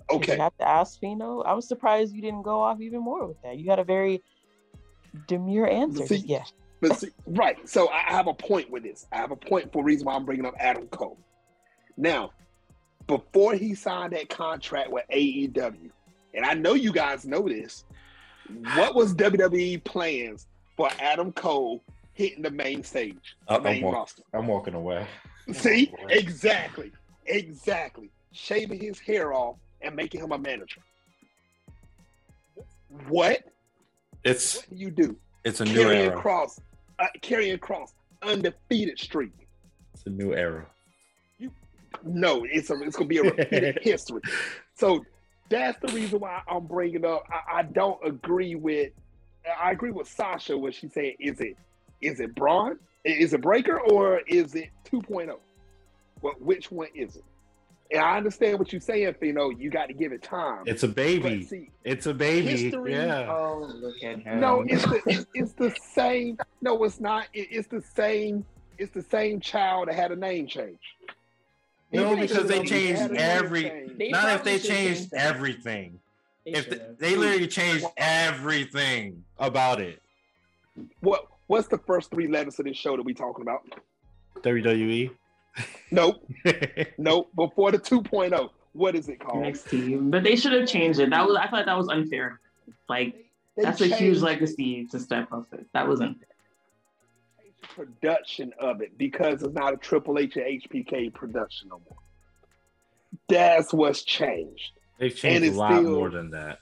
[0.09, 0.35] Did Okay.
[0.35, 1.43] You have to ask Fino.
[1.43, 3.57] I'm surprised you didn't go off even more with that.
[3.57, 4.23] You had a very
[5.27, 6.05] demure answer.
[6.05, 6.43] See- yeah.
[6.81, 7.57] But see, right.
[7.67, 9.05] So I I have a point with this.
[9.11, 11.17] I have a point for a reason why I'm bringing up Adam Cole.
[11.97, 12.31] Now,
[13.07, 15.89] before he signed that contract with AEW,
[16.33, 17.83] and I know you guys know this,
[18.75, 20.47] what was WWE plans
[20.77, 24.23] for Adam Cole hitting the main stage, the Uh, main I'm, walk- roster?
[24.33, 25.05] I'm walking away.
[25.51, 26.91] See, exactly,
[27.25, 28.09] exactly.
[28.31, 30.81] Shaving his hair off and making him a manager.
[33.07, 33.43] What?
[34.23, 35.17] It's What do you do?
[35.45, 36.21] it's a new Carrying era.
[36.21, 36.59] cross,
[36.99, 39.31] uh, Karrion Kross, undefeated streak.
[39.93, 40.65] It's a new era.
[41.37, 41.51] You
[42.03, 44.21] No, it's a, it's gonna be a repeated history.
[44.75, 45.05] So
[45.49, 47.23] that's the reason why I'm bringing up.
[47.29, 48.91] I, I don't agree with.
[49.59, 51.55] I agree with Sasha when she said, "Is it
[52.01, 52.77] is it Bron?
[53.05, 55.37] Is it Breakker or is it 2.0?
[56.21, 57.23] What which one is it?"
[57.91, 59.49] And I understand what you're saying, Fino.
[59.49, 60.63] You got to give it time.
[60.67, 61.43] It's a baby.
[61.43, 62.47] see, It's a baby.
[62.69, 63.27] History- Yeah.
[63.31, 64.39] Oh, look at him.
[64.39, 66.37] no, it's the it's, it's the same.
[66.61, 67.27] No, it's not.
[67.33, 68.45] It, it's the same.
[68.77, 70.77] It's the same child that had a name change.
[71.91, 73.97] No, Even because they changed had every- change.
[73.97, 75.99] They Not if they changed change everything.
[76.45, 79.99] They If should they, they literally changed everything about it.
[81.01, 83.63] What What's the first three letters of this show that we talking about?
[84.43, 85.09] WWE.
[85.91, 86.23] Nope,
[86.97, 87.29] nope.
[87.35, 89.43] Before the 2.0, what is it called?
[89.43, 91.09] NXT, but they should have changed it.
[91.09, 92.39] That was I thought that was unfair.
[92.87, 93.15] Like
[93.57, 95.65] They that's a huge legacy to step up with.
[95.73, 96.27] That was unfair.
[97.75, 101.97] production of it because it's not a Triple H or HBK production no more.
[103.27, 104.71] That's what's changed.
[104.99, 106.59] They've And changed a lot still- more than that.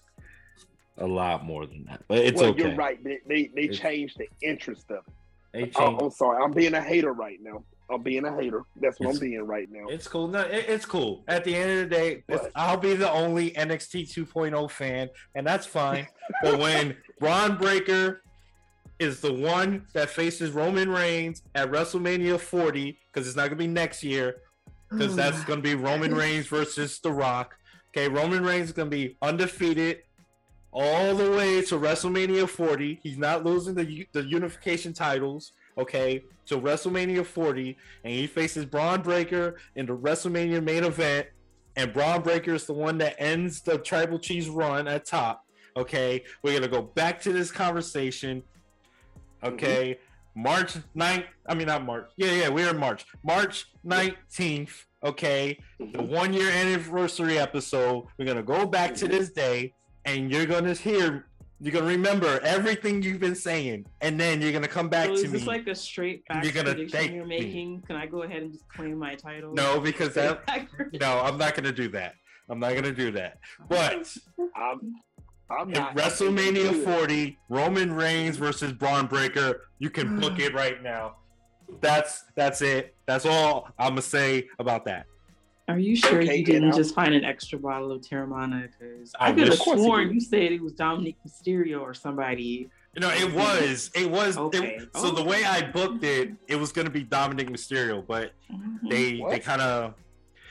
[0.99, 2.01] A lot more than that.
[2.07, 2.63] But it's well, okay.
[2.69, 3.03] you're right.
[3.03, 5.13] They they, they It's- changed the interest of it.
[5.53, 6.01] They Oh, changed.
[6.01, 6.43] I'm sorry.
[6.43, 7.63] I'm being a hater right now.
[7.89, 8.63] I'm being a hater.
[8.81, 9.87] That's what It's- I'm being right now.
[9.87, 10.27] It's cool.
[10.27, 11.23] No, it, it's cool.
[11.27, 15.47] At the end of the day, it's- I'll be the only NXT 2.0 fan, and
[15.47, 16.07] that's fine.
[16.43, 18.21] but when Ron Breakker
[18.99, 23.67] is the one that faces Roman Reigns at WrestleMania 40, because it's not gonna be
[23.67, 24.41] next year,
[24.89, 27.55] because oh that's gonna be Roman Reigns versus The Rock.
[27.95, 29.99] Okay, Roman Reigns is gonna be undefeated
[30.73, 32.99] all the way to WrestleMania 40.
[33.01, 35.53] He's not losing the the unification titles.
[35.77, 41.27] Okay, to WrestleMania 40, and he faces Bron Breakker in the WrestleMania main event,
[41.75, 45.45] and Bron Breakker is the one that ends the Tribal Cheese run at top.
[45.77, 48.41] Okay, we're gonna go back to this conversation.
[49.43, 49.53] Mm-hmm.
[49.53, 49.99] Okay,
[50.35, 51.25] March 9th.
[51.45, 52.09] I mean, not March.
[52.17, 53.05] Yeah, yeah, we're in March.
[53.23, 54.85] March 19th.
[55.03, 55.91] Okay, mm-hmm.
[55.91, 58.07] the one year anniversary episode.
[58.17, 59.15] We're gonna go back to mm-hmm.
[59.15, 59.73] this day,
[60.05, 61.26] and you're gonna hear.
[61.59, 65.21] You're gonna remember everything you've been saying, and then you're gonna come back So to
[65.23, 67.39] is this like a straight back You're gonna prediction thank you're me.
[67.39, 67.81] making?
[67.81, 69.53] Can I go ahead and just claim my title?
[69.53, 70.41] no, because that
[71.01, 72.13] No, I'm not gonna do that.
[72.49, 73.39] I'm not gonna do that.
[73.67, 74.15] But
[74.55, 74.95] I'm
[75.49, 80.83] I'm in not WrestleMania 40, Roman Reigns versus Bron Breakker, you can book it right
[80.83, 81.15] now.
[81.81, 82.95] That's that's it.
[83.07, 85.05] That's all I'm gonna say about that.
[85.69, 86.75] Are you sure Okay, you didn't out.
[86.77, 88.69] just find an extra bottle of Teremana?
[88.79, 91.15] Because I I could have wish- Of course he sworn you said it was Dominik
[91.27, 92.69] Mysterio or somebody.
[92.93, 94.37] You know, it was, it was.
[94.37, 94.79] it- Okay.
[94.95, 98.89] so the way I booked it, it was gonna be Dominik Mysterio, but Mhm.
[98.89, 99.93] they they kind of.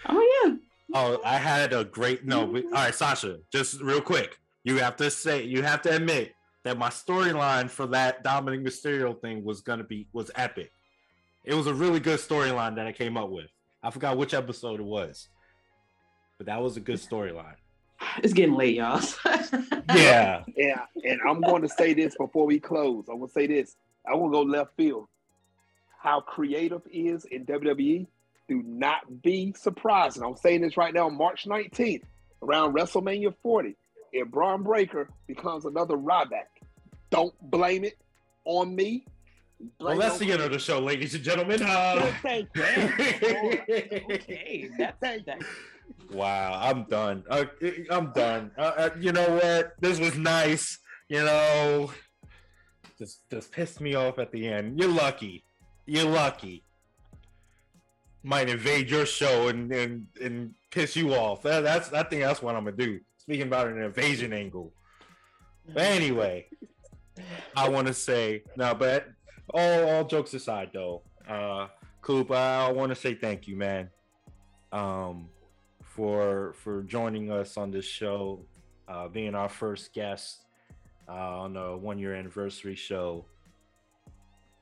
[0.09, 0.57] Oh yeah.
[0.95, 2.45] Oh, I had a great no.
[2.45, 6.35] we- all right, Sasha, just real quick, you have to say, you have to admit
[6.63, 10.71] that my storyline for that Dominik Mysterio thing was gonna be was epic.
[11.45, 13.47] It was a really good storyline that I came up with.
[13.87, 15.29] I forgot which episode it was,
[16.39, 17.55] but that was a good storyline.
[18.21, 19.01] It's getting late, y'all.
[19.95, 23.05] Yeah, Yeah, and I'm going to say this before we close.
[23.09, 23.77] I'm going to say this.
[24.05, 25.07] I will go left field.
[26.01, 28.09] How creative is in WWE,
[28.49, 30.17] do not be surprised.
[30.17, 32.03] And I'm saying this right now, March 19th,
[32.43, 33.77] around WrestleMania 40.
[34.13, 36.49] If Bron Breakker becomes another Ryback,
[37.11, 37.97] don't blame it
[38.45, 39.07] on me.
[39.81, 41.61] Well, that's the end of the show, ladies and gentlemen.
[41.67, 42.63] Uh, Thank you.
[44.13, 45.43] okay, that's that.
[46.13, 47.25] Wow, I'm done.
[47.29, 47.45] Uh,
[47.91, 48.51] I'm done.
[48.57, 49.75] Uh, uh, you know what?
[49.81, 50.79] This was nice.
[51.09, 51.91] You know,
[52.99, 54.79] just just pissed me off at the end.
[54.79, 55.45] You're lucky.
[55.87, 56.63] You're lucky.
[58.23, 61.43] Might invade your show and and, and piss you off.
[61.43, 63.01] That, that's I think that's what I'm gonna do.
[63.19, 64.73] Speaking about an invasion angle.
[65.73, 66.47] But anyway,
[67.57, 69.09] I want to say no, but
[69.55, 71.69] all all jokes aside, though, uh,
[72.03, 73.91] Coop, I want to say thank you, man.
[74.73, 75.29] Um,
[75.83, 78.45] for for joining us on this show,
[78.89, 80.45] uh, being our first guest
[81.09, 83.25] uh, on the one year anniversary show.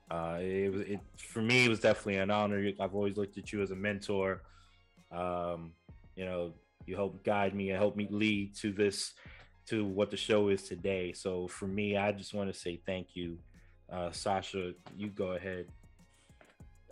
[0.09, 1.65] Uh, it was it for me.
[1.65, 2.71] It was definitely an honor.
[2.79, 4.43] I've always looked at you as a mentor.
[5.11, 5.73] Um,
[6.15, 6.53] you know,
[6.85, 9.13] you helped guide me and help me lead to this
[9.67, 11.11] to what the show is today.
[11.13, 13.37] So for me, I just want to say thank you,
[13.91, 14.73] uh, Sasha.
[14.97, 15.67] You go ahead.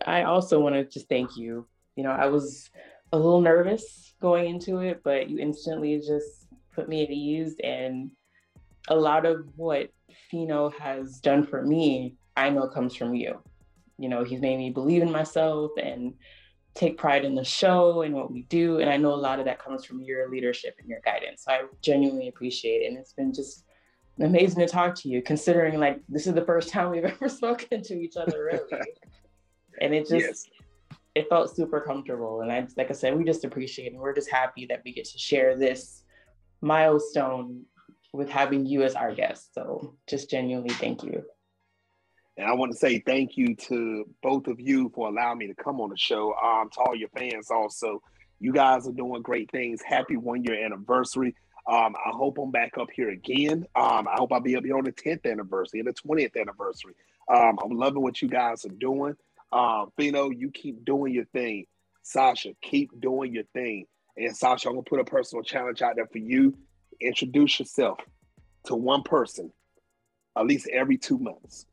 [0.05, 1.67] I also want to just thank you.
[1.95, 2.69] You know, I was
[3.11, 7.55] a little nervous going into it, but you instantly just put me at ease.
[7.63, 8.11] And
[8.88, 9.91] a lot of what
[10.30, 13.39] Fino has done for me, I know comes from you.
[13.97, 16.15] You know, he's made me believe in myself and
[16.73, 18.80] take pride in the show and what we do.
[18.80, 21.43] And I know a lot of that comes from your leadership and your guidance.
[21.45, 22.88] So I genuinely appreciate it.
[22.88, 23.65] And it's been just
[24.19, 27.82] amazing to talk to you, considering like this is the first time we've ever spoken
[27.83, 28.83] to each other, really.
[29.82, 30.48] and it just Yes.
[31.16, 32.42] it felt super comfortable.
[32.42, 33.93] And I like I said, we just appreciate it.
[33.93, 36.03] And we're just happy that we get to share this
[36.61, 37.64] milestone
[38.14, 39.53] with having you as our guest.
[39.53, 41.24] So just genuinely thank you.
[42.38, 45.56] And I want to say thank you to both of you for allowing me to
[45.56, 46.33] come on the show.
[46.43, 48.01] Um, to all your fans also.
[48.40, 49.82] You guys are doing great things.
[49.82, 51.33] Happy one year anniversary.
[51.66, 53.66] Um, I hope I'm back up here again.
[53.75, 56.93] Um, I hope I'll be up here on the 10th anniversary and the 20th anniversary.
[57.33, 59.16] Um, I'm loving what you guys are doing.
[59.51, 61.66] Um, Fino, you keep doing your thing.
[62.01, 63.85] Sasha, keep doing your thing.
[64.17, 66.58] And Sasha, I'm gonna put a personal challenge out there for you.
[67.00, 68.00] Introduce yourself
[68.66, 69.51] to one person
[70.38, 71.66] at least every two months.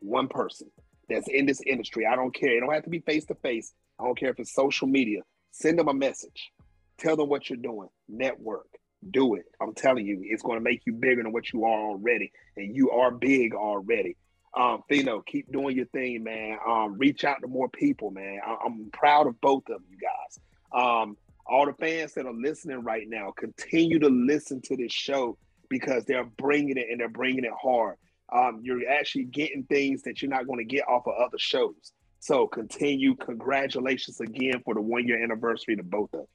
[0.00, 0.70] One person
[1.08, 2.06] that's in this industry.
[2.06, 2.56] I don't care.
[2.56, 3.72] It don't have to be face to face.
[3.98, 5.20] I don't care if it's social media.
[5.50, 6.52] Send them a message.
[6.98, 7.88] Tell them what you're doing.
[8.08, 8.66] Network.
[9.10, 9.44] Do it.
[9.60, 12.32] I'm telling you, it's going to make you bigger than what you are already.
[12.56, 14.16] And you are big already.
[14.56, 16.58] Um, Fino, keep doing your thing, man.
[16.66, 18.40] Um, reach out to more people, man.
[18.44, 20.38] I- I'm proud of both of you guys.
[20.72, 21.16] Um,
[21.46, 25.36] all the fans that are listening right now, continue to listen to this show
[25.68, 27.96] because they're bringing it and they're bringing it hard.
[28.32, 31.92] Um, you're actually getting things that you're not going to get off of other shows.
[32.20, 33.14] So continue.
[33.16, 36.26] Congratulations again for the one year anniversary to both of you.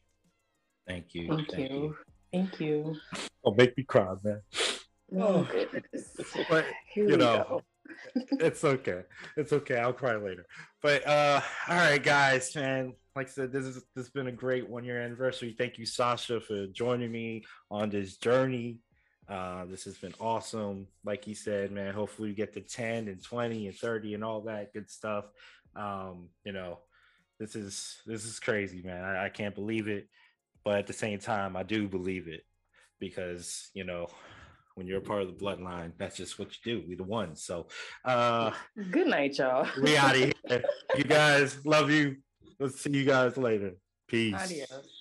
[0.88, 1.28] Thank you.
[1.50, 1.96] Thank, you.
[2.32, 2.96] Thank you.
[3.44, 4.42] Don't make me cry, man.
[5.18, 6.16] Oh goodness.
[6.50, 7.62] But Here you we know, go.
[8.40, 9.02] it's okay.
[9.36, 9.78] It's okay.
[9.78, 10.46] I'll cry later.
[10.82, 12.94] But uh all right, guys, man.
[13.16, 15.56] Like I said, this is this has been a great one year anniversary.
[15.58, 18.80] Thank you, Sasha, for joining me on this journey.
[19.28, 20.88] Uh, this has been awesome.
[21.06, 24.42] Like he said, man, hopefully we get to 10 and 20 and 30 and all
[24.42, 25.26] that good stuff.
[25.76, 26.80] Um, you know,
[27.40, 29.04] this is this is crazy, man.
[29.04, 30.08] I, I can't believe it.
[30.70, 32.46] But at the same time, I do believe it
[33.00, 34.06] because you know,
[34.76, 36.88] when you're a part of the bloodline, that's just what you do.
[36.88, 37.42] We the ones.
[37.42, 37.70] So
[38.06, 38.52] uh
[38.92, 39.68] Good night, y'all.
[39.82, 40.64] we out of here.
[40.96, 42.18] You guys, love you.
[42.60, 43.78] Let's see you guys later.
[44.08, 44.36] Peace.
[44.36, 44.99] Adios.